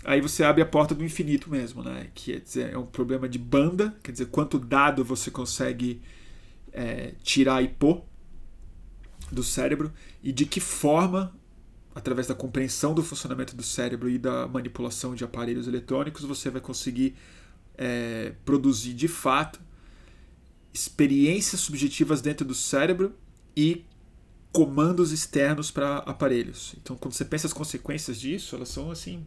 [0.04, 2.08] aí você abre a porta do infinito mesmo, né?
[2.14, 6.02] Que é, dizer, é um problema de banda, quer dizer, quanto dado você consegue
[6.72, 8.02] é, tirar e pôr
[9.30, 9.92] do cérebro
[10.22, 11.34] e de que forma,
[11.94, 16.60] através da compreensão do funcionamento do cérebro e da manipulação de aparelhos eletrônicos, você vai
[16.60, 17.14] conseguir
[17.76, 19.60] é, produzir de fato
[20.72, 23.14] experiências subjetivas dentro do cérebro
[23.56, 23.84] e
[24.50, 26.74] comandos externos para aparelhos.
[26.80, 29.24] Então, quando você pensa as consequências disso, elas são assim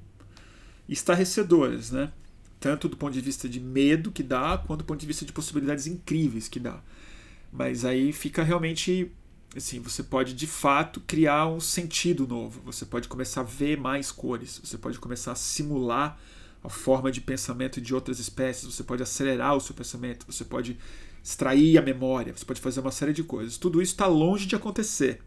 [0.87, 2.11] estarrecedoras, né?
[2.59, 5.31] Tanto do ponto de vista de medo que dá, quanto do ponto de vista de
[5.31, 6.81] possibilidades incríveis que dá.
[7.51, 9.11] Mas aí fica realmente
[9.55, 12.61] assim, você pode de fato criar um sentido novo.
[12.65, 16.19] Você pode começar a ver mais cores, você pode começar a simular
[16.63, 20.77] a forma de pensamento de outras espécies, você pode acelerar o seu pensamento, você pode
[21.23, 23.57] extrair a memória, você pode fazer uma série de coisas.
[23.57, 25.21] Tudo isso está longe de acontecer.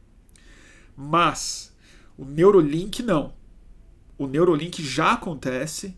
[0.97, 1.73] Mas
[2.17, 3.38] o Neurolink não
[4.19, 5.97] o Neurolink já acontece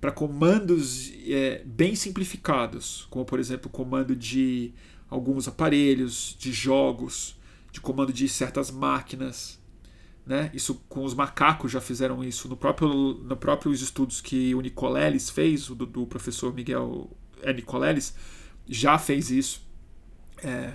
[0.00, 4.74] para comandos é, bem simplificados, como por exemplo comando de
[5.08, 7.38] alguns aparelhos, de jogos,
[7.70, 9.60] de comando de certas máquinas.
[10.26, 10.50] Né?
[10.52, 15.30] Isso com os macacos já fizeram isso no próprio no próprios estudos que o Nicoleles
[15.30, 17.10] fez, o do, do professor Miguel
[17.42, 18.14] é, Nicoleles
[18.68, 19.66] já fez isso
[20.42, 20.74] é,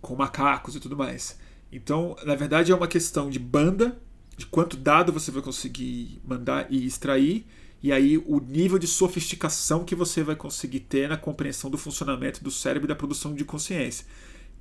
[0.00, 1.38] com macacos e tudo mais.
[1.72, 4.00] Então, na verdade, é uma questão de banda
[4.36, 7.46] de quanto dado você vai conseguir mandar e extrair,
[7.82, 12.42] e aí o nível de sofisticação que você vai conseguir ter na compreensão do funcionamento
[12.42, 14.06] do cérebro e da produção de consciência.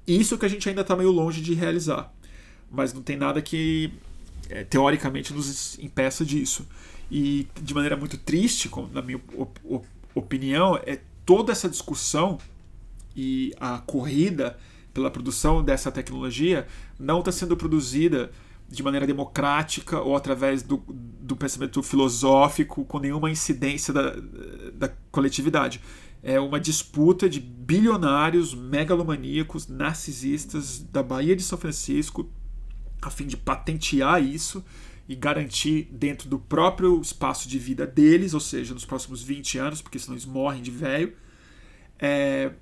[0.05, 2.13] Isso que a gente ainda está meio longe de realizar,
[2.69, 3.91] mas não tem nada que
[4.49, 6.67] é, teoricamente nos impeça disso.
[7.09, 9.59] E de maneira muito triste, na minha op
[10.13, 12.37] opinião, é toda essa discussão
[13.15, 14.57] e a corrida
[14.93, 16.67] pela produção dessa tecnologia
[16.99, 18.31] não está sendo produzida
[18.73, 24.15] de maneira democrática ou através do, do pensamento filosófico com nenhuma incidência da,
[24.73, 25.79] da coletividade.
[26.23, 32.27] É uma disputa de bilionários megalomaníacos, narcisistas da Bahia de São Francisco,
[33.01, 34.65] a fim de patentear isso
[35.07, 39.81] e garantir dentro do próprio espaço de vida deles, ou seja, nos próximos 20 anos,
[39.81, 41.13] porque senão eles morrem de velho,
[41.99, 42.53] é,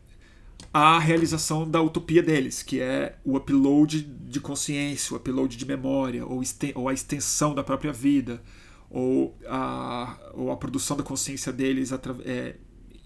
[0.74, 6.26] a realização da utopia deles, que é o upload de consciência, o upload de memória,
[6.26, 6.42] ou,
[6.76, 8.42] ou a extensão da própria vida,
[8.90, 11.92] ou a, ou a produção da consciência deles
[12.26, 12.56] é,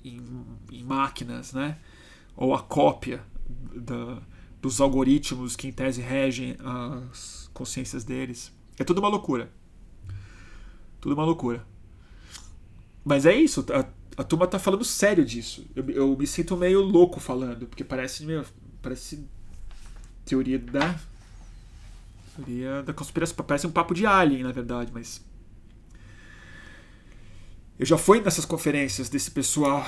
[0.03, 0.21] em,
[0.71, 1.77] em, máquinas, né?
[2.35, 3.23] ou a cópia
[3.75, 4.21] da,
[4.61, 8.51] dos algoritmos que em tese regem as consciências deles.
[8.77, 9.51] É tudo uma loucura.
[10.99, 11.65] Tudo uma loucura.
[13.03, 13.63] Mas é isso.
[13.63, 13.87] Tá?
[14.17, 15.65] A turma tá falando sério disso.
[15.75, 18.45] Eu, eu me sinto meio louco falando, porque parece meio,
[18.81, 19.25] parece
[20.23, 20.99] teoria da
[22.35, 25.23] teoria da conspiração, parece um papo de alien, na verdade, mas
[27.77, 29.85] eu já fui nessas conferências desse pessoal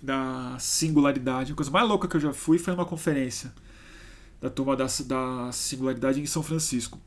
[0.00, 1.52] da singularidade.
[1.52, 3.52] A coisa mais louca que eu já fui foi numa conferência
[4.40, 7.00] da turma da, da singularidade em São Francisco.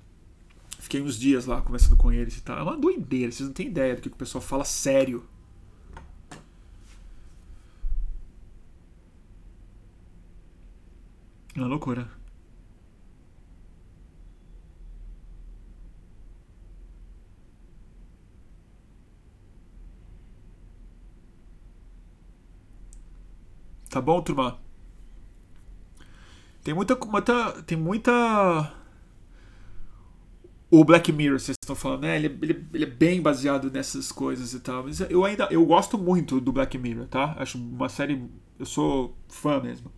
[0.78, 2.58] Fiquei uns dias lá conversando com eles e tal.
[2.58, 5.24] É uma doideira, vocês não têm ideia do que o pessoal fala sério.
[11.56, 12.08] Uma loucura.
[23.90, 24.58] Tá bom, turma?
[26.64, 27.62] Tem muita, muita.
[27.64, 28.74] Tem muita.
[30.70, 32.16] O Black Mirror, vocês estão falando, né?
[32.16, 34.84] Ele, ele, ele, é bem baseado nessas coisas e tal.
[34.84, 35.48] Mas eu ainda.
[35.52, 37.36] Eu gosto muito do Black Mirror, tá?
[37.38, 38.30] Acho uma série.
[38.58, 39.92] Eu sou fã mesmo.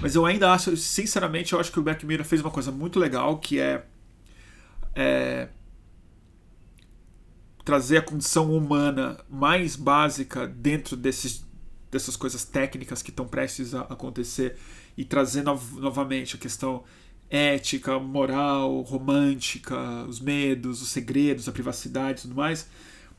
[0.00, 2.98] Mas eu ainda acho, sinceramente, eu acho que o Black Mirror fez uma coisa muito
[2.98, 3.84] legal, que é,
[4.94, 5.48] é
[7.64, 11.44] trazer a condição humana mais básica dentro desses,
[11.90, 14.56] dessas coisas técnicas que estão prestes a acontecer
[14.96, 16.84] e trazer no, novamente a questão
[17.28, 19.76] ética, moral, romântica,
[20.08, 22.68] os medos, os segredos, a privacidade e tudo mais.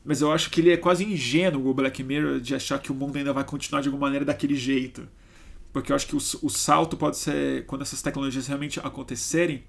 [0.04, 2.94] Mas eu acho que ele é quase ingênuo, o Black Mirror, de achar que o
[2.94, 5.06] mundo ainda vai continuar de alguma maneira daquele jeito.
[5.72, 9.64] Porque eu acho que o, o salto pode ser, quando essas tecnologias realmente acontecerem,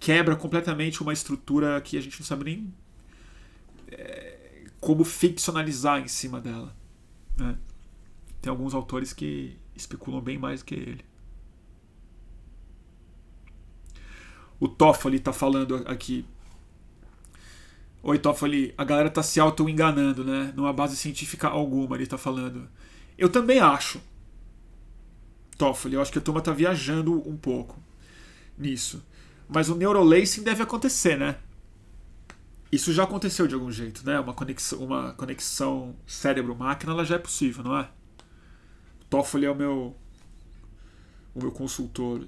[0.00, 2.74] quebra completamente uma estrutura que a gente não sabe nem
[3.88, 6.74] é, como ficcionalizar em cima dela.
[7.36, 7.56] Né?
[8.42, 11.04] Tem alguns autores que especulam bem mais do que ele.
[14.60, 16.24] O Toffoli está falando aqui.
[18.02, 20.52] Oi, Toffoli, a galera está se auto-enganando, né?
[20.54, 22.68] Numa base científica alguma, ele está falando.
[23.16, 24.00] Eu também acho.
[25.56, 27.78] Toffoli, eu acho que a turma está viajando um pouco
[28.58, 29.02] nisso.
[29.48, 31.36] Mas o neurolacing deve acontecer, né?
[32.72, 34.18] Isso já aconteceu de algum jeito, né?
[34.18, 37.88] Uma conexão, uma conexão cérebro-máquina, ela já é possível, não é?
[39.08, 39.96] Toffoli é o meu
[41.34, 42.26] o meu consultor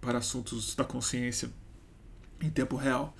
[0.00, 1.50] para assuntos da consciência
[2.40, 3.14] em tempo real.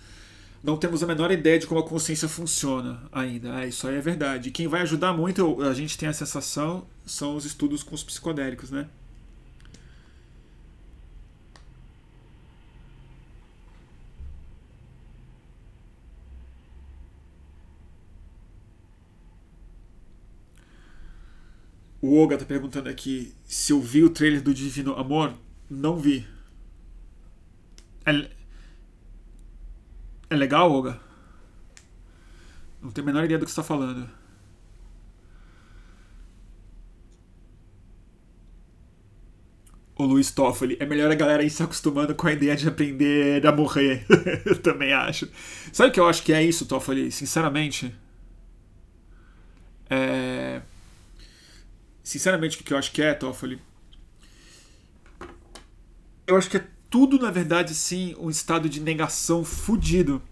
[0.62, 3.62] Não temos a menor ideia de como a consciência funciona ainda.
[3.62, 4.49] É, isso aí é verdade.
[4.49, 8.03] E quem vai ajudar muito, a gente tem a sensação, são os estudos com os
[8.03, 8.89] psicodélicos, né?
[22.06, 25.32] O Oga tá perguntando aqui se eu vi o trailer do Divino Amor.
[25.70, 26.28] Não vi.
[28.05, 28.28] É,
[30.28, 31.01] é legal, Oga?
[32.82, 34.06] Não tenho a menor ideia do que você tá falando.
[39.97, 40.76] O Luiz Toffoli.
[40.78, 44.05] É melhor a galera ir se acostumando com a ideia de aprender a morrer.
[44.44, 45.26] eu também acho.
[45.72, 47.10] Sabe o que eu acho que é isso, Toffoli?
[47.10, 47.94] Sinceramente.
[49.89, 50.34] É
[52.05, 53.60] sinceramente, o que eu acho que é, Toffoli,
[56.26, 60.22] eu acho que é tudo, na verdade, sim, um estado de negação fudido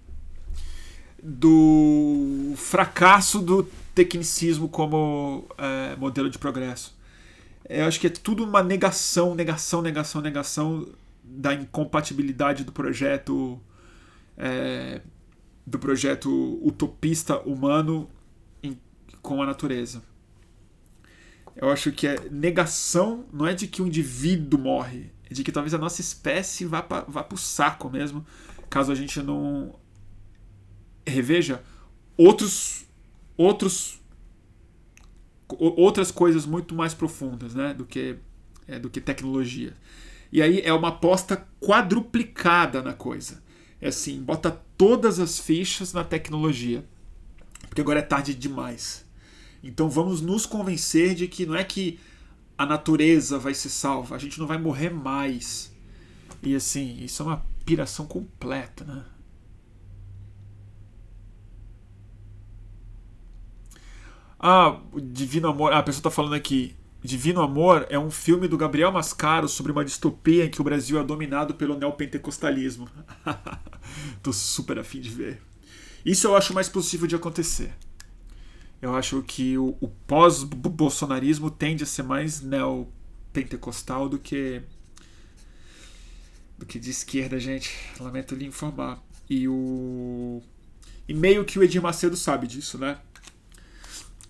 [1.22, 6.96] do fracasso do tecnicismo como é, modelo de progresso.
[7.68, 10.88] Eu acho que é tudo uma negação, negação, negação, negação
[11.24, 13.60] da incompatibilidade do projeto
[14.36, 15.00] é,
[15.66, 18.10] do projeto utopista humano
[18.62, 18.78] em,
[19.20, 20.02] com a natureza.
[21.54, 25.52] Eu acho que é negação, não é de que o indivíduo morre, é de que
[25.52, 28.24] talvez a nossa espécie vá, pra, vá pro saco mesmo,
[28.70, 29.78] caso a gente não
[31.06, 31.62] reveja
[32.16, 32.86] outros
[33.36, 34.00] outros
[35.58, 38.16] outras coisas muito mais profundas, né, do que
[38.66, 39.76] é, do que tecnologia.
[40.30, 43.42] E aí é uma aposta quadruplicada na coisa.
[43.80, 46.84] É assim, bota todas as fichas na tecnologia.
[47.68, 49.01] Porque agora é tarde demais.
[49.62, 51.98] Então vamos nos convencer de que não é que
[52.58, 55.72] a natureza vai ser salva, a gente não vai morrer mais.
[56.42, 59.04] E assim, isso é uma piração completa, né?
[64.38, 65.72] Ah, Divino Amor.
[65.72, 66.74] Ah, a pessoa está falando aqui.
[67.00, 71.00] Divino Amor é um filme do Gabriel Mascaro sobre uma distopia em que o Brasil
[71.00, 72.88] é dominado pelo neopentecostalismo.
[74.22, 75.40] Tô super afim de ver.
[76.04, 77.72] Isso eu acho mais possível de acontecer.
[78.82, 84.60] Eu acho que o, o pós-bolsonarismo tende a ser mais neopentecostal do que
[86.58, 87.74] do que de esquerda, gente.
[87.98, 89.02] Lamento lhe informar.
[89.30, 90.42] E o
[91.08, 92.98] e meio que o Edir Macedo sabe disso, né?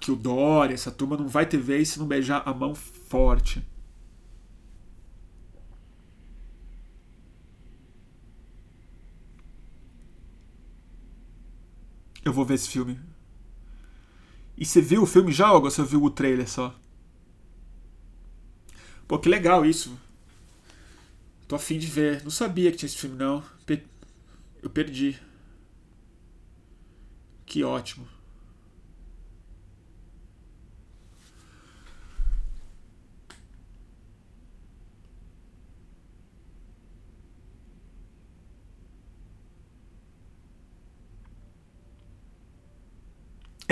[0.02, 3.64] que o Dória, essa turma não vai ter vez se não beijar a mão forte.
[12.24, 12.98] Eu vou ver esse filme.
[14.62, 16.72] E você viu o filme já ou você viu o trailer só?
[19.08, 19.98] Pô, que legal isso.
[21.48, 22.22] Tô afim de ver.
[22.22, 23.42] Não sabia que tinha esse filme, não.
[24.62, 25.20] Eu perdi.
[27.44, 28.06] Que ótimo.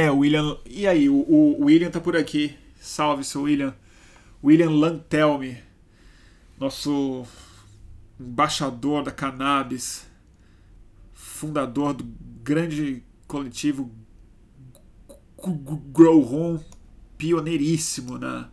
[0.00, 0.56] É, o William.
[0.64, 2.56] E aí, o, o William tá por aqui.
[2.80, 3.74] Salve, seu William.
[4.42, 5.58] William Lantelme,
[6.58, 7.26] nosso
[8.18, 10.06] embaixador da cannabis,
[11.12, 12.04] fundador do
[12.42, 13.90] grande coletivo
[15.92, 16.60] Grow Home,
[17.18, 18.48] pioneiríssimo na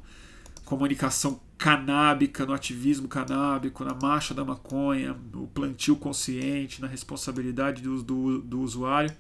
[0.66, 8.04] comunicação canábica, no ativismo canábico, na marcha da maconha, no plantio consciente, na responsabilidade do,
[8.04, 9.16] do, do usuário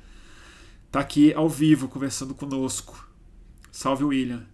[0.91, 3.07] tá aqui ao vivo conversando conosco.
[3.71, 4.45] Salve William.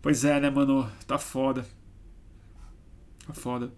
[0.00, 0.90] Pois é, né, mano?
[1.06, 1.66] Tá foda.
[3.26, 3.72] Tá foda.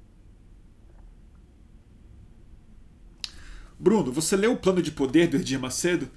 [3.78, 6.08] Bruno, você leu o Plano de Poder do Edir Macedo?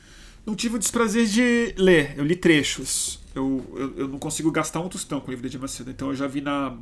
[0.45, 3.19] Não tive o desprazer de ler, eu li trechos.
[3.35, 6.09] Eu, eu, eu não consigo gastar um tostão com o livro do Edir Macedo, então
[6.09, 6.77] eu já vi na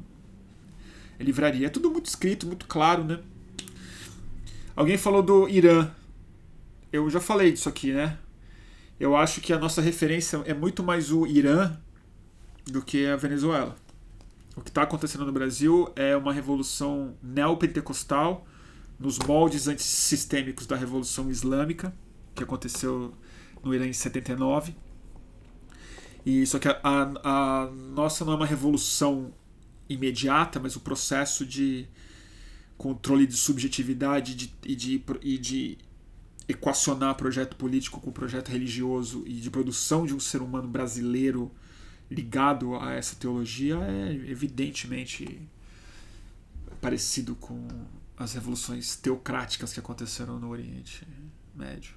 [1.19, 1.65] livraria.
[1.65, 3.19] É tudo muito escrito, muito claro, né?
[4.75, 5.89] Alguém falou do Irã.
[6.91, 8.19] Eu já falei disso aqui, né?
[8.99, 11.77] Eu acho que a nossa referência é muito mais o Irã
[12.65, 13.75] do que a Venezuela.
[14.55, 18.47] O que está acontecendo no Brasil é uma revolução neopentecostal
[18.97, 21.93] nos moldes antissistêmicos da Revolução Islâmica,
[22.33, 23.13] que aconteceu
[23.61, 24.73] no Irã em 79.
[26.25, 29.33] E só que a, a, a nossa não é uma revolução
[29.89, 31.87] imediata, mas o processo de
[32.77, 35.77] controle de subjetividade de, e, de, e de
[36.47, 41.51] equacionar projeto político com projeto religioso e de produção de um ser humano brasileiro
[42.09, 45.41] ligado a essa teologia é evidentemente
[46.79, 47.67] parecido com
[48.17, 51.05] as revoluções teocráticas que aconteceram no Oriente
[51.55, 51.95] Médio.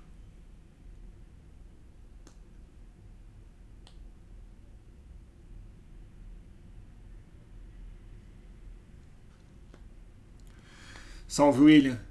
[11.29, 12.08] Salve, William.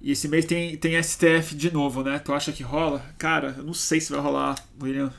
[0.00, 2.18] E esse mês tem, tem STF de novo, né?
[2.18, 3.04] Tu acha que rola?
[3.18, 5.12] Cara, eu não sei se vai rolar, William.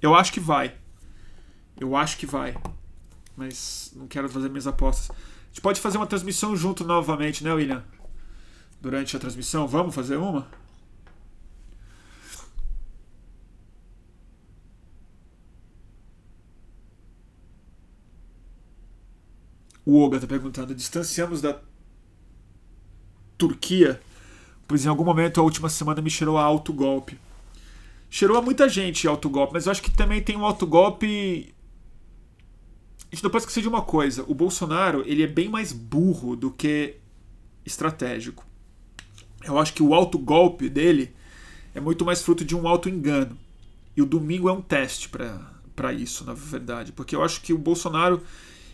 [0.00, 0.74] Eu acho que vai.
[1.78, 2.56] Eu acho que vai.
[3.36, 5.10] Mas não quero fazer minhas apostas.
[5.10, 7.84] A gente pode fazer uma transmissão junto novamente, né, William?
[8.80, 9.68] Durante a transmissão.
[9.68, 10.48] Vamos fazer uma?
[19.84, 21.60] O Oga tá perguntando: distanciamos da
[23.38, 24.00] Turquia,
[24.66, 27.18] pois em algum momento a última semana me cheirou a autogolpe.
[28.08, 31.54] Cheirou a muita gente autogolpe, mas eu acho que também tem um autogolpe.
[33.10, 36.36] A gente não pode esquecer de uma coisa: o Bolsonaro ele é bem mais burro
[36.36, 36.96] do que
[37.64, 38.44] estratégico.
[39.44, 41.14] Eu acho que o autogolpe dele
[41.74, 43.36] é muito mais fruto de um auto-engano.
[43.96, 46.92] E o domingo é um teste para isso, na verdade.
[46.92, 48.22] Porque eu acho que o Bolsonaro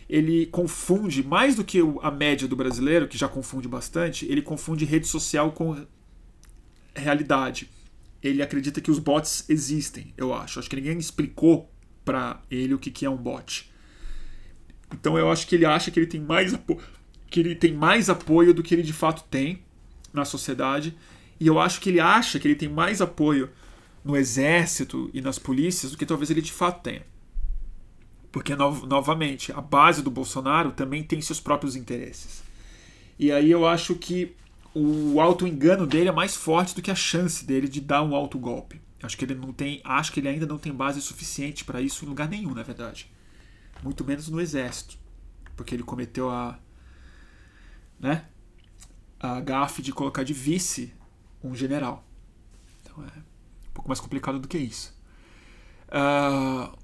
[0.09, 4.85] ele confunde, mais do que a média do brasileiro, que já confunde bastante, ele confunde
[4.85, 5.85] rede social com
[6.95, 7.69] realidade.
[8.21, 10.59] Ele acredita que os bots existem, eu acho.
[10.59, 11.69] Acho que ninguém explicou
[12.05, 13.71] para ele o que, que é um bot.
[14.93, 16.57] Então eu acho que ele acha que ele tem mais
[17.29, 19.63] que ele tem mais apoio do que ele de fato tem
[20.13, 20.95] na sociedade.
[21.39, 23.49] E eu acho que ele acha que ele tem mais apoio
[24.03, 27.03] no exército e nas polícias do que talvez ele de fato tenha.
[28.33, 32.43] Porque, no, novamente, a base do Bolsonaro também tem seus próprios interesses.
[33.19, 34.35] E aí eu acho que
[34.73, 38.81] o auto-engano dele é mais forte do que a chance dele de dar um auto-golpe.
[39.03, 39.81] Acho que ele não tem.
[39.83, 43.11] Acho que ele ainda não tem base suficiente para isso em lugar nenhum, na verdade.
[43.83, 44.97] Muito menos no exército.
[45.55, 46.57] Porque ele cometeu a.
[47.99, 48.25] né?
[49.19, 50.91] A gafe de colocar de vice
[51.43, 52.03] um general.
[52.81, 54.91] Então é um pouco mais complicado do que isso.
[55.89, 56.75] Uh,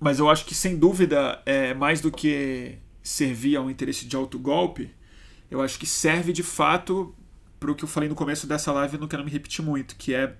[0.00, 4.16] mas eu acho que, sem dúvida, é mais do que servir a um interesse de
[4.16, 4.90] autogolpe,
[5.50, 7.14] eu acho que serve de fato
[7.58, 9.94] para o que eu falei no começo dessa live, eu não quero me repetir muito,
[9.96, 10.36] que é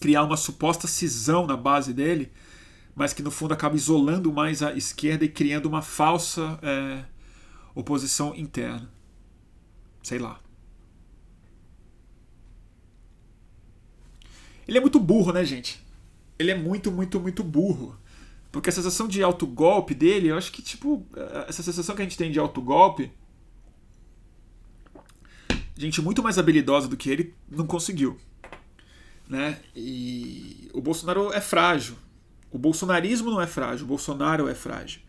[0.00, 2.30] criar uma suposta cisão na base dele,
[2.94, 7.04] mas que no fundo acaba isolando mais a esquerda e criando uma falsa é,
[7.74, 8.88] oposição interna.
[10.02, 10.38] Sei lá.
[14.68, 15.82] Ele é muito burro, né, gente?
[16.42, 17.96] ele é muito, muito, muito burro.
[18.52, 21.04] Porque a sensação de autogolpe dele, eu acho que, tipo,
[21.48, 23.10] essa sensação que a gente tem de autogolpe,
[25.82, 28.16] gente muito mais habilidosa do que ele não conseguiu.
[29.28, 29.60] Né?
[29.74, 31.96] E o Bolsonaro é frágil.
[32.50, 35.00] O bolsonarismo não é frágil, o Bolsonaro é frágil.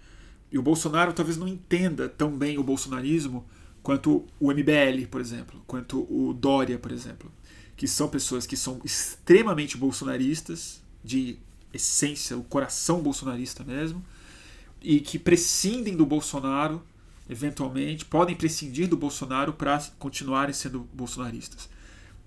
[0.51, 3.45] E o Bolsonaro talvez não entenda tão bem o bolsonarismo
[3.81, 7.31] quanto o MBL, por exemplo, quanto o Dória, por exemplo,
[7.75, 11.37] que são pessoas que são extremamente bolsonaristas, de
[11.73, 14.03] essência, o coração bolsonarista mesmo,
[14.81, 16.83] e que prescindem do Bolsonaro,
[17.29, 21.69] eventualmente, podem prescindir do Bolsonaro para continuarem sendo bolsonaristas.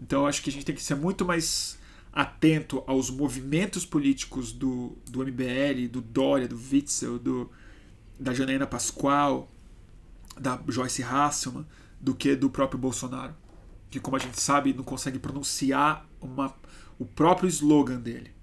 [0.01, 1.79] Então acho que a gente tem que ser muito mais
[2.13, 7.51] atento aos movimentos políticos do, do MBL, do Dória, do Witzel, do,
[8.19, 9.51] da Janaína Pascoal,
[10.39, 11.67] da Joyce Hasselman,
[12.01, 13.35] do que do próprio Bolsonaro.
[13.91, 16.55] Que, como a gente sabe, não consegue pronunciar uma,
[16.99, 18.36] o próprio slogan dele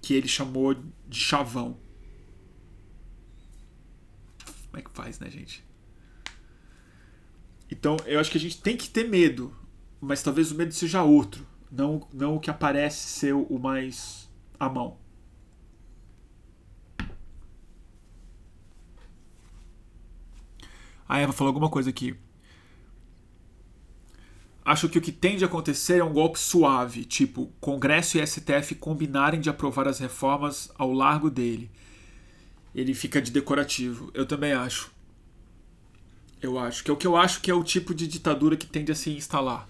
[0.00, 1.78] que ele chamou de chavão.
[4.66, 5.64] Como é que faz, né, gente?
[7.70, 9.54] Então, eu acho que a gente tem que ter medo,
[10.00, 14.28] mas talvez o medo seja outro, não, não o que aparece ser o mais
[14.58, 14.98] à mão.
[21.08, 22.16] A Eva falou alguma coisa aqui.
[24.70, 28.76] Acho que o que tende a acontecer é um golpe suave, tipo Congresso e STF
[28.76, 31.68] combinarem de aprovar as reformas ao largo dele.
[32.72, 34.12] Ele fica de decorativo.
[34.14, 34.92] Eu também acho.
[36.40, 38.64] Eu acho que é o que eu acho que é o tipo de ditadura que
[38.64, 39.68] tende a se instalar.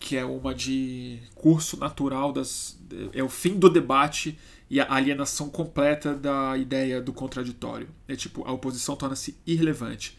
[0.00, 2.76] Que é uma de curso natural das
[3.12, 4.36] é o fim do debate
[4.68, 7.88] e a alienação completa da ideia do contraditório.
[8.08, 10.18] É tipo, a oposição torna-se irrelevante.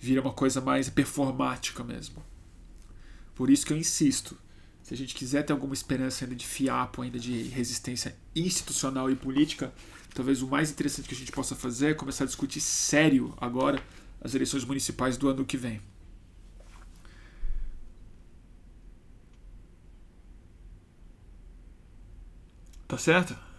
[0.00, 2.31] Vira uma coisa mais performática mesmo.
[3.34, 4.36] Por isso que eu insisto.
[4.82, 9.16] Se a gente quiser ter alguma esperança ainda de fiapo, ainda de resistência institucional e
[9.16, 9.72] política,
[10.14, 13.82] talvez o mais interessante que a gente possa fazer é começar a discutir sério agora
[14.20, 15.80] as eleições municipais do ano que vem.
[22.86, 23.51] Tá certo?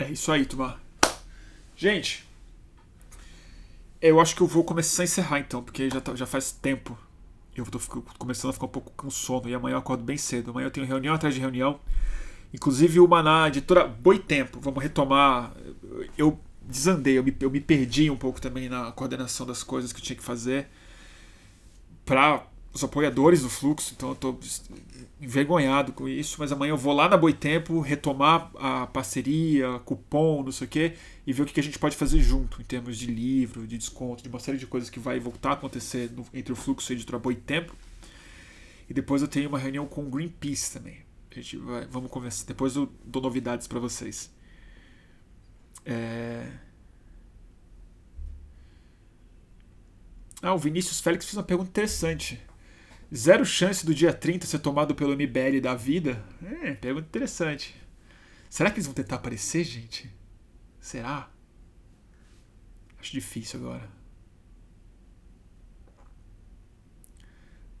[0.00, 0.80] É isso aí, Tumar.
[1.76, 2.26] Gente,
[4.00, 6.98] eu acho que eu vou começar a encerrar então, porque já, tá, já faz tempo.
[7.54, 7.78] Eu tô
[8.18, 10.52] começando a ficar um pouco com sono e amanhã eu acordo bem cedo.
[10.52, 11.78] Amanhã eu tenho reunião atrás de reunião.
[12.54, 14.58] Inclusive uma na editora Boitempo.
[14.58, 15.52] Vamos retomar.
[16.16, 19.98] Eu desandei, eu me, eu me perdi um pouco também na coordenação das coisas que
[19.98, 20.66] eu tinha que fazer
[22.06, 24.38] para os apoiadores do fluxo, então eu tô
[25.20, 30.52] envergonhado com isso, mas amanhã eu vou lá na Boitempo retomar a parceria, cupom, não
[30.52, 30.94] sei o quê,
[31.26, 34.22] e ver o que a gente pode fazer junto, em termos de livro, de desconto,
[34.22, 36.94] de uma série de coisas que vai voltar a acontecer no, entre o fluxo e
[36.94, 37.74] a editora Boitempo.
[38.88, 40.98] E depois eu tenho uma reunião com o Greenpeace também.
[41.30, 42.44] A gente vai, vamos conversar.
[42.46, 44.30] Depois eu dou novidades para vocês.
[45.84, 46.50] É...
[50.42, 52.40] Ah, o Vinícius Félix fez uma pergunta interessante.
[53.14, 56.24] Zero chance do dia 30 ser tomado pelo MBL da vida?
[56.62, 57.74] É, pergunta interessante.
[58.48, 60.10] Será que eles vão tentar aparecer, gente?
[60.80, 61.28] Será?
[63.00, 63.88] Acho difícil agora.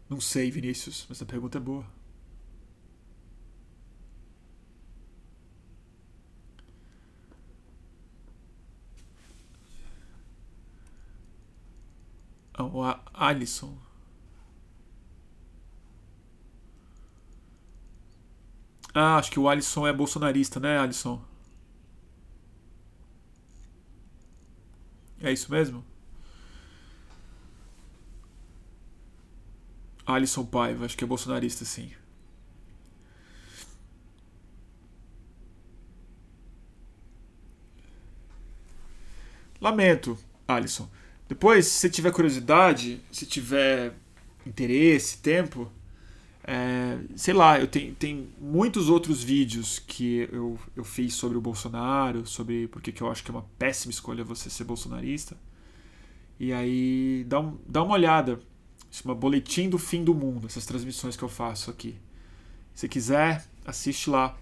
[0.08, 1.86] Não sei, Vinícius, mas a pergunta é boa.
[12.58, 13.89] Oh, a Alisson.
[18.94, 21.20] Ah, acho que o Alisson é bolsonarista, né, Alisson?
[25.22, 25.84] É isso mesmo?
[30.06, 31.90] Alisson Paiva, acho que é bolsonarista, sim.
[39.60, 40.18] Lamento,
[40.48, 40.88] Alisson.
[41.28, 43.92] Depois, se tiver curiosidade, se tiver
[44.46, 45.70] interesse, tempo,
[46.44, 51.40] é, sei lá, eu tenho, tenho muitos outros vídeos que eu, eu fiz sobre o
[51.40, 55.36] Bolsonaro, sobre porque que eu acho que é uma péssima escolha você ser bolsonarista.
[56.38, 58.40] E aí dá, um, dá uma olhada.
[58.90, 61.96] Chama Boletim do Fim do Mundo, essas transmissões que eu faço aqui.
[62.74, 64.36] Se quiser, assiste lá.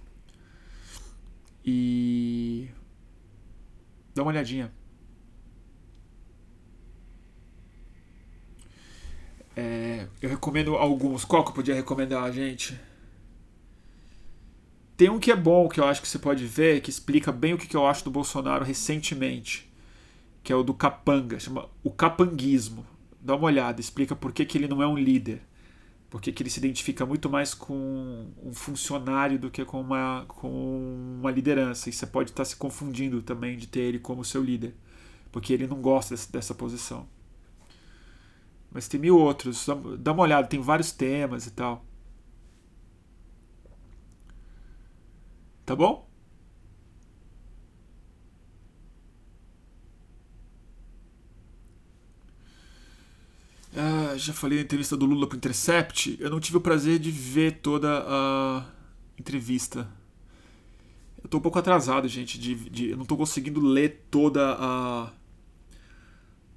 [1.64, 2.68] E
[4.14, 4.72] dá uma olhadinha.
[9.60, 11.24] É, eu recomendo alguns.
[11.24, 12.78] Qual que eu podia recomendar, gente?
[14.96, 17.54] Tem um que é bom, que eu acho que você pode ver, que explica bem
[17.54, 19.68] o que eu acho do Bolsonaro recentemente,
[20.44, 22.86] que é o do capanga, chama o capanguismo.
[23.20, 25.42] Dá uma olhada, explica por que, que ele não é um líder.
[26.08, 30.24] Por que, que ele se identifica muito mais com um funcionário do que com uma,
[30.28, 31.88] com uma liderança.
[31.88, 34.72] E você pode estar se confundindo também de ter ele como seu líder,
[35.32, 37.17] porque ele não gosta dessa, dessa posição.
[38.70, 39.66] Mas tem mil outros,
[39.98, 41.84] dá uma olhada, tem vários temas e tal.
[45.64, 46.08] Tá bom?
[53.76, 56.16] Ah, já falei na entrevista do Lula pro Intercept.
[56.20, 58.66] Eu não tive o prazer de ver toda a
[59.18, 59.88] entrevista.
[61.22, 62.38] Eu tô um pouco atrasado, gente.
[62.38, 65.12] De, de, eu não tô conseguindo ler toda a.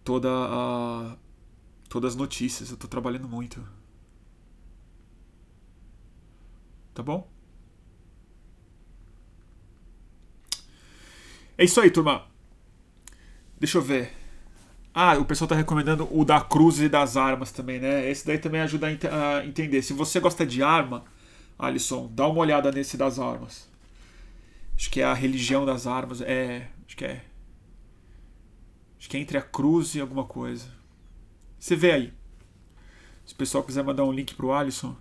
[0.04, 1.18] Toda a.
[1.92, 2.72] Todas as notícias.
[2.72, 3.62] Eu tô trabalhando muito.
[6.94, 7.30] Tá bom?
[11.58, 12.28] É isso aí, turma.
[13.60, 14.14] Deixa eu ver.
[14.94, 18.10] Ah, o pessoal tá recomendando o da cruz e das armas também, né?
[18.10, 19.82] Esse daí também ajuda a, ent a entender.
[19.82, 21.04] Se você gosta de arma,
[21.60, 23.70] Alisson, dá uma olhada nesse das armas.
[24.78, 26.22] Acho que é a religião das armas.
[26.22, 26.70] É.
[26.88, 27.26] Acho que é.
[28.98, 30.80] Acho que é entre a cruz e alguma coisa.
[31.62, 32.14] Você vê aí.
[33.24, 34.96] Se o pessoal quiser mandar um link pro Alisson.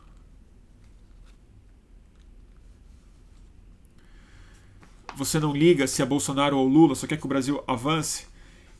[5.16, 8.26] você não liga se é Bolsonaro ou Lula, só quer que o Brasil avance?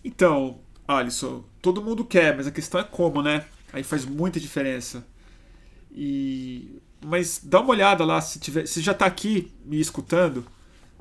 [0.03, 3.47] Então, Alisson, todo mundo quer, mas a questão é como, né?
[3.73, 5.07] Aí faz muita diferença.
[5.93, 10.47] E mas dá uma olhada lá se tiver, se já está aqui me escutando,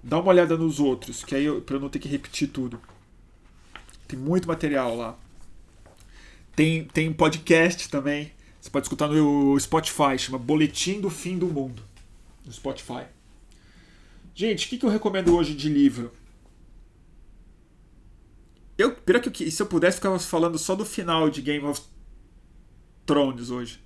[0.04, 2.82] dá uma olhada nos outros, que aí para eu não ter que repetir tudo.
[4.08, 5.18] Tem muito material lá.
[6.60, 8.34] Tem tem podcast também.
[8.60, 11.82] Você pode escutar no Spotify, chama Boletim do Fim do Mundo.
[12.46, 13.06] No Spotify.
[14.36, 16.12] Gente, o que, que eu recomendo hoje de livro?
[18.78, 21.82] Eu, pior que se eu pudesse, ficava falando só do final de Game of
[23.06, 23.82] Thrones hoje.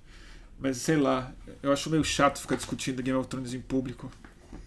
[0.58, 1.32] Mas sei lá,
[1.62, 4.10] eu acho meio chato ficar discutindo Game of Thrones em público.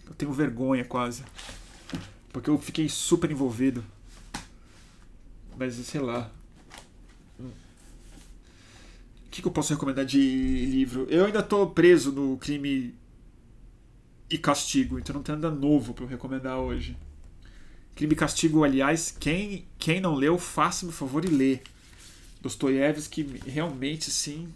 [0.06, 1.26] Eu tenho vergonha quase.
[2.32, 3.84] Porque eu fiquei super envolvido.
[5.58, 6.32] Mas sei lá.
[9.27, 11.06] O que, que eu posso recomendar de livro?
[11.10, 12.96] Eu ainda tô preso no crime
[14.30, 16.98] e Castigo, então não tem nada novo para recomendar hoje.
[17.96, 21.60] Crime e Castigo, aliás, quem, quem não leu, faça-me favor e lê.
[22.42, 24.52] Dostoiévski, realmente, sim.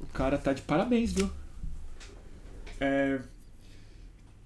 [0.00, 1.28] O cara tá de parabéns, viu?
[2.80, 3.20] É,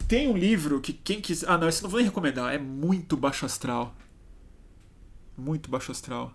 [0.06, 1.50] tem um livro que quem quiser.
[1.50, 2.54] Ah, não, esse não vou nem recomendar.
[2.54, 3.94] É muito baixo astral.
[5.36, 6.34] Muito baixo astral.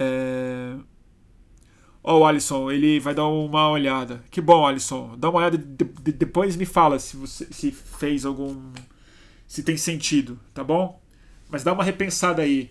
[0.00, 0.76] É.
[2.02, 4.24] Ó, oh, o Alisson, ele vai dar uma olhada.
[4.30, 5.16] Que bom, Alisson.
[5.18, 8.72] Dá uma olhada de, de, depois me fala se você se fez algum.
[9.46, 10.98] se tem sentido, tá bom?
[11.50, 12.70] Mas dá uma repensada aí.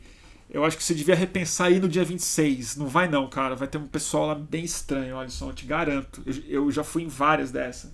[0.49, 2.75] Eu acho que você devia repensar aí no dia 26.
[2.77, 3.55] Não vai não, cara.
[3.55, 5.49] Vai ter um pessoal lá bem estranho, Alisson.
[5.49, 6.23] Eu te garanto.
[6.25, 7.93] Eu, eu já fui em várias dessas.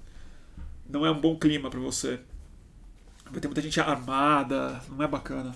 [0.90, 2.20] Não é um bom clima para você.
[3.30, 4.82] Vai ter muita gente armada.
[4.90, 5.54] Não é bacana.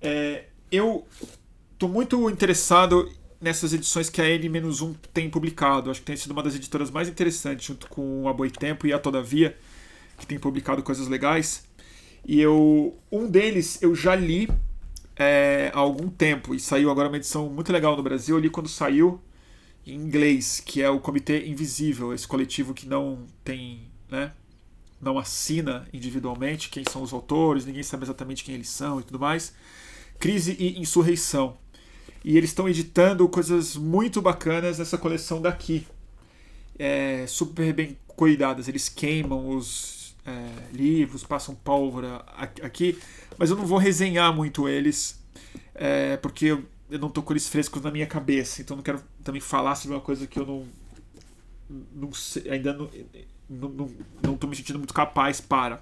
[0.00, 1.04] É, eu
[1.80, 5.90] tô muito interessado nessas edições que a N-1 tem publicado.
[5.90, 8.98] Acho que tem sido uma das editoras mais interessantes, junto com a Boitempo e a
[8.98, 9.56] Todavia,
[10.18, 11.64] que tem publicado coisas legais.
[12.22, 14.46] E eu, um deles eu já li
[15.16, 18.36] é, há algum tempo, e saiu agora uma edição muito legal no Brasil.
[18.36, 19.18] Eu li quando saiu
[19.86, 24.32] em inglês, que é o Comitê Invisível, esse coletivo que não tem, né,
[25.00, 29.18] não assina individualmente quem são os autores, ninguém sabe exatamente quem eles são e tudo
[29.18, 29.54] mais.
[30.18, 31.56] Crise e Insurreição
[32.24, 35.86] e eles estão editando coisas muito bacanas nessa coleção daqui.
[36.78, 38.68] É, super bem cuidadas.
[38.68, 42.24] Eles queimam os é, livros, passam pólvora
[42.62, 42.98] aqui,
[43.38, 45.18] mas eu não vou resenhar muito eles,
[45.74, 48.60] é, porque eu, eu não tô com eles frescos na minha cabeça.
[48.60, 50.66] Então não quero também falar sobre uma coisa que eu não,
[51.94, 52.90] não sei, ainda não,
[53.48, 53.90] não, não,
[54.22, 55.80] não tô me sentindo muito capaz para.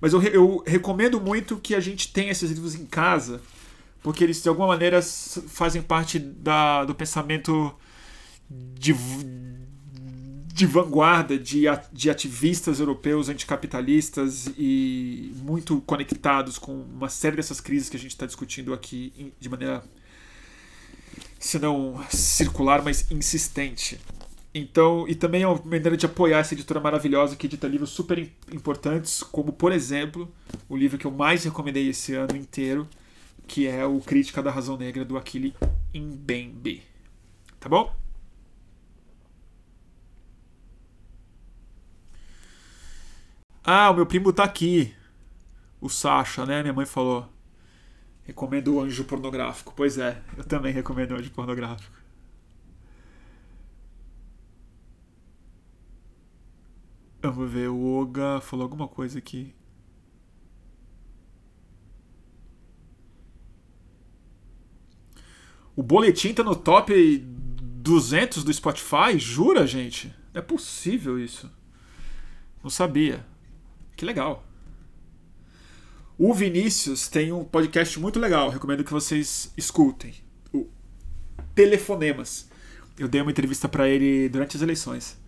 [0.00, 3.40] Mas eu, eu recomendo muito que a gente tenha esses livros em casa
[4.02, 7.74] porque eles de alguma maneira fazem parte da, do pensamento
[8.50, 8.94] de,
[10.52, 17.88] de vanguarda de, de ativistas europeus anticapitalistas e muito conectados com uma série dessas crises
[17.88, 19.84] que a gente está discutindo aqui de maneira,
[21.38, 24.00] se não circular, mas insistente.
[24.52, 28.18] Então, e também é uma maneira de apoiar essa editora maravilhosa que edita livros super
[28.52, 30.28] importantes, como, por exemplo,
[30.68, 32.88] o livro que eu mais recomendei esse ano inteiro,
[33.50, 35.56] que é o Crítica da Razão Negra do Aquile
[35.92, 36.84] Mbembe.
[37.58, 37.92] Tá bom?
[43.64, 44.94] Ah, o meu primo tá aqui.
[45.80, 46.62] O Sasha, né?
[46.62, 47.28] Minha mãe falou.
[48.22, 49.74] Recomendo o anjo pornográfico.
[49.76, 51.98] Pois é, eu também recomendo o anjo pornográfico.
[57.20, 59.52] Vamos ver, o Oga falou alguma coisa aqui.
[65.76, 69.18] O boletim tá no top 200 do Spotify?
[69.18, 70.14] Jura, gente?
[70.34, 71.50] É possível isso.
[72.62, 73.24] Não sabia.
[73.96, 74.44] Que legal.
[76.18, 80.14] O Vinícius tem um podcast muito legal, recomendo que vocês escutem.
[80.52, 80.68] O
[81.54, 82.50] Telefonemas.
[82.98, 85.18] Eu dei uma entrevista para ele durante as eleições.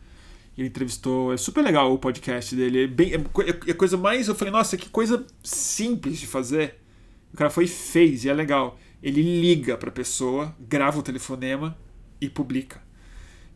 [0.56, 2.84] Ele entrevistou, é super legal o podcast dele.
[2.84, 4.28] É, bem, é, é, é coisa mais.
[4.28, 6.74] Eu falei, nossa, que coisa simples de fazer.
[7.32, 8.78] O cara foi e fez, e é legal.
[9.02, 11.76] Ele liga para a pessoa, grava o telefonema
[12.20, 12.80] e publica.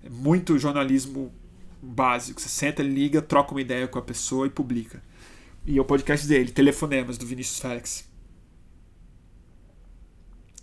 [0.02, 1.32] É muito jornalismo
[1.80, 2.40] básico.
[2.40, 5.02] Você senta, liga, troca uma ideia com a pessoa e publica.
[5.64, 8.08] E é o podcast dele, Telefonemas, do Vinícius Félix.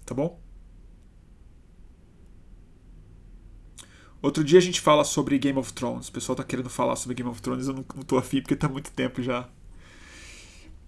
[0.05, 0.41] Tá bom?
[4.22, 6.07] Outro dia a gente fala sobre Game of Thrones.
[6.07, 8.55] O pessoal tá querendo falar sobre Game of Thrones, eu não, não tô afim porque
[8.55, 9.49] tá muito tempo já.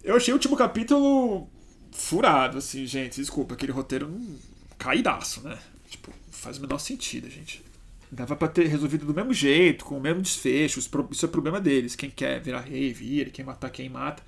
[0.03, 1.49] Eu achei o último capítulo
[1.95, 3.19] furado, assim, gente.
[3.19, 4.38] Desculpa, aquele roteiro um
[4.77, 5.57] caidaço, né?
[5.89, 7.63] Tipo, faz o menor sentido, gente.
[8.11, 10.80] Dava pra ter resolvido do mesmo jeito, com o mesmo desfecho.
[10.80, 11.95] Isso é problema deles.
[11.95, 13.30] Quem quer virar rei, vira.
[13.30, 14.23] Quem matar, quem mata.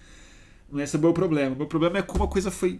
[0.70, 1.56] Não é esse é o meu problema.
[1.56, 2.80] O meu problema é como a coisa foi.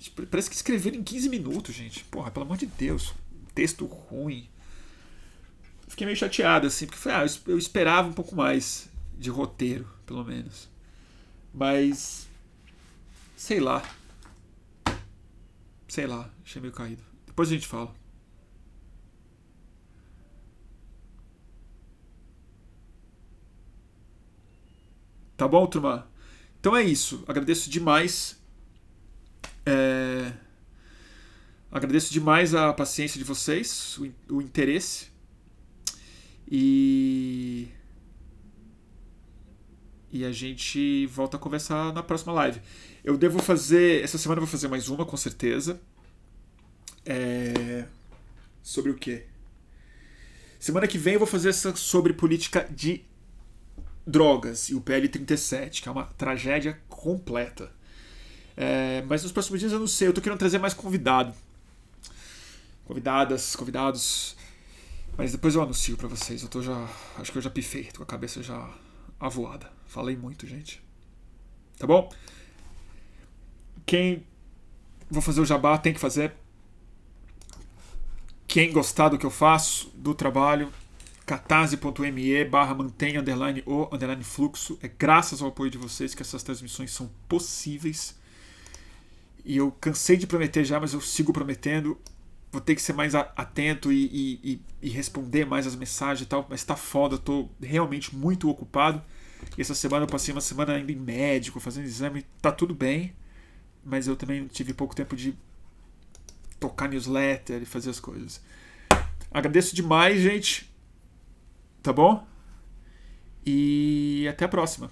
[0.00, 2.04] Tipo, parece que escreveram em 15 minutos, gente.
[2.04, 3.14] Porra, pelo amor de Deus.
[3.54, 4.48] Texto ruim
[5.88, 8.88] fiquei meio chateado, assim, porque ah, eu esperava um pouco mais
[9.18, 10.68] de roteiro, pelo menos.
[11.52, 12.28] Mas.
[13.36, 13.82] Sei lá.
[15.88, 17.02] Sei lá, achei meio caído.
[17.26, 17.94] Depois a gente fala.
[25.36, 26.08] Tá bom, turma?
[26.58, 27.22] Então é isso.
[27.28, 28.42] Agradeço demais.
[29.66, 30.32] É...
[31.70, 35.08] Agradeço demais a paciência de vocês, o, o interesse.
[36.50, 37.68] E.
[40.10, 42.62] E a gente volta a conversar na próxima live.
[43.06, 44.02] Eu devo fazer.
[44.02, 45.80] Essa semana eu vou fazer mais uma, com certeza.
[47.04, 47.86] É...
[48.62, 49.24] Sobre o quê?
[50.58, 53.04] Semana que vem eu vou fazer essa sobre política de
[54.04, 57.70] drogas e o PL 37, que é uma tragédia completa.
[58.56, 59.02] É...
[59.08, 61.32] Mas nos próximos dias eu não sei, eu tô querendo trazer mais convidado.
[62.84, 64.36] Convidadas, convidados
[65.16, 66.42] mas depois eu anuncio para vocês.
[66.42, 66.88] Eu tô já.
[67.16, 68.68] Acho que eu já pifei, tô com a cabeça já
[69.18, 69.70] avoada.
[69.86, 70.82] Falei muito, gente.
[71.78, 72.12] Tá bom?
[73.86, 74.26] Quem.
[75.08, 76.34] Vou fazer o jabá, tem que fazer.
[78.48, 80.72] Quem gostar do que eu faço, do trabalho,
[81.24, 84.78] catarse.me barra mantém underline o underline fluxo.
[84.82, 88.18] É graças ao apoio de vocês que essas transmissões são possíveis.
[89.44, 91.96] E eu cansei de prometer já, mas eu sigo prometendo
[92.56, 96.46] vou ter que ser mais atento e, e, e, responder mais as mensagens e tal,
[96.48, 99.02] mas tá foda, eu tô realmente muito ocupado.
[99.58, 103.12] E essa semana eu passei uma semana indo em médico, fazendo exame, tá tudo bem,
[103.86, 105.32] mas eu também tive pouco tempo de
[106.58, 108.42] tocar newsletter e fazer as coisas.
[109.30, 110.68] Agradeço demais, gente.
[111.84, 112.26] Tá bom?
[113.44, 114.90] E até a próxima.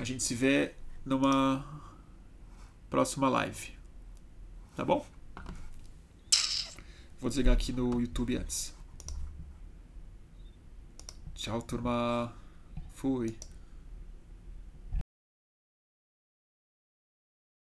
[0.00, 0.74] A gente se vê
[1.06, 1.64] numa
[2.90, 3.70] próxima live.
[4.74, 5.06] Tá bom?
[7.20, 8.74] Vou desligar aqui no YouTube antes.
[11.34, 12.34] Tchau, turma.
[12.94, 13.36] Fui.